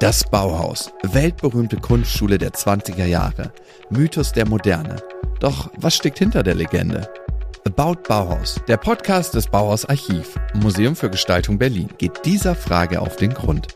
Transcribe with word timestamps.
Das 0.00 0.22
Bauhaus, 0.22 0.92
weltberühmte 1.02 1.76
Kunstschule 1.76 2.38
der 2.38 2.52
20er 2.52 3.06
Jahre, 3.06 3.52
Mythos 3.90 4.30
der 4.30 4.46
Moderne. 4.46 5.02
Doch 5.40 5.72
was 5.76 5.96
steckt 5.96 6.20
hinter 6.20 6.44
der 6.44 6.54
Legende? 6.54 7.12
About 7.66 8.02
Bauhaus, 8.06 8.60
der 8.68 8.76
Podcast 8.76 9.34
des 9.34 9.48
Bauhaus 9.48 9.86
Archiv, 9.86 10.38
Museum 10.54 10.94
für 10.94 11.10
Gestaltung 11.10 11.58
Berlin, 11.58 11.88
geht 11.98 12.24
dieser 12.24 12.54
Frage 12.54 13.00
auf 13.00 13.16
den 13.16 13.34
Grund. 13.34 13.66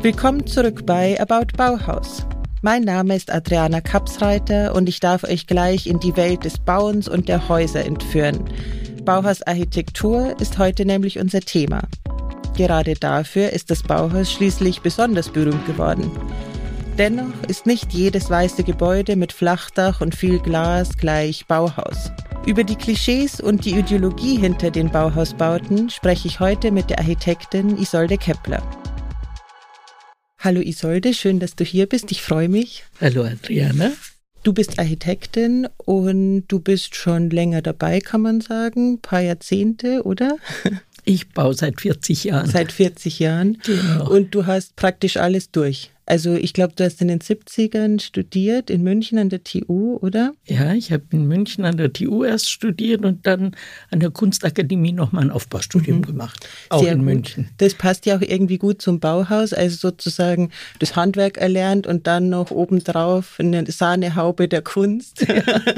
Willkommen 0.00 0.46
zurück 0.46 0.86
bei 0.86 1.20
About 1.20 1.56
Bauhaus. 1.56 2.24
Mein 2.62 2.84
Name 2.84 3.16
ist 3.16 3.32
Adriana 3.32 3.80
Kapsreiter 3.80 4.76
und 4.76 4.88
ich 4.88 5.00
darf 5.00 5.24
euch 5.24 5.48
gleich 5.48 5.88
in 5.88 5.98
die 5.98 6.16
Welt 6.16 6.44
des 6.44 6.58
Bauens 6.60 7.08
und 7.08 7.28
der 7.28 7.48
Häuser 7.48 7.84
entführen. 7.84 8.48
Bauhausarchitektur 9.08 10.38
ist 10.38 10.58
heute 10.58 10.84
nämlich 10.84 11.18
unser 11.18 11.40
Thema. 11.40 11.80
Gerade 12.58 12.92
dafür 12.92 13.48
ist 13.54 13.70
das 13.70 13.82
Bauhaus 13.82 14.30
schließlich 14.30 14.82
besonders 14.82 15.30
berühmt 15.30 15.64
geworden. 15.64 16.10
Dennoch 16.98 17.32
ist 17.48 17.64
nicht 17.64 17.94
jedes 17.94 18.28
weiße 18.28 18.64
Gebäude 18.64 19.16
mit 19.16 19.32
Flachdach 19.32 20.02
und 20.02 20.14
viel 20.14 20.38
Glas 20.40 20.94
gleich 20.98 21.46
Bauhaus. 21.46 22.12
Über 22.44 22.64
die 22.64 22.76
Klischees 22.76 23.40
und 23.40 23.64
die 23.64 23.78
Ideologie 23.78 24.36
hinter 24.36 24.70
den 24.70 24.90
Bauhausbauten 24.90 25.88
spreche 25.88 26.28
ich 26.28 26.38
heute 26.38 26.70
mit 26.70 26.90
der 26.90 26.98
Architektin 26.98 27.78
Isolde 27.78 28.18
Kepler. 28.18 28.62
Hallo 30.38 30.60
Isolde, 30.60 31.14
schön, 31.14 31.40
dass 31.40 31.56
du 31.56 31.64
hier 31.64 31.86
bist. 31.86 32.12
Ich 32.12 32.20
freue 32.20 32.50
mich. 32.50 32.84
Hallo 33.00 33.24
Adriana. 33.24 33.92
Du 34.48 34.54
bist 34.54 34.78
Architektin 34.78 35.68
und 35.76 36.44
du 36.48 36.58
bist 36.58 36.94
schon 36.94 37.28
länger 37.28 37.60
dabei, 37.60 38.00
kann 38.00 38.22
man 38.22 38.40
sagen. 38.40 38.94
Ein 38.94 38.98
paar 38.98 39.20
Jahrzehnte, 39.20 40.04
oder? 40.04 40.38
Ich 41.04 41.28
baue 41.28 41.52
seit 41.52 41.78
40 41.78 42.24
Jahren. 42.24 42.50
Seit 42.50 42.72
40 42.72 43.18
Jahren. 43.18 43.58
Genau. 43.62 44.10
Und 44.10 44.34
du 44.34 44.46
hast 44.46 44.74
praktisch 44.74 45.18
alles 45.18 45.50
durch. 45.50 45.90
Also 46.08 46.34
ich 46.34 46.54
glaube, 46.54 46.72
du 46.74 46.84
hast 46.84 47.02
in 47.02 47.08
den 47.08 47.20
70ern 47.20 48.00
studiert 48.00 48.70
in 48.70 48.82
München 48.82 49.18
an 49.18 49.28
der 49.28 49.44
TU, 49.44 49.98
oder? 50.00 50.32
Ja, 50.46 50.72
ich 50.72 50.90
habe 50.90 51.04
in 51.10 51.28
München 51.28 51.66
an 51.66 51.76
der 51.76 51.92
TU 51.92 52.24
erst 52.24 52.48
studiert 52.48 53.04
und 53.04 53.26
dann 53.26 53.54
an 53.90 54.00
der 54.00 54.10
Kunstakademie 54.10 54.92
nochmal 54.92 55.24
ein 55.24 55.30
Aufbaustudium 55.30 55.98
mhm. 55.98 56.06
gemacht. 56.06 56.48
Auch 56.70 56.82
Sehr 56.82 56.92
in 56.92 57.00
gut. 57.00 57.04
München. 57.04 57.50
Das 57.58 57.74
passt 57.74 58.06
ja 58.06 58.16
auch 58.16 58.22
irgendwie 58.22 58.56
gut 58.56 58.80
zum 58.80 59.00
Bauhaus, 59.00 59.52
also 59.52 59.76
sozusagen 59.76 60.50
das 60.78 60.96
Handwerk 60.96 61.36
erlernt 61.36 61.86
und 61.86 62.06
dann 62.06 62.30
noch 62.30 62.50
obendrauf 62.50 63.36
eine 63.38 63.70
Sahnehaube 63.70 64.48
der 64.48 64.62
Kunst. 64.62 65.26
Ja. 65.28 65.42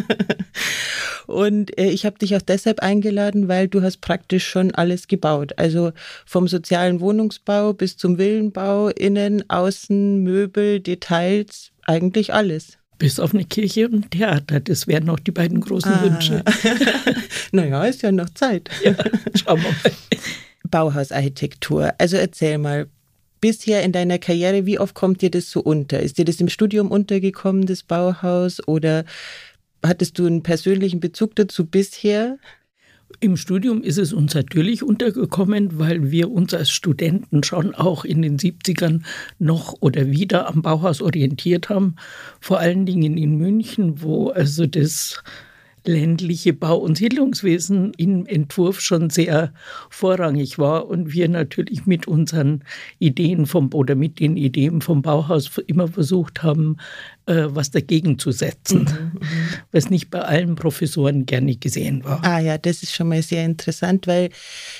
Und 1.30 1.78
äh, 1.78 1.90
ich 1.90 2.04
habe 2.06 2.18
dich 2.18 2.34
auch 2.36 2.42
deshalb 2.42 2.80
eingeladen, 2.80 3.46
weil 3.46 3.68
du 3.68 3.82
hast 3.82 4.00
praktisch 4.00 4.46
schon 4.48 4.72
alles 4.72 5.06
gebaut. 5.06 5.52
Also 5.56 5.92
vom 6.26 6.48
sozialen 6.48 7.00
Wohnungsbau 7.00 7.72
bis 7.72 7.96
zum 7.96 8.18
Villenbau, 8.18 8.88
innen, 8.88 9.48
außen, 9.48 10.19
Möbel, 10.22 10.80
Details, 10.80 11.70
eigentlich 11.86 12.32
alles. 12.32 12.78
Bis 12.98 13.18
auf 13.18 13.32
eine 13.32 13.44
Kirche 13.44 13.86
und 13.86 13.94
ein 13.94 14.10
Theater. 14.10 14.60
Das 14.60 14.86
wären 14.86 15.04
noch 15.04 15.18
die 15.18 15.30
beiden 15.30 15.60
großen 15.60 15.92
ah. 15.92 16.02
Wünsche. 16.02 16.44
naja, 17.52 17.84
ist 17.84 18.02
ja 18.02 18.12
noch 18.12 18.30
Zeit. 18.30 18.68
Ja, 18.84 18.94
schauen 19.34 19.62
wir 19.62 19.70
mal. 19.70 19.92
Bauhausarchitektur. 20.70 21.94
Also 21.98 22.16
erzähl 22.16 22.58
mal, 22.58 22.88
bisher 23.40 23.82
in 23.82 23.92
deiner 23.92 24.18
Karriere, 24.18 24.66
wie 24.66 24.78
oft 24.78 24.94
kommt 24.94 25.22
dir 25.22 25.30
das 25.30 25.50
so 25.50 25.60
unter? 25.60 26.00
Ist 26.00 26.18
dir 26.18 26.26
das 26.26 26.40
im 26.40 26.50
Studium 26.50 26.90
untergekommen, 26.90 27.64
das 27.64 27.82
Bauhaus? 27.82 28.66
Oder 28.68 29.04
Hattest 29.82 30.18
du 30.18 30.26
einen 30.26 30.42
persönlichen 30.42 31.00
Bezug 31.00 31.34
dazu 31.36 31.64
bisher? 31.64 32.38
Im 33.18 33.36
Studium 33.36 33.82
ist 33.82 33.98
es 33.98 34.12
uns 34.12 34.34
natürlich 34.34 34.82
untergekommen, 34.82 35.78
weil 35.78 36.10
wir 36.10 36.30
uns 36.30 36.54
als 36.54 36.70
Studenten 36.70 37.42
schon 37.42 37.74
auch 37.74 38.04
in 38.04 38.22
den 38.22 38.38
70ern 38.38 39.02
noch 39.38 39.74
oder 39.80 40.10
wieder 40.10 40.48
am 40.48 40.62
Bauhaus 40.62 41.02
orientiert 41.02 41.68
haben. 41.68 41.96
Vor 42.40 42.60
allen 42.60 42.86
Dingen 42.86 43.18
in 43.18 43.36
München, 43.36 44.00
wo 44.00 44.28
also 44.28 44.66
das 44.66 45.22
ländliche 45.84 46.52
Bau- 46.52 46.78
und 46.78 46.96
Siedlungswesen 46.96 47.92
im 47.96 48.26
Entwurf 48.26 48.80
schon 48.80 49.10
sehr 49.10 49.52
vorrangig 49.88 50.58
war 50.58 50.86
und 50.88 51.12
wir 51.12 51.28
natürlich 51.28 51.86
mit 51.86 52.06
unseren 52.06 52.64
Ideen 52.98 53.46
vom 53.46 53.70
oder 53.72 53.94
mit 53.94 54.20
den 54.20 54.36
Ideen 54.36 54.80
vom 54.80 55.02
Bauhaus 55.02 55.50
immer 55.66 55.88
versucht 55.88 56.42
haben, 56.42 56.76
äh, 57.26 57.46
was 57.48 57.70
dagegen 57.70 58.18
zu 58.18 58.32
setzen, 58.32 58.80
mhm, 58.80 59.20
mhm, 59.20 59.48
was 59.72 59.90
nicht 59.90 60.10
bei 60.10 60.20
allen 60.20 60.54
Professoren 60.54 61.26
gerne 61.26 61.56
gesehen 61.56 62.04
war. 62.04 62.22
Ah 62.24 62.40
ja, 62.40 62.58
das 62.58 62.82
ist 62.82 62.94
schon 62.94 63.08
mal 63.08 63.22
sehr 63.22 63.44
interessant, 63.44 64.06
weil 64.06 64.30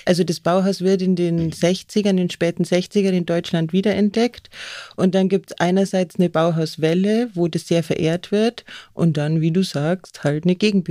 also 0.04 0.24
das 0.24 0.40
Bauhaus 0.40 0.80
wird 0.80 1.02
in 1.02 1.16
den 1.16 1.52
60ern, 1.52 2.10
in 2.10 2.16
den 2.16 2.30
späten 2.30 2.64
60ern 2.64 3.12
in 3.12 3.26
Deutschland 3.26 3.72
wiederentdeckt 3.72 4.50
und 4.96 5.14
dann 5.14 5.28
gibt 5.28 5.52
es 5.52 5.60
einerseits 5.60 6.16
eine 6.16 6.28
Bauhauswelle, 6.28 7.30
wo 7.34 7.48
das 7.48 7.68
sehr 7.68 7.82
verehrt 7.82 8.32
wird 8.32 8.64
und 8.92 9.16
dann, 9.16 9.40
wie 9.40 9.50
du 9.50 9.62
sagst, 9.62 10.24
halt 10.24 10.44
eine 10.44 10.56
Gegenbewegung, 10.56 10.89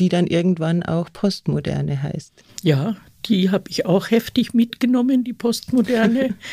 die 0.00 0.08
dann 0.08 0.26
irgendwann 0.26 0.82
auch 0.82 1.12
Postmoderne 1.12 2.02
heißt. 2.02 2.32
Ja, 2.62 2.96
die 3.26 3.50
habe 3.50 3.70
ich 3.70 3.86
auch 3.86 4.10
heftig 4.10 4.54
mitgenommen, 4.54 5.24
die 5.24 5.32
Postmoderne. 5.32 6.34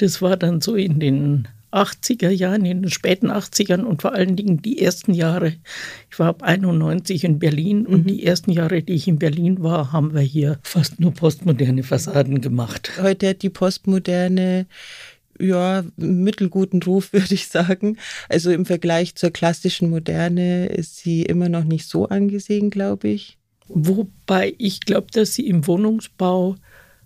Das 0.00 0.22
war 0.22 0.36
dann 0.36 0.60
so 0.60 0.76
in 0.76 1.00
den 1.00 1.48
80er 1.72 2.30
Jahren, 2.30 2.64
in 2.64 2.82
den 2.82 2.90
späten 2.90 3.30
80ern 3.30 3.82
und 3.82 4.00
vor 4.00 4.14
allen 4.14 4.36
Dingen 4.36 4.62
die 4.62 4.80
ersten 4.80 5.12
Jahre. 5.12 5.54
Ich 6.10 6.18
war 6.18 6.28
ab 6.28 6.42
91 6.42 7.24
in 7.24 7.38
Berlin 7.38 7.86
und 7.86 8.04
mhm. 8.04 8.06
die 8.06 8.24
ersten 8.24 8.52
Jahre, 8.52 8.82
die 8.82 8.94
ich 8.94 9.06
in 9.08 9.18
Berlin 9.18 9.62
war, 9.62 9.92
haben 9.92 10.14
wir 10.14 10.22
hier 10.22 10.58
fast 10.62 10.98
nur 10.98 11.12
postmoderne 11.12 11.82
Fassaden 11.82 12.40
gemacht. 12.40 12.92
Heute 13.02 13.30
hat 13.30 13.42
die 13.42 13.50
Postmoderne 13.50 14.66
ja, 15.38 15.84
mittelguten 15.96 16.82
Ruf, 16.82 17.12
würde 17.12 17.34
ich 17.34 17.48
sagen. 17.48 17.98
Also 18.28 18.50
im 18.50 18.66
Vergleich 18.66 19.14
zur 19.14 19.30
klassischen 19.30 19.90
Moderne 19.90 20.66
ist 20.66 20.96
sie 20.96 21.22
immer 21.22 21.48
noch 21.48 21.64
nicht 21.64 21.88
so 21.88 22.08
angesehen, 22.08 22.70
glaube 22.70 23.08
ich. 23.08 23.38
Wobei 23.68 24.54
ich 24.58 24.80
glaube, 24.80 25.08
dass 25.12 25.34
sie 25.34 25.46
im 25.46 25.66
Wohnungsbau 25.66 26.56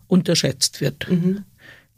unterschätzt 0.06 0.81
wird. 0.81 1.10
Mhm 1.10 1.44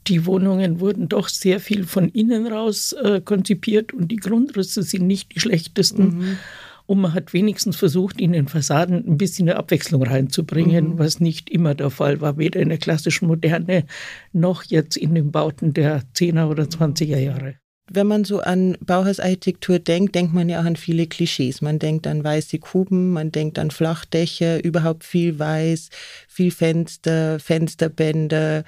die 0.06 0.27
Wohnungen 0.27 0.81
wurden 0.81 1.09
doch 1.09 1.28
sehr 1.28 1.61
viel 1.61 1.84
von 1.84 2.09
innen 2.09 2.47
raus 2.47 2.93
äh, 2.93 3.21
konzipiert 3.21 3.93
und 3.93 4.09
die 4.09 4.17
Grundrisse 4.17 4.83
sind 4.83 5.06
nicht 5.06 5.34
die 5.34 5.41
schlechtesten. 5.41 6.19
Mhm. 6.19 6.39
Und 6.87 7.00
man 7.00 7.15
hat 7.15 7.33
wenigstens 7.33 7.77
versucht, 7.77 8.21
in 8.21 8.33
den 8.33 8.49
Fassaden 8.49 9.06
ein 9.06 9.17
bisschen 9.17 9.49
eine 9.49 9.59
Abwechslung 9.59 10.03
reinzubringen, 10.03 10.91
mhm. 10.91 10.99
was 10.99 11.19
nicht 11.19 11.49
immer 11.49 11.75
der 11.75 11.91
Fall 11.91 12.21
war, 12.21 12.37
weder 12.37 12.61
in 12.61 12.69
der 12.69 12.78
klassischen 12.78 13.27
Moderne 13.27 13.84
noch 14.33 14.65
jetzt 14.65 14.97
in 14.97 15.15
den 15.15 15.33
Bauten 15.33 15.73
der 15.73 16.03
10er 16.15 16.49
oder 16.49 16.65
20er 16.65 17.19
Jahre. 17.19 17.56
Wenn 17.91 18.06
man 18.06 18.25
so 18.25 18.41
an 18.41 18.78
Bauhausarchitektur 18.81 19.78
denkt, 19.78 20.15
denkt 20.15 20.33
man 20.33 20.49
ja 20.49 20.61
auch 20.61 20.65
an 20.65 20.77
viele 20.77 21.06
Klischees. 21.06 21.61
Man 21.61 21.78
denkt 21.78 22.06
an 22.06 22.25
weiße 22.25 22.59
Kuben, 22.59 23.12
man 23.12 23.31
denkt 23.31 23.59
an 23.59 23.71
Flachdächer, 23.71 24.65
überhaupt 24.65 25.05
viel 25.05 25.39
weiß, 25.39 25.91
viel 26.27 26.50
Fenster, 26.50 27.39
Fensterbänder. 27.39 28.65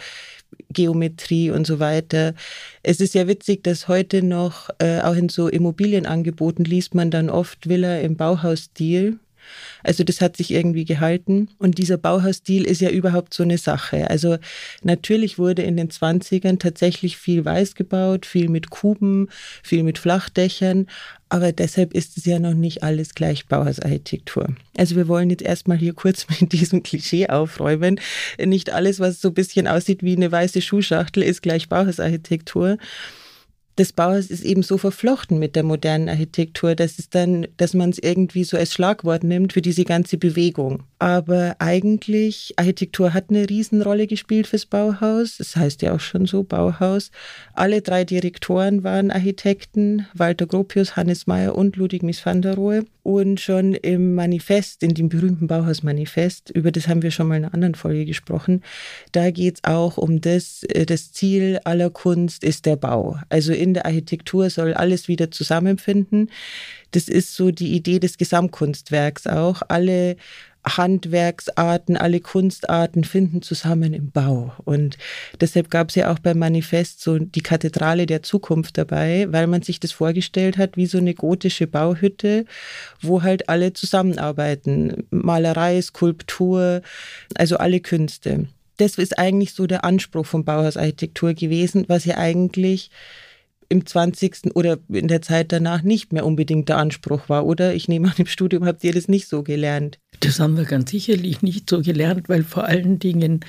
Geometrie 0.70 1.50
und 1.50 1.66
so 1.66 1.78
weiter. 1.78 2.34
Es 2.82 3.00
ist 3.00 3.14
ja 3.14 3.28
witzig, 3.28 3.64
dass 3.64 3.88
heute 3.88 4.22
noch 4.22 4.70
äh, 4.78 5.00
auch 5.00 5.14
in 5.14 5.28
so 5.28 5.48
Immobilienangeboten 5.48 6.64
liest 6.64 6.94
man 6.94 7.10
dann 7.10 7.30
oft 7.30 7.68
Villa 7.68 7.98
im 7.98 8.16
Bauhausstil. 8.16 9.18
Also 9.82 10.04
das 10.04 10.20
hat 10.20 10.36
sich 10.36 10.50
irgendwie 10.50 10.84
gehalten. 10.84 11.48
Und 11.58 11.78
dieser 11.78 11.96
Bauhausstil 11.96 12.64
ist 12.64 12.80
ja 12.80 12.90
überhaupt 12.90 13.34
so 13.34 13.42
eine 13.42 13.58
Sache. 13.58 14.10
Also 14.10 14.36
natürlich 14.82 15.38
wurde 15.38 15.62
in 15.62 15.76
den 15.76 15.88
20ern 15.88 16.58
tatsächlich 16.58 17.16
viel 17.16 17.44
weiß 17.44 17.74
gebaut, 17.74 18.26
viel 18.26 18.48
mit 18.48 18.70
Kuben, 18.70 19.28
viel 19.62 19.82
mit 19.82 19.98
Flachdächern. 19.98 20.86
Aber 21.28 21.52
deshalb 21.52 21.92
ist 21.92 22.16
es 22.16 22.24
ja 22.24 22.38
noch 22.38 22.54
nicht 22.54 22.84
alles 22.84 23.14
gleich 23.14 23.46
Bauhausarchitektur. 23.46 24.48
Also 24.76 24.94
wir 24.94 25.08
wollen 25.08 25.30
jetzt 25.30 25.42
erstmal 25.42 25.76
hier 25.76 25.92
kurz 25.92 26.26
mit 26.40 26.52
diesem 26.52 26.82
Klischee 26.82 27.28
aufräumen. 27.28 28.00
Nicht 28.38 28.70
alles, 28.70 29.00
was 29.00 29.20
so 29.20 29.28
ein 29.28 29.34
bisschen 29.34 29.66
aussieht 29.66 30.02
wie 30.02 30.16
eine 30.16 30.31
weiße 30.31 30.62
Schuhschachtel, 30.62 31.22
ist 31.22 31.42
gleich 31.42 31.69
Bauhausarchitektur 31.69 32.78
das 33.76 33.93
Bauhaus 33.93 34.26
ist 34.26 34.43
eben 34.43 34.62
so 34.62 34.78
verflochten 34.78 35.38
mit 35.38 35.55
der 35.55 35.62
modernen 35.62 36.08
Architektur, 36.08 36.75
dass 36.75 36.99
es 36.99 37.11
dann, 37.11 37.46
dass 37.58 37.75
man 37.75 37.90
es 37.90 37.99
irgendwie 37.99 38.44
so 38.44 38.56
als 38.56 38.73
Schlagwort 38.73 39.23
nimmt 39.23 39.52
für 39.52 39.61
diese 39.61 39.84
ganze 39.84 40.17
Bewegung. 40.17 40.82
Aber 40.99 41.56
eigentlich, 41.58 42.55
Architektur 42.56 43.12
hat 43.12 43.26
eine 43.28 43.49
Riesenrolle 43.50 44.06
gespielt 44.06 44.46
fürs 44.46 44.64
Bauhaus. 44.64 45.37
Das 45.37 45.55
heißt 45.56 45.82
ja 45.82 45.94
auch 45.94 46.00
schon 46.00 46.25
so, 46.25 46.43
Bauhaus. 46.43 47.11
Alle 47.52 47.82
drei 47.82 48.05
Direktoren 48.05 48.82
waren 48.82 49.11
Architekten, 49.11 50.06
Walter 50.14 50.46
Gropius, 50.46 50.96
Hannes 50.96 51.26
Mayer 51.26 51.55
und 51.55 51.76
Ludwig 51.76 52.02
Mies 52.02 52.25
van 52.25 52.40
der 52.40 52.55
Rohe. 52.55 52.87
Und 53.02 53.40
schon 53.40 53.75
im 53.75 54.14
Manifest, 54.14 54.82
in 54.82 54.94
dem 54.94 55.08
berühmten 55.08 55.46
Bauhausmanifest, 55.46 56.50
über 56.50 56.73
das 56.73 56.88
haben 56.88 57.02
wir 57.02 57.12
schon 57.12 57.28
mal 57.28 57.37
in 57.37 57.44
einer 57.44 57.55
anderen 57.55 57.76
Folge 57.76 58.05
gesprochen, 58.05 58.62
da 59.12 59.31
geht 59.31 59.56
es 59.56 59.64
auch 59.64 59.96
um 59.96 60.20
das, 60.20 60.64
äh, 60.64 60.87
das 60.87 61.12
Ziel 61.12 61.61
aller 61.62 61.90
Kunst 61.90 62.43
ist 62.43 62.67
der 62.67 62.75
Bau. 62.75 63.19
Also 63.28 63.52
in 63.66 63.74
der 63.74 63.86
Architektur 63.86 64.50
soll 64.50 64.74
alles 64.74 65.08
wieder 65.08 65.30
zusammenfinden. 65.30 66.30
Das 66.92 67.08
ist 67.08 67.34
so 67.34 67.50
die 67.50 67.74
Idee 67.74 67.98
des 67.98 68.16
Gesamtkunstwerks 68.16 69.26
auch. 69.26 69.62
Alle 69.68 70.16
Handwerksarten, 70.66 71.96
alle 71.96 72.20
Kunstarten 72.20 73.04
finden 73.04 73.40
zusammen 73.42 73.92
im 73.92 74.10
Bau. 74.10 74.52
Und 74.64 74.98
deshalb 75.40 75.70
gab 75.70 75.90
es 75.90 75.94
ja 75.94 76.12
auch 76.12 76.18
beim 76.18 76.38
Manifest 76.38 77.00
so 77.00 77.18
die 77.18 77.42
Kathedrale 77.42 78.06
der 78.06 78.22
Zukunft 78.22 78.76
dabei, 78.76 79.26
weil 79.30 79.46
man 79.46 79.62
sich 79.62 79.78
das 79.78 79.92
vorgestellt 79.92 80.58
hat 80.58 80.76
wie 80.76 80.86
so 80.86 80.98
eine 80.98 81.14
gotische 81.14 81.66
Bauhütte, 81.66 82.46
wo 83.00 83.22
halt 83.22 83.48
alle 83.48 83.72
zusammenarbeiten. 83.74 85.04
Malerei, 85.10 85.80
Skulptur, 85.80 86.82
also 87.36 87.58
alle 87.58 87.80
Künste. 87.80 88.48
Das 88.78 88.98
ist 88.98 89.18
eigentlich 89.18 89.54
so 89.54 89.66
der 89.66 89.84
Anspruch 89.84 90.26
von 90.26 90.44
Bauhausarchitektur 90.44 91.34
gewesen, 91.34 91.84
was 91.88 92.04
ja 92.04 92.18
eigentlich 92.18 92.90
im 93.68 93.84
20. 93.84 94.54
oder 94.54 94.78
in 94.88 95.08
der 95.08 95.22
Zeit 95.22 95.52
danach 95.52 95.82
nicht 95.82 96.12
mehr 96.12 96.24
unbedingt 96.24 96.68
der 96.68 96.78
Anspruch 96.78 97.28
war, 97.28 97.46
oder? 97.46 97.74
Ich 97.74 97.88
nehme 97.88 98.08
an, 98.08 98.14
im 98.16 98.26
Studium 98.26 98.64
habt 98.64 98.84
ihr 98.84 98.92
das 98.92 99.08
nicht 99.08 99.28
so 99.28 99.42
gelernt. 99.42 99.98
Das 100.20 100.40
haben 100.40 100.56
wir 100.56 100.64
ganz 100.64 100.90
sicherlich 100.90 101.42
nicht 101.42 101.68
so 101.68 101.82
gelernt, 101.82 102.28
weil 102.28 102.42
vor 102.42 102.64
allen 102.64 102.98
Dingen 102.98 103.40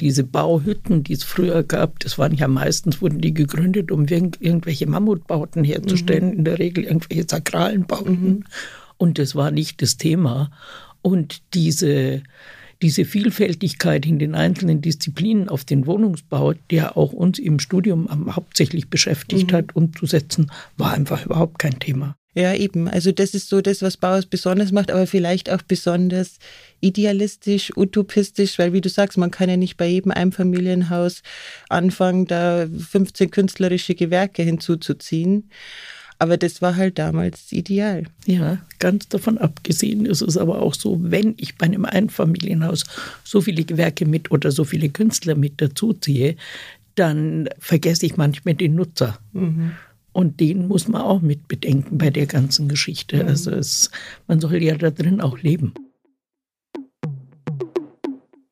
diese 0.00 0.24
Bauhütten, 0.24 1.04
die 1.04 1.12
es 1.12 1.24
früher 1.24 1.62
gab, 1.62 2.00
das 2.00 2.16
waren 2.18 2.34
ja 2.34 2.48
meistens, 2.48 3.02
wurden 3.02 3.20
die 3.20 3.34
gegründet, 3.34 3.90
um 3.90 4.06
irgendwelche 4.06 4.86
Mammutbauten 4.86 5.62
herzustellen, 5.62 6.28
mhm. 6.28 6.38
in 6.38 6.44
der 6.44 6.58
Regel 6.58 6.84
irgendwelche 6.84 7.26
sakralen 7.28 7.86
Bauten. 7.86 8.22
Mhm. 8.22 8.44
Und 8.96 9.18
das 9.18 9.34
war 9.34 9.50
nicht 9.50 9.82
das 9.82 9.96
Thema. 9.96 10.50
Und 11.02 11.42
diese 11.54 12.22
diese 12.82 13.04
Vielfältigkeit 13.04 14.06
in 14.06 14.18
den 14.18 14.34
einzelnen 14.34 14.80
Disziplinen 14.80 15.48
auf 15.48 15.64
den 15.64 15.86
Wohnungsbau, 15.86 16.54
der 16.70 16.96
auch 16.96 17.12
uns 17.12 17.38
im 17.38 17.58
Studium 17.58 18.08
hauptsächlich 18.34 18.88
beschäftigt 18.88 19.52
mhm. 19.52 19.56
hat, 19.56 19.76
umzusetzen, 19.76 20.50
war 20.76 20.92
einfach 20.92 21.26
überhaupt 21.26 21.58
kein 21.58 21.78
Thema. 21.78 22.16
Ja, 22.32 22.54
eben. 22.54 22.86
Also 22.86 23.10
das 23.10 23.34
ist 23.34 23.48
so 23.48 23.60
das, 23.60 23.82
was 23.82 23.96
Bauhaus 23.96 24.24
besonders 24.26 24.70
macht, 24.70 24.92
aber 24.92 25.06
vielleicht 25.08 25.50
auch 25.50 25.62
besonders 25.62 26.38
idealistisch, 26.80 27.76
utopistisch, 27.76 28.56
weil 28.58 28.72
wie 28.72 28.80
du 28.80 28.88
sagst, 28.88 29.18
man 29.18 29.32
kann 29.32 29.48
ja 29.50 29.56
nicht 29.56 29.76
bei 29.76 29.86
jedem 29.88 30.12
Einfamilienhaus 30.12 31.22
anfangen, 31.68 32.26
da 32.26 32.68
15 32.68 33.32
künstlerische 33.32 33.96
Gewerke 33.96 34.44
hinzuzuziehen. 34.44 35.50
Aber 36.20 36.36
das 36.36 36.60
war 36.60 36.76
halt 36.76 36.98
damals 36.98 37.50
ideal. 37.50 38.04
Ja, 38.26 38.58
ganz 38.78 39.08
davon 39.08 39.38
abgesehen 39.38 40.04
ist 40.04 40.20
es 40.20 40.36
aber 40.36 40.60
auch 40.60 40.74
so, 40.74 40.98
wenn 41.00 41.32
ich 41.38 41.56
bei 41.56 41.64
einem 41.64 41.86
Einfamilienhaus 41.86 42.84
so 43.24 43.40
viele 43.40 43.64
Gewerke 43.64 44.04
mit 44.04 44.30
oder 44.30 44.52
so 44.52 44.64
viele 44.64 44.90
Künstler 44.90 45.34
mit 45.34 45.62
dazuziehe, 45.62 46.36
dann 46.94 47.48
vergesse 47.58 48.04
ich 48.04 48.18
manchmal 48.18 48.54
den 48.54 48.74
Nutzer. 48.74 49.18
Mhm. 49.32 49.72
Und 50.12 50.40
den 50.40 50.68
muss 50.68 50.88
man 50.88 51.00
auch 51.00 51.22
mit 51.22 51.48
bedenken 51.48 51.96
bei 51.96 52.10
der 52.10 52.26
ganzen 52.26 52.68
Geschichte. 52.68 53.22
Mhm. 53.22 53.28
Also 53.28 53.52
es, 53.52 53.90
man 54.28 54.40
soll 54.40 54.62
ja 54.62 54.76
da 54.76 54.90
drin 54.90 55.22
auch 55.22 55.38
leben. 55.38 55.72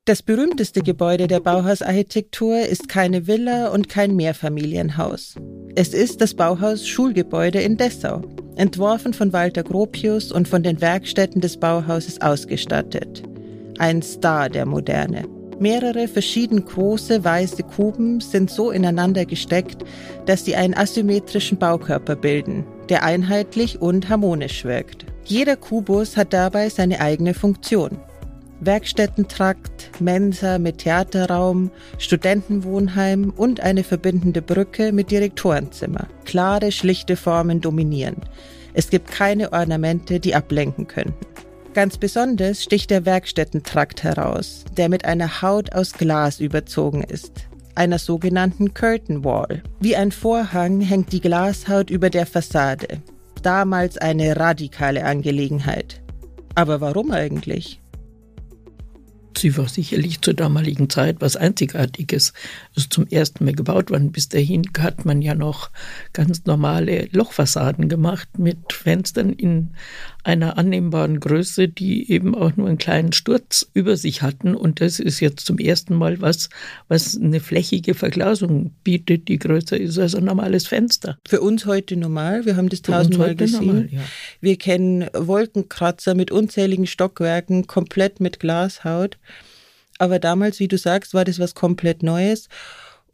Das 0.08 0.22
berühmteste 0.22 0.80
Gebäude 0.80 1.26
der 1.26 1.40
Bauhausarchitektur 1.40 2.60
ist 2.60 2.88
keine 2.88 3.26
Villa 3.26 3.68
und 3.68 3.90
kein 3.90 4.16
Mehrfamilienhaus. 4.16 5.34
Es 5.74 5.92
ist 5.92 6.22
das 6.22 6.32
Bauhaus 6.32 6.88
Schulgebäude 6.88 7.60
in 7.60 7.76
Dessau, 7.76 8.22
entworfen 8.56 9.12
von 9.12 9.34
Walter 9.34 9.62
Gropius 9.62 10.32
und 10.32 10.48
von 10.48 10.62
den 10.62 10.80
Werkstätten 10.80 11.42
des 11.42 11.58
Bauhauses 11.58 12.22
ausgestattet. 12.22 13.22
Ein 13.76 14.00
Star 14.00 14.48
der 14.48 14.64
Moderne. 14.64 15.28
Mehrere 15.58 16.08
verschieden 16.08 16.64
große 16.64 17.22
weiße 17.22 17.64
Kuben 17.64 18.22
sind 18.22 18.50
so 18.50 18.70
ineinander 18.70 19.26
gesteckt, 19.26 19.84
dass 20.24 20.42
sie 20.42 20.56
einen 20.56 20.72
asymmetrischen 20.72 21.58
Baukörper 21.58 22.16
bilden, 22.16 22.64
der 22.88 23.02
einheitlich 23.02 23.82
und 23.82 24.08
harmonisch 24.08 24.64
wirkt. 24.64 25.04
Jeder 25.26 25.56
Kubus 25.56 26.16
hat 26.16 26.32
dabei 26.32 26.70
seine 26.70 27.02
eigene 27.02 27.34
Funktion. 27.34 27.98
Werkstättentrakt, 28.60 29.90
Mensa 30.00 30.58
mit 30.58 30.78
Theaterraum, 30.78 31.70
Studentenwohnheim 31.98 33.32
und 33.36 33.60
eine 33.60 33.84
verbindende 33.84 34.42
Brücke 34.42 34.92
mit 34.92 35.10
Direktorenzimmer. 35.10 36.08
Klare, 36.24 36.72
schlichte 36.72 37.16
Formen 37.16 37.60
dominieren. 37.60 38.16
Es 38.74 38.90
gibt 38.90 39.10
keine 39.10 39.52
Ornamente, 39.52 40.20
die 40.20 40.34
ablenken 40.34 40.86
könnten. 40.88 41.14
Ganz 41.74 41.96
besonders 41.96 42.64
sticht 42.64 42.90
der 42.90 43.06
Werkstättentrakt 43.06 44.02
heraus, 44.02 44.64
der 44.76 44.88
mit 44.88 45.04
einer 45.04 45.42
Haut 45.42 45.72
aus 45.72 45.92
Glas 45.92 46.40
überzogen 46.40 47.04
ist, 47.04 47.48
einer 47.74 47.98
sogenannten 47.98 48.74
Curtain 48.74 49.22
Wall. 49.24 49.62
Wie 49.78 49.94
ein 49.94 50.10
Vorhang 50.10 50.80
hängt 50.80 51.12
die 51.12 51.20
Glashaut 51.20 51.90
über 51.90 52.10
der 52.10 52.26
Fassade. 52.26 53.02
Damals 53.42 53.96
eine 53.96 54.36
radikale 54.36 55.04
Angelegenheit. 55.04 56.00
Aber 56.56 56.80
warum 56.80 57.12
eigentlich? 57.12 57.80
Sie 59.38 59.56
war 59.56 59.68
sicherlich 59.68 60.20
zur 60.20 60.34
damaligen 60.34 60.90
Zeit 60.90 61.16
was 61.20 61.36
Einzigartiges. 61.36 62.32
Es 62.74 62.84
ist 62.84 62.92
zum 62.92 63.06
ersten 63.06 63.44
Mal 63.44 63.54
gebaut 63.54 63.90
worden. 63.90 64.10
Bis 64.10 64.28
dahin 64.28 64.62
hat 64.78 65.04
man 65.04 65.22
ja 65.22 65.34
noch 65.34 65.70
ganz 66.12 66.44
normale 66.44 67.08
Lochfassaden 67.12 67.88
gemacht 67.88 68.28
mit 68.38 68.72
Fenstern 68.72 69.32
in 69.32 69.70
einer 70.28 70.58
annehmbaren 70.58 71.20
Größe, 71.20 71.68
die 71.68 72.12
eben 72.12 72.34
auch 72.34 72.54
nur 72.54 72.68
einen 72.68 72.76
kleinen 72.76 73.14
Sturz 73.14 73.66
über 73.72 73.96
sich 73.96 74.20
hatten. 74.20 74.54
Und 74.54 74.82
das 74.82 75.00
ist 75.00 75.20
jetzt 75.20 75.46
zum 75.46 75.58
ersten 75.58 75.94
Mal 75.94 76.20
was, 76.20 76.50
was 76.86 77.16
eine 77.16 77.40
flächige 77.40 77.94
Verglasung 77.94 78.74
bietet, 78.84 79.28
die 79.28 79.38
größer 79.38 79.80
ist 79.80 79.98
als 79.98 80.14
ein 80.14 80.24
normales 80.24 80.66
Fenster. 80.66 81.16
Für 81.26 81.40
uns 81.40 81.64
heute 81.64 81.96
normal. 81.96 82.44
Wir 82.44 82.56
haben 82.56 82.68
das 82.68 82.82
tausendmal 82.82 83.36
gesehen. 83.36 83.66
Normal, 83.66 83.88
ja. 83.90 84.00
Wir 84.42 84.58
kennen 84.58 85.08
Wolkenkratzer 85.14 86.14
mit 86.14 86.30
unzähligen 86.30 86.86
Stockwerken, 86.86 87.66
komplett 87.66 88.20
mit 88.20 88.38
Glashaut. 88.38 89.16
Aber 89.98 90.18
damals, 90.18 90.60
wie 90.60 90.68
du 90.68 90.76
sagst, 90.76 91.14
war 91.14 91.24
das 91.24 91.38
was 91.38 91.54
komplett 91.54 92.02
Neues. 92.02 92.50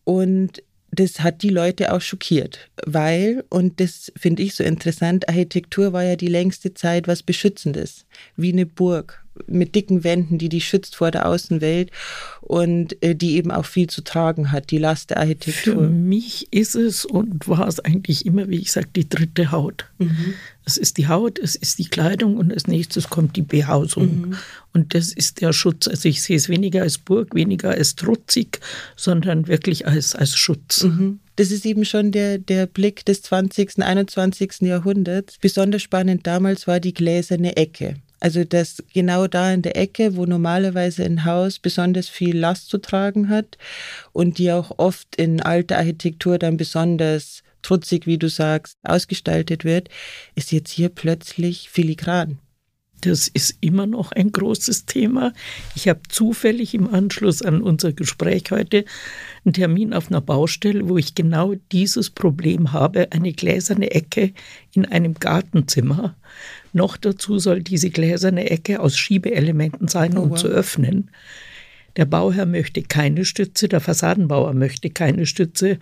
Und 0.02 0.64
das 1.00 1.20
hat 1.20 1.42
die 1.42 1.50
Leute 1.50 1.92
auch 1.92 2.00
schockiert, 2.00 2.70
weil, 2.84 3.44
und 3.48 3.80
das 3.80 4.12
finde 4.16 4.42
ich 4.42 4.54
so 4.54 4.64
interessant, 4.64 5.28
Architektur 5.28 5.92
war 5.92 6.02
ja 6.02 6.16
die 6.16 6.28
längste 6.28 6.74
Zeit 6.74 7.08
was 7.08 7.22
Beschützendes, 7.22 8.06
wie 8.36 8.52
eine 8.52 8.66
Burg 8.66 9.23
mit 9.46 9.74
dicken 9.74 10.04
Wänden, 10.04 10.38
die 10.38 10.48
die 10.48 10.60
schützt 10.60 10.96
vor 10.96 11.10
der 11.10 11.26
Außenwelt 11.26 11.90
und 12.40 13.02
äh, 13.02 13.14
die 13.14 13.36
eben 13.36 13.50
auch 13.50 13.64
viel 13.64 13.88
zu 13.88 14.02
tragen 14.02 14.52
hat, 14.52 14.70
die 14.70 14.78
Last 14.78 15.10
der 15.10 15.18
Architektur. 15.18 15.74
Für 15.74 15.88
mich 15.88 16.52
ist 16.52 16.74
es 16.74 17.04
und 17.04 17.48
war 17.48 17.66
es 17.66 17.80
eigentlich 17.80 18.26
immer, 18.26 18.48
wie 18.48 18.58
ich 18.58 18.72
sage, 18.72 18.88
die 18.94 19.08
dritte 19.08 19.50
Haut. 19.50 19.86
Mhm. 19.98 20.34
Es 20.64 20.76
ist 20.76 20.96
die 20.96 21.08
Haut, 21.08 21.38
es 21.38 21.56
ist 21.56 21.78
die 21.78 21.88
Kleidung 21.88 22.36
und 22.36 22.52
als 22.52 22.66
nächstes 22.66 23.10
kommt 23.10 23.36
die 23.36 23.42
Behausung. 23.42 24.20
Mhm. 24.20 24.36
Und 24.72 24.94
das 24.94 25.12
ist 25.12 25.40
der 25.40 25.52
Schutz. 25.52 25.88
Also 25.88 26.08
ich 26.08 26.22
sehe 26.22 26.36
es 26.36 26.48
weniger 26.48 26.82
als 26.82 26.98
Burg, 26.98 27.34
weniger 27.34 27.70
als 27.70 27.96
trutzig, 27.96 28.60
sondern 28.96 29.48
wirklich 29.48 29.86
als, 29.86 30.14
als 30.14 30.36
Schutz. 30.36 30.84
Mhm. 30.84 31.20
Das 31.36 31.50
ist 31.50 31.66
eben 31.66 31.84
schon 31.84 32.12
der, 32.12 32.38
der 32.38 32.66
Blick 32.66 33.04
des 33.04 33.22
20., 33.22 33.82
21. 33.82 34.60
Jahrhunderts. 34.60 35.38
Besonders 35.40 35.82
spannend 35.82 36.26
damals 36.26 36.66
war 36.66 36.78
die 36.80 36.94
gläserne 36.94 37.56
Ecke. 37.56 37.96
Also 38.24 38.42
dass 38.42 38.82
genau 38.94 39.26
da 39.26 39.52
in 39.52 39.60
der 39.60 39.76
Ecke, 39.76 40.16
wo 40.16 40.24
normalerweise 40.24 41.04
ein 41.04 41.26
Haus 41.26 41.58
besonders 41.58 42.08
viel 42.08 42.34
Last 42.34 42.70
zu 42.70 42.78
tragen 42.78 43.28
hat 43.28 43.58
und 44.14 44.38
die 44.38 44.50
auch 44.50 44.78
oft 44.78 45.16
in 45.16 45.42
alter 45.42 45.76
Architektur 45.76 46.38
dann 46.38 46.56
besonders 46.56 47.42
trutzig, 47.60 48.06
wie 48.06 48.16
du 48.16 48.30
sagst, 48.30 48.78
ausgestaltet 48.82 49.66
wird, 49.66 49.90
ist 50.36 50.52
jetzt 50.52 50.70
hier 50.70 50.88
plötzlich 50.88 51.68
filigran. 51.68 52.38
Das 53.02 53.28
ist 53.28 53.58
immer 53.60 53.86
noch 53.86 54.12
ein 54.12 54.32
großes 54.32 54.86
Thema. 54.86 55.34
Ich 55.74 55.88
habe 55.88 56.00
zufällig 56.08 56.72
im 56.72 56.94
Anschluss 56.94 57.42
an 57.42 57.60
unser 57.60 57.92
Gespräch 57.92 58.44
heute 58.50 58.86
einen 59.44 59.52
Termin 59.52 59.92
auf 59.92 60.08
einer 60.10 60.22
Baustelle, 60.22 60.88
wo 60.88 60.96
ich 60.96 61.14
genau 61.14 61.56
dieses 61.72 62.08
Problem 62.08 62.72
habe, 62.72 63.12
eine 63.12 63.34
gläserne 63.34 63.90
Ecke 63.90 64.32
in 64.72 64.86
einem 64.86 65.12
Gartenzimmer. 65.12 66.16
Noch 66.74 66.96
dazu 66.96 67.38
soll 67.38 67.62
diese 67.62 67.88
gläserne 67.88 68.50
Ecke 68.50 68.80
aus 68.80 68.98
Schiebeelementen 68.98 69.86
sein, 69.86 70.18
um 70.18 70.26
oh, 70.26 70.30
wow. 70.30 70.38
zu 70.38 70.48
öffnen. 70.48 71.10
Der 71.96 72.04
Bauherr 72.04 72.46
möchte 72.46 72.82
keine 72.82 73.24
Stütze, 73.24 73.68
der 73.68 73.80
Fassadenbauer 73.80 74.52
möchte 74.54 74.90
keine 74.90 75.24
Stütze. 75.24 75.78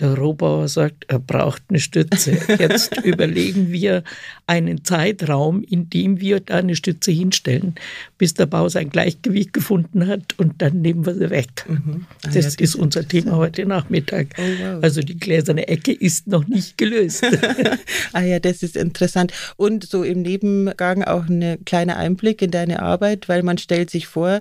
Der 0.00 0.14
Rohbauer 0.14 0.66
sagt, 0.66 1.04
er 1.06 1.20
braucht 1.20 1.62
eine 1.68 1.78
Stütze. 1.78 2.36
Jetzt 2.58 2.96
überlegen 3.04 3.70
wir 3.70 4.02
einen 4.46 4.82
Zeitraum, 4.82 5.62
in 5.62 5.88
dem 5.88 6.20
wir 6.20 6.40
da 6.40 6.56
eine 6.56 6.74
Stütze 6.74 7.12
hinstellen, 7.12 7.76
bis 8.18 8.34
der 8.34 8.46
Bau 8.46 8.68
sein 8.68 8.90
Gleichgewicht 8.90 9.52
gefunden 9.52 10.08
hat 10.08 10.36
und 10.36 10.60
dann 10.60 10.80
nehmen 10.82 11.06
wir 11.06 11.14
sie 11.14 11.30
weg. 11.30 11.64
Mhm. 11.68 12.06
Ah, 12.08 12.26
das, 12.26 12.34
ja, 12.34 12.40
das, 12.42 12.54
ist 12.56 12.74
unser 12.74 13.06
Thema 13.06 13.36
heute 13.36 13.66
Nachmittag. 13.66 14.28
Oh, 14.36 14.42
wow. 14.42 14.82
Also 14.82 15.00
die 15.00 15.16
gläserne 15.16 15.68
Ecke 15.68 15.92
ist 15.92 16.26
noch 16.26 16.46
nicht 16.48 16.76
gelöst. 16.76 17.24
ah 18.12 18.22
ja, 18.22 18.40
das 18.40 18.64
ist 18.64 18.76
interessant. 18.76 19.32
Und 19.56 19.84
so 19.84 20.02
im 20.02 20.22
Nebengang 20.22 21.04
auch 21.04 21.28
ein 21.28 21.64
kleiner 21.64 21.96
Einblick 21.98 22.42
in 22.42 22.50
deine 22.50 22.82
Arbeit, 22.82 23.28
weil 23.28 23.44
man 23.44 23.58
stellt 23.58 23.90
sich 23.90 24.08
vor, 24.08 24.40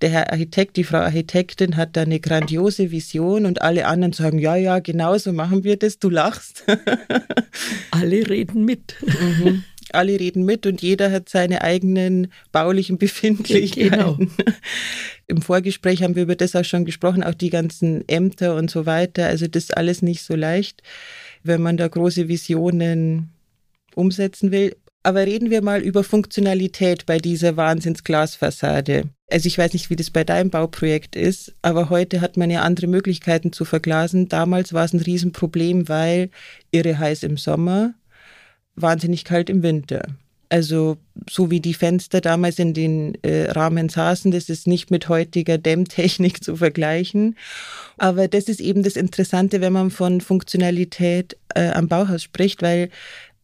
der 0.00 0.08
Herr 0.08 0.32
Architekt, 0.32 0.78
die 0.78 0.84
Frau 0.84 0.98
Architektin 0.98 1.76
hat 1.76 1.90
da 1.94 2.02
eine 2.02 2.20
grandiose 2.20 2.90
Vision 2.90 3.44
und 3.44 3.60
alle 3.60 3.86
anderen 3.86 4.14
sagen, 4.14 4.38
ja, 4.38 4.56
ja, 4.56 4.78
genau 4.78 4.93
genau 4.94 5.18
so 5.18 5.32
machen 5.32 5.64
wir 5.64 5.76
das. 5.76 5.98
Du 5.98 6.08
lachst. 6.08 6.64
Alle 7.90 8.28
reden 8.28 8.64
mit. 8.64 8.94
Mhm. 9.02 9.64
alle 9.92 10.18
reden 10.18 10.44
mit 10.44 10.66
und 10.66 10.82
jeder 10.82 11.12
hat 11.12 11.28
seine 11.28 11.62
eigenen 11.62 12.32
baulichen 12.52 12.98
Befindlichkeiten. 12.98 13.90
Genau. 13.90 14.18
Im 15.26 15.42
Vorgespräch 15.42 16.02
haben 16.02 16.16
wir 16.16 16.24
über 16.24 16.36
das 16.36 16.56
auch 16.56 16.64
schon 16.64 16.84
gesprochen, 16.84 17.22
auch 17.22 17.34
die 17.34 17.50
ganzen 17.50 18.08
Ämter 18.08 18.56
und 18.56 18.70
so 18.70 18.86
weiter. 18.86 19.26
Also 19.26 19.46
das 19.46 19.64
ist 19.64 19.76
alles 19.76 20.02
nicht 20.02 20.22
so 20.22 20.34
leicht, 20.34 20.82
wenn 21.42 21.62
man 21.62 21.76
da 21.76 21.86
große 21.86 22.28
Visionen 22.28 23.30
umsetzen 23.94 24.50
will. 24.50 24.76
Aber 25.02 25.26
reden 25.26 25.50
wir 25.50 25.62
mal 25.62 25.80
über 25.82 26.02
Funktionalität 26.02 27.06
bei 27.06 27.18
dieser 27.18 27.56
Wahnsinnsglasfassade. 27.56 29.10
Also 29.30 29.46
ich 29.46 29.56
weiß 29.56 29.72
nicht, 29.72 29.88
wie 29.90 29.96
das 29.96 30.10
bei 30.10 30.22
deinem 30.22 30.50
Bauprojekt 30.50 31.16
ist, 31.16 31.54
aber 31.62 31.88
heute 31.88 32.20
hat 32.20 32.36
man 32.36 32.50
ja 32.50 32.62
andere 32.62 32.86
Möglichkeiten 32.86 33.52
zu 33.52 33.64
verglasen. 33.64 34.28
Damals 34.28 34.72
war 34.72 34.84
es 34.84 34.92
ein 34.92 35.00
Riesenproblem, 35.00 35.88
weil 35.88 36.30
irre 36.70 36.98
heiß 36.98 37.22
im 37.22 37.38
Sommer, 37.38 37.94
wahnsinnig 38.76 39.24
kalt 39.24 39.48
im 39.48 39.62
Winter. 39.62 40.06
Also 40.50 40.98
so 41.28 41.50
wie 41.50 41.60
die 41.60 41.74
Fenster 41.74 42.20
damals 42.20 42.58
in 42.58 42.74
den 42.74 43.16
äh, 43.22 43.50
Rahmen 43.50 43.88
saßen, 43.88 44.30
das 44.30 44.50
ist 44.50 44.66
nicht 44.66 44.90
mit 44.90 45.08
heutiger 45.08 45.58
Dämmtechnik 45.58 46.44
zu 46.44 46.56
vergleichen. 46.56 47.36
Aber 47.96 48.28
das 48.28 48.44
ist 48.44 48.60
eben 48.60 48.82
das 48.82 48.96
Interessante, 48.96 49.60
wenn 49.62 49.72
man 49.72 49.90
von 49.90 50.20
Funktionalität 50.20 51.36
äh, 51.54 51.70
am 51.70 51.88
Bauhaus 51.88 52.22
spricht, 52.22 52.62
weil 52.62 52.90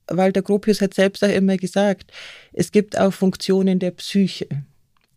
Walter 0.08 0.42
Gropius 0.42 0.82
hat 0.82 0.92
selbst 0.92 1.24
auch 1.24 1.28
immer 1.28 1.56
gesagt, 1.56 2.12
es 2.52 2.70
gibt 2.70 2.98
auch 2.98 3.12
Funktionen 3.12 3.78
der 3.78 3.92
Psyche. 3.92 4.46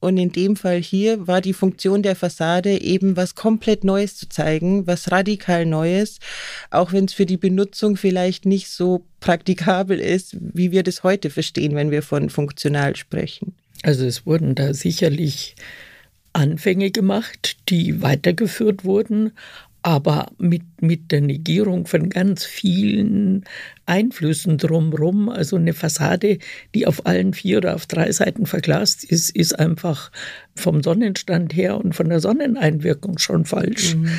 Und 0.04 0.18
in 0.18 0.34
dem 0.34 0.58
Fall 0.58 0.82
hier 0.82 1.28
war 1.28 1.40
die 1.40 1.54
Funktion 1.54 2.04
der 2.04 2.18
Fassade 2.18 2.82
eben 2.82 3.16
was 3.16 3.36
komplett 3.36 3.86
Neues 3.86 4.18
zu 4.18 4.28
zeigen, 4.28 4.86
was 4.86 5.14
radikal 5.14 5.66
Neues, 5.66 6.20
auch 6.72 6.92
wenn 6.92 7.06
es 7.06 7.14
für 7.14 7.26
die 7.26 7.38
Benutzung 7.38 7.96
vielleicht 7.96 8.46
nicht 8.46 8.68
so 8.68 9.06
praktikabel 9.22 10.02
ist, 10.02 10.36
wie 10.42 10.74
wir 10.74 10.84
das 10.84 11.04
heute 11.04 11.30
verstehen, 11.30 11.74
wenn 11.76 11.90
wir 11.90 12.04
von 12.04 12.30
funktional 12.30 12.98
sprechen. 12.98 13.56
Also 13.82 14.04
es 14.04 14.26
wurden 14.26 14.56
da 14.56 14.74
sicherlich 14.74 15.56
Anfänge 16.34 16.92
gemacht, 16.92 17.56
die 17.70 18.02
weitergeführt 18.02 18.84
wurden, 18.84 19.32
aber 19.84 20.32
mit, 20.38 20.64
mit 20.82 21.12
der 21.12 21.20
Negierung 21.20 21.86
von 21.86 22.10
ganz 22.10 22.46
vielen 22.46 23.44
Einflüssen 23.86 24.58
drumherum. 24.58 25.28
Also 25.28 25.58
eine 25.58 25.74
Fassade, 25.74 26.40
die 26.74 26.88
auf 26.88 27.06
allen 27.06 27.34
vier 27.34 27.58
oder 27.58 27.76
auf 27.76 27.86
drei 27.86 28.10
Seiten 28.14 28.46
verglast 28.46 29.04
ist, 29.04 29.30
ist 29.30 29.60
einfach 29.60 30.10
vom 30.56 30.82
Sonnenstand 30.82 31.54
her 31.54 31.78
und 31.78 31.94
von 31.94 32.08
der 32.08 32.22
Sonneneinwirkung 32.22 33.18
schon 33.18 33.44
falsch. 33.44 33.96
Mhm. 33.96 34.10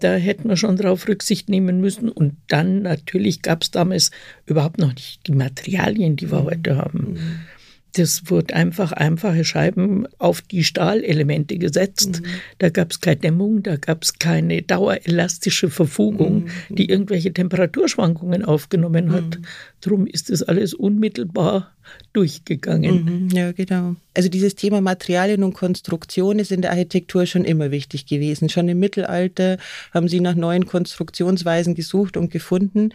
Da 0.00 0.14
hätten 0.14 0.48
wir 0.48 0.56
schon 0.56 0.76
darauf 0.76 1.06
Rücksicht 1.06 1.50
nehmen 1.50 1.82
müssen. 1.82 2.08
Und 2.08 2.36
dann 2.48 2.80
natürlich 2.82 3.42
gab 3.42 3.62
es 3.62 3.70
damals 3.70 4.10
überhaupt 4.46 4.78
noch 4.78 4.94
nicht 4.94 5.26
die 5.26 5.32
Materialien, 5.32 6.16
die 6.16 6.30
wir 6.32 6.40
mhm. 6.40 6.44
heute 6.46 6.76
haben. 6.76 7.44
Das 7.94 8.30
wurde 8.30 8.54
einfach 8.54 8.92
einfache 8.92 9.44
Scheiben 9.44 10.06
auf 10.18 10.42
die 10.42 10.64
Stahlelemente 10.64 11.58
gesetzt. 11.58 12.22
Mhm. 12.22 12.26
Da 12.58 12.68
gab 12.70 12.92
es 12.92 13.00
keine 13.00 13.16
Dämmung, 13.16 13.62
da 13.62 13.76
gab 13.76 14.02
es 14.02 14.18
keine 14.18 14.62
dauerelastische 14.62 15.70
Verfugung, 15.70 16.44
mhm. 16.44 16.76
die 16.76 16.88
irgendwelche 16.88 17.32
Temperaturschwankungen 17.32 18.44
aufgenommen 18.44 19.12
hat. 19.12 19.38
Mhm. 19.38 19.44
Drum 19.80 20.06
ist 20.06 20.30
das 20.30 20.42
alles 20.42 20.74
unmittelbar 20.74 21.72
durchgegangen. 22.12 23.04
Mhm. 23.04 23.28
Ja, 23.30 23.52
genau. 23.52 23.96
Also 24.14 24.28
dieses 24.28 24.54
Thema 24.54 24.80
Materialien 24.80 25.42
und 25.42 25.54
Konstruktion 25.54 26.38
ist 26.38 26.52
in 26.52 26.62
der 26.62 26.70
Architektur 26.70 27.26
schon 27.26 27.44
immer 27.44 27.70
wichtig 27.70 28.06
gewesen. 28.06 28.48
Schon 28.48 28.68
im 28.68 28.78
Mittelalter 28.78 29.58
haben 29.92 30.08
sie 30.08 30.20
nach 30.20 30.34
neuen 30.34 30.66
Konstruktionsweisen 30.66 31.74
gesucht 31.74 32.16
und 32.16 32.30
gefunden. 32.30 32.92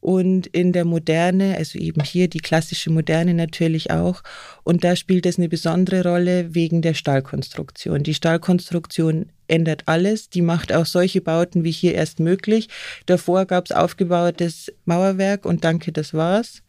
Und 0.00 0.46
in 0.46 0.72
der 0.72 0.86
Moderne, 0.86 1.56
also 1.58 1.78
eben 1.78 2.02
hier 2.02 2.28
die 2.28 2.40
klassische 2.40 2.90
Moderne 2.90 3.34
natürlich 3.34 3.90
auch. 3.90 4.22
Und 4.64 4.82
da 4.82 4.96
spielt 4.96 5.26
es 5.26 5.38
eine 5.38 5.48
besondere 5.48 6.08
Rolle 6.08 6.54
wegen 6.54 6.80
der 6.80 6.94
Stahlkonstruktion. 6.94 8.02
Die 8.02 8.14
Stahlkonstruktion 8.14 9.26
ändert 9.46 9.82
alles. 9.86 10.30
Die 10.30 10.42
macht 10.42 10.72
auch 10.72 10.86
solche 10.86 11.20
Bauten 11.20 11.64
wie 11.64 11.70
hier 11.70 11.94
erst 11.94 12.20
möglich. 12.20 12.68
Davor 13.06 13.44
gab 13.44 13.66
es 13.66 13.72
aufgebautes 13.72 14.72
Mauerwerk 14.86 15.44
und 15.44 15.64
danke, 15.64 15.92
das 15.92 16.14
war's. 16.14 16.62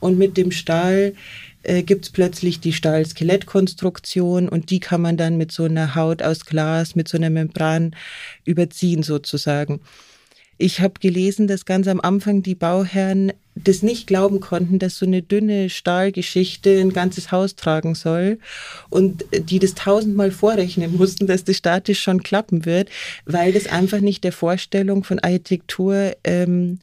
Und 0.00 0.16
mit 0.16 0.36
dem 0.36 0.52
Stahl 0.52 1.14
äh, 1.64 1.82
gibt 1.82 2.04
es 2.04 2.10
plötzlich 2.10 2.60
die 2.60 2.72
Stahl-Skelettkonstruktion 2.72 4.48
und 4.48 4.70
die 4.70 4.78
kann 4.78 5.00
man 5.00 5.16
dann 5.16 5.36
mit 5.36 5.50
so 5.50 5.64
einer 5.64 5.96
Haut 5.96 6.22
aus 6.22 6.44
Glas, 6.44 6.94
mit 6.94 7.08
so 7.08 7.16
einer 7.16 7.30
Membran 7.30 7.96
überziehen 8.44 9.02
sozusagen. 9.02 9.80
Ich 10.60 10.80
habe 10.80 10.94
gelesen, 11.00 11.46
dass 11.46 11.64
ganz 11.64 11.86
am 11.86 12.00
Anfang 12.00 12.42
die 12.42 12.56
Bauherren 12.56 13.32
das 13.54 13.82
nicht 13.82 14.06
glauben 14.08 14.40
konnten, 14.40 14.78
dass 14.78 14.98
so 14.98 15.06
eine 15.06 15.22
dünne 15.22 15.70
Stahlgeschichte 15.70 16.80
ein 16.80 16.92
ganzes 16.92 17.30
Haus 17.30 17.54
tragen 17.54 17.94
soll 17.94 18.38
und 18.90 19.24
die 19.32 19.60
das 19.60 19.74
tausendmal 19.74 20.32
vorrechnen 20.32 20.96
mussten, 20.96 21.26
dass 21.26 21.44
das 21.44 21.56
statisch 21.56 22.00
schon 22.02 22.22
klappen 22.22 22.66
wird, 22.66 22.90
weil 23.24 23.52
das 23.52 23.66
einfach 23.66 24.00
nicht 24.00 24.24
der 24.24 24.32
Vorstellung 24.32 25.04
von 25.04 25.20
Architektur 25.20 26.16
ähm, 26.24 26.80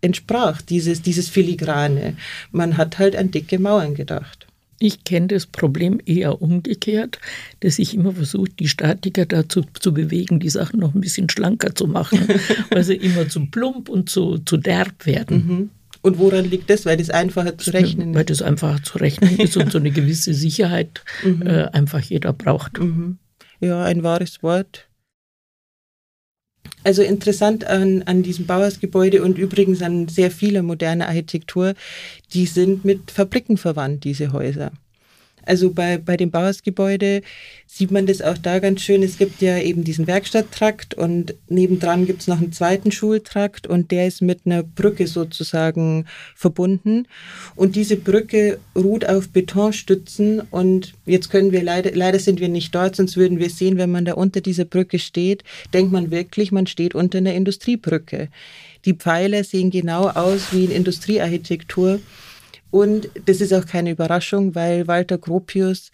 entsprach, 0.00 0.60
dieses, 0.60 1.02
dieses 1.02 1.28
Filigrane. 1.28 2.16
Man 2.50 2.76
hat 2.76 2.98
halt 2.98 3.14
an 3.14 3.30
dicke 3.30 3.58
Mauern 3.58 3.94
gedacht. 3.94 4.46
Ich 4.84 5.04
kenne 5.04 5.28
das 5.28 5.46
Problem 5.46 6.00
eher 6.04 6.42
umgekehrt, 6.42 7.20
dass 7.60 7.78
ich 7.78 7.94
immer 7.94 8.10
versuche, 8.10 8.50
die 8.58 8.66
Statiker 8.66 9.26
dazu 9.26 9.62
zu 9.78 9.94
bewegen, 9.94 10.40
die 10.40 10.48
Sachen 10.48 10.80
noch 10.80 10.92
ein 10.92 11.00
bisschen 11.00 11.30
schlanker 11.30 11.72
zu 11.72 11.86
machen, 11.86 12.26
weil 12.68 12.82
sie 12.82 12.96
immer 12.96 13.28
zu 13.28 13.46
plump 13.46 13.88
und 13.88 14.10
zu, 14.10 14.38
zu 14.38 14.56
derb 14.56 15.06
werden. 15.06 15.36
Mhm. 15.36 15.70
Und 16.00 16.18
woran 16.18 16.46
liegt 16.50 16.68
das? 16.68 16.84
Weil 16.84 16.96
das 16.96 17.10
einfacher 17.10 17.56
zu 17.56 17.70
rechnen 17.70 18.10
ist? 18.10 18.16
Weil 18.16 18.24
das 18.24 18.42
einfacher 18.42 18.82
zu 18.82 18.98
rechnen 18.98 19.38
ist 19.38 19.56
und 19.56 19.70
so 19.70 19.78
eine 19.78 19.92
gewisse 19.92 20.34
Sicherheit 20.34 21.04
mhm. 21.22 21.46
äh, 21.46 21.66
einfach 21.66 22.00
jeder 22.00 22.32
braucht. 22.32 22.80
Mhm. 22.80 23.18
Ja, 23.60 23.84
ein 23.84 24.02
wahres 24.02 24.42
Wort. 24.42 24.88
Also 26.84 27.02
interessant 27.02 27.64
an, 27.64 28.02
an 28.02 28.22
diesem 28.22 28.46
Bauersgebäude 28.46 29.22
und 29.22 29.38
übrigens 29.38 29.82
an 29.82 30.08
sehr 30.08 30.30
vieler 30.30 30.62
moderner 30.62 31.08
Architektur, 31.08 31.74
die 32.34 32.46
sind 32.46 32.84
mit 32.84 33.10
Fabriken 33.10 33.56
verwandt, 33.56 34.04
diese 34.04 34.32
Häuser. 34.32 34.72
Also 35.44 35.70
bei, 35.70 35.98
bei 35.98 36.16
dem 36.16 36.30
Bauersgebäude 36.30 37.22
sieht 37.66 37.90
man 37.90 38.06
das 38.06 38.20
auch 38.20 38.38
da 38.38 38.58
ganz 38.58 38.82
schön. 38.82 39.02
Es 39.02 39.18
gibt 39.18 39.40
ja 39.40 39.58
eben 39.58 39.84
diesen 39.84 40.06
Werkstatttrakt 40.06 40.94
und 40.94 41.34
nebendran 41.48 42.06
gibt 42.06 42.22
es 42.22 42.28
noch 42.28 42.38
einen 42.38 42.52
zweiten 42.52 42.92
Schultrakt 42.92 43.66
und 43.66 43.90
der 43.90 44.06
ist 44.06 44.22
mit 44.22 44.40
einer 44.44 44.62
Brücke 44.62 45.06
sozusagen 45.06 46.06
verbunden. 46.34 47.06
Und 47.56 47.76
diese 47.76 47.96
Brücke 47.96 48.58
ruht 48.76 49.08
auf 49.08 49.30
Betonstützen 49.30 50.40
und 50.50 50.94
jetzt 51.06 51.30
können 51.30 51.52
wir 51.52 51.62
leider, 51.62 51.92
leider 51.92 52.18
sind 52.18 52.40
wir 52.40 52.48
nicht 52.48 52.74
dort, 52.74 52.96
sonst 52.96 53.16
würden 53.16 53.38
wir 53.38 53.50
sehen, 53.50 53.78
wenn 53.78 53.90
man 53.90 54.04
da 54.04 54.14
unter 54.14 54.40
dieser 54.40 54.64
Brücke 54.64 54.98
steht, 54.98 55.44
denkt 55.72 55.92
man 55.92 56.10
wirklich, 56.10 56.52
man 56.52 56.66
steht 56.66 56.94
unter 56.94 57.18
einer 57.18 57.34
Industriebrücke. 57.34 58.28
Die 58.84 58.94
Pfeiler 58.94 59.44
sehen 59.44 59.70
genau 59.70 60.08
aus 60.08 60.52
wie 60.52 60.64
in 60.64 60.70
Industriearchitektur. 60.72 62.00
Und 62.72 63.10
das 63.26 63.40
ist 63.40 63.52
auch 63.52 63.66
keine 63.66 63.90
Überraschung, 63.90 64.56
weil 64.56 64.88
Walter 64.88 65.18
Gropius 65.18 65.92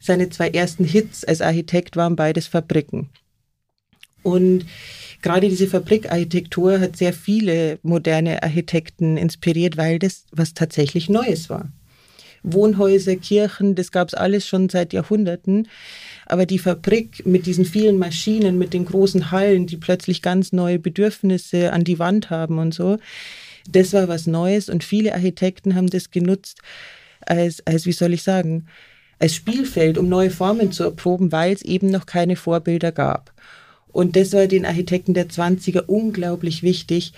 seine 0.00 0.30
zwei 0.30 0.48
ersten 0.48 0.84
Hits 0.84 1.24
als 1.24 1.40
Architekt 1.40 1.96
waren 1.96 2.16
beides 2.16 2.46
Fabriken. 2.46 3.10
Und 4.22 4.64
gerade 5.20 5.48
diese 5.48 5.66
Fabrikarchitektur 5.66 6.78
hat 6.78 6.96
sehr 6.96 7.12
viele 7.12 7.80
moderne 7.82 8.42
Architekten 8.42 9.16
inspiriert, 9.16 9.76
weil 9.76 9.98
das 9.98 10.24
was 10.30 10.54
tatsächlich 10.54 11.08
Neues 11.08 11.50
war. 11.50 11.72
Wohnhäuser, 12.44 13.16
Kirchen, 13.16 13.74
das 13.74 13.90
gab 13.90 14.08
es 14.08 14.14
alles 14.14 14.46
schon 14.46 14.68
seit 14.68 14.92
Jahrhunderten. 14.92 15.68
Aber 16.26 16.46
die 16.46 16.58
Fabrik 16.58 17.26
mit 17.26 17.46
diesen 17.46 17.64
vielen 17.64 17.98
Maschinen, 17.98 18.58
mit 18.58 18.74
den 18.74 18.84
großen 18.84 19.32
Hallen, 19.32 19.66
die 19.66 19.76
plötzlich 19.76 20.22
ganz 20.22 20.52
neue 20.52 20.78
Bedürfnisse 20.78 21.72
an 21.72 21.82
die 21.82 21.98
Wand 21.98 22.30
haben 22.30 22.58
und 22.58 22.72
so, 22.74 22.98
das 23.68 23.92
war 23.92 24.08
was 24.08 24.26
Neues 24.26 24.68
und 24.68 24.84
viele 24.84 25.14
Architekten 25.14 25.74
haben 25.74 25.88
das 25.88 26.10
genutzt 26.10 26.60
als, 27.20 27.66
als 27.66 27.86
wie 27.86 27.92
soll 27.92 28.12
ich 28.12 28.22
sagen, 28.22 28.66
als 29.18 29.34
Spielfeld, 29.34 29.98
um 29.98 30.08
neue 30.08 30.30
Formen 30.30 30.72
zu 30.72 30.82
erproben, 30.82 31.30
weil 31.30 31.52
es 31.54 31.62
eben 31.62 31.90
noch 31.90 32.06
keine 32.06 32.36
Vorbilder 32.36 32.90
gab. 32.90 33.32
Und 33.86 34.16
das 34.16 34.32
war 34.32 34.46
den 34.46 34.66
Architekten 34.66 35.14
der 35.14 35.28
20er 35.28 35.84
unglaublich 35.86 36.62
wichtig, 36.62 37.12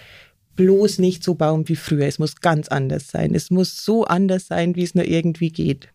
bloß 0.56 0.98
nicht 0.98 1.24
so 1.24 1.34
bauen 1.34 1.68
wie 1.68 1.76
früher. 1.76 2.06
Es 2.06 2.18
muss 2.18 2.36
ganz 2.36 2.68
anders 2.68 3.08
sein. 3.08 3.34
Es 3.34 3.50
muss 3.50 3.84
so 3.84 4.04
anders 4.04 4.46
sein, 4.48 4.76
wie 4.76 4.82
es 4.82 4.94
nur 4.94 5.04
irgendwie 5.04 5.50
geht. 5.50 5.88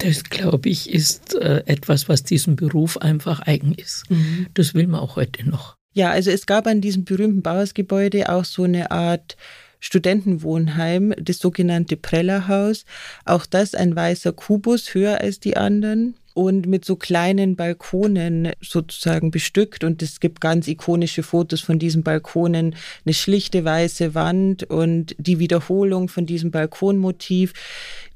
Das, 0.00 0.24
glaube 0.24 0.68
ich, 0.68 0.92
ist 0.92 1.34
äh, 1.34 1.62
etwas, 1.66 2.08
was 2.08 2.22
diesem 2.22 2.54
Beruf 2.54 2.98
einfach 2.98 3.40
eigen 3.40 3.74
ist. 3.74 4.04
Mhm. 4.10 4.46
Das 4.54 4.74
will 4.74 4.86
man 4.86 5.00
auch 5.00 5.16
heute 5.16 5.48
noch. 5.48 5.76
Ja, 5.92 6.10
also 6.10 6.30
es 6.30 6.46
gab 6.46 6.66
an 6.66 6.80
diesem 6.80 7.04
berühmten 7.04 7.42
Bauersgebäude 7.42 8.32
auch 8.32 8.44
so 8.44 8.64
eine 8.64 8.90
Art 8.90 9.36
Studentenwohnheim, 9.80 11.14
das 11.20 11.38
sogenannte 11.38 11.96
Prellerhaus. 11.96 12.84
Auch 13.24 13.46
das 13.46 13.74
ein 13.74 13.94
weißer 13.94 14.32
Kubus, 14.32 14.94
höher 14.94 15.20
als 15.20 15.40
die 15.40 15.56
anderen. 15.56 16.14
Und 16.38 16.68
mit 16.68 16.84
so 16.84 16.94
kleinen 16.94 17.56
Balkonen 17.56 18.52
sozusagen 18.60 19.32
bestückt. 19.32 19.82
Und 19.82 20.02
es 20.02 20.20
gibt 20.20 20.40
ganz 20.40 20.68
ikonische 20.68 21.24
Fotos 21.24 21.60
von 21.60 21.80
diesen 21.80 22.04
Balkonen, 22.04 22.76
eine 23.04 23.12
schlichte 23.12 23.64
weiße 23.64 24.14
Wand 24.14 24.62
und 24.62 25.16
die 25.18 25.40
Wiederholung 25.40 26.08
von 26.08 26.26
diesem 26.26 26.52
Balkonmotiv. 26.52 27.54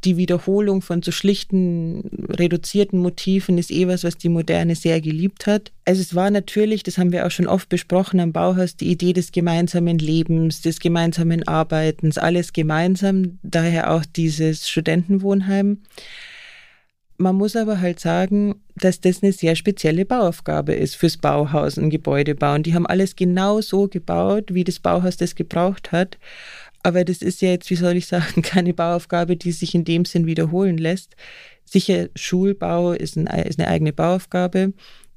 Die 0.05 0.17
Wiederholung 0.17 0.83
von 0.83 1.03
so 1.03 1.11
schlichten, 1.11 2.29
reduzierten 2.29 3.01
Motiven 3.01 3.59
ist 3.59 3.73
eh 3.73 3.89
was, 3.89 4.05
was 4.05 4.19
die 4.19 4.29
Moderne 4.29 4.77
sehr 4.77 5.01
geliebt 5.01 5.49
hat. 5.49 5.73
Also 5.85 6.01
es 6.01 6.15
war 6.15 6.31
natürlich, 6.31 6.85
das 6.85 6.99
haben 6.99 7.11
wir 7.11 7.27
auch 7.27 7.31
schon 7.33 7.49
oft 7.49 7.69
besprochen 7.69 8.21
am 8.21 8.33
Bauhaus, 8.33 8.77
die 8.77 8.91
Idee 8.91 9.15
des 9.15 9.33
gemeinsamen 9.33 9.99
Lebens, 9.99 10.61
des 10.61 10.79
gemeinsamen 10.79 11.49
Arbeitens, 11.49 12.19
alles 12.19 12.53
gemeinsam, 12.53 13.41
daher 13.43 13.93
auch 13.93 14.05
dieses 14.05 14.69
Studentenwohnheim. 14.69 15.79
Man 17.19 17.37
muss 17.37 17.57
aber 17.57 17.81
halt 17.81 18.01
sagen, 18.01 18.57
dass 18.77 19.01
das 19.01 19.23
eine 19.23 19.33
sehr 19.33 19.55
spezielle 19.55 20.05
Bauaufgabe 20.05 20.75
ist 20.75 20.97
fürs 20.97 21.17
Bauhaus, 21.17 21.77
ein 21.77 21.91
Gebäude 21.91 22.35
bauen. 22.35 22.63
Die 22.63 22.75
haben 22.75 22.87
alles 22.87 23.17
genau 23.17 23.61
so 23.61 23.87
gebaut, 23.87 24.55
wie 24.55 24.65
das 24.65 24.81
Bauhaus 24.81 25.17
das 25.17 25.35
gebraucht 25.35 25.93
hat. 25.93 26.19
Aber 26.83 27.05
das 27.05 27.23
ist 27.23 27.43
ja 27.43 27.51
jetzt, 27.51 27.71
wie 27.71 27.77
soll 27.77 27.97
ich 27.97 28.07
sagen, 28.07 28.43
keine 28.43 28.75
Bauaufgabe, 28.75 29.37
die 29.37 29.53
sich 29.53 29.75
in 29.75 29.85
dem 29.85 30.05
Sinn 30.05 30.27
wiederholen 30.27 30.79
lässt. 30.79 31.15
Sicher, 31.65 32.09
Schulbau 32.17 32.93
ist, 32.93 33.17
ein, 33.17 33.27
ist 33.27 33.59
eine 33.59 33.69
eigene 33.69 33.93
Bauaufgabe. 33.93 34.73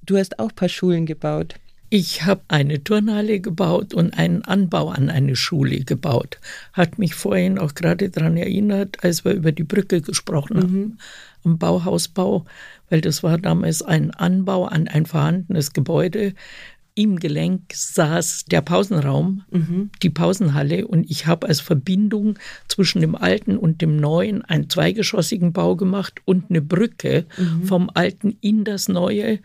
Du 0.06 0.18
hast 0.18 0.40
auch 0.40 0.50
ein 0.50 0.56
paar 0.56 0.70
Schulen 0.70 1.06
gebaut. 1.06 1.56
Ich 1.98 2.26
habe 2.26 2.42
eine 2.50 2.84
Turnhalle 2.84 3.40
gebaut 3.40 3.94
und 3.94 4.18
einen 4.18 4.42
Anbau 4.42 4.90
an 4.90 5.10
eine 5.10 5.38
Schule 5.38 5.86
gebaut. 5.86 6.42
Hat 6.74 7.00
mich 7.00 7.16
vorhin 7.16 7.58
auch 7.58 7.74
gerade 7.74 8.10
daran 8.10 8.36
erinnert, 8.36 9.02
als 9.06 9.24
wir 9.24 9.32
über 9.32 9.54
die 9.54 9.64
Brücke 9.64 10.02
gesprochen 10.02 10.58
mhm. 10.58 10.62
haben, 10.62 10.98
am 11.46 11.58
Bauhausbau, 11.58 12.44
weil 12.90 13.00
das 13.00 13.24
war 13.24 13.38
damals 13.38 13.82
ein 13.82 14.12
Anbau 14.12 14.66
an 14.66 14.90
ein 14.90 15.06
vorhandenes 15.06 15.72
Gebäude, 15.72 16.34
im 16.96 17.20
Gelenk 17.20 17.74
saß 17.74 18.46
der 18.46 18.62
Pausenraum, 18.62 19.44
mhm. 19.52 19.90
die 20.02 20.10
Pausenhalle 20.10 20.88
und 20.88 21.10
ich 21.10 21.28
habe 21.28 21.48
als 21.48 21.60
Verbindung 21.60 22.40
zwischen 22.70 23.02
dem 23.02 23.16
alten 23.16 23.58
und 23.58 23.82
dem 23.82 23.98
neuen 23.98 24.44
einen 24.44 24.70
zweigeschossigen 24.70 25.52
Bau 25.52 25.76
gemacht 25.76 26.22
und 26.24 26.50
eine 26.50 26.62
Brücke 26.62 27.26
mhm. 27.38 27.64
vom 27.64 27.92
alten 27.94 28.38
in 28.40 28.64
das 28.64 28.88
neue 28.88 29.40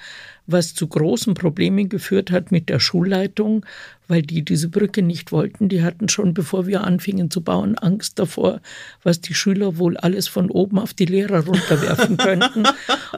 was 0.52 0.74
zu 0.74 0.86
großen 0.86 1.34
Problemen 1.34 1.88
geführt 1.88 2.30
hat 2.30 2.52
mit 2.52 2.68
der 2.68 2.80
Schulleitung, 2.80 3.64
weil 4.08 4.22
die 4.22 4.44
diese 4.44 4.68
Brücke 4.68 5.02
nicht 5.02 5.32
wollten. 5.32 5.68
Die 5.68 5.82
hatten 5.82 6.08
schon, 6.08 6.34
bevor 6.34 6.66
wir 6.66 6.82
anfingen 6.82 7.30
zu 7.30 7.42
bauen, 7.42 7.78
Angst 7.78 8.18
davor, 8.18 8.60
was 9.02 9.20
die 9.20 9.34
Schüler 9.34 9.78
wohl 9.78 9.96
alles 9.96 10.28
von 10.28 10.50
oben 10.50 10.78
auf 10.78 10.92
die 10.92 11.06
Lehrer 11.06 11.46
runterwerfen 11.46 12.16
könnten. 12.16 12.64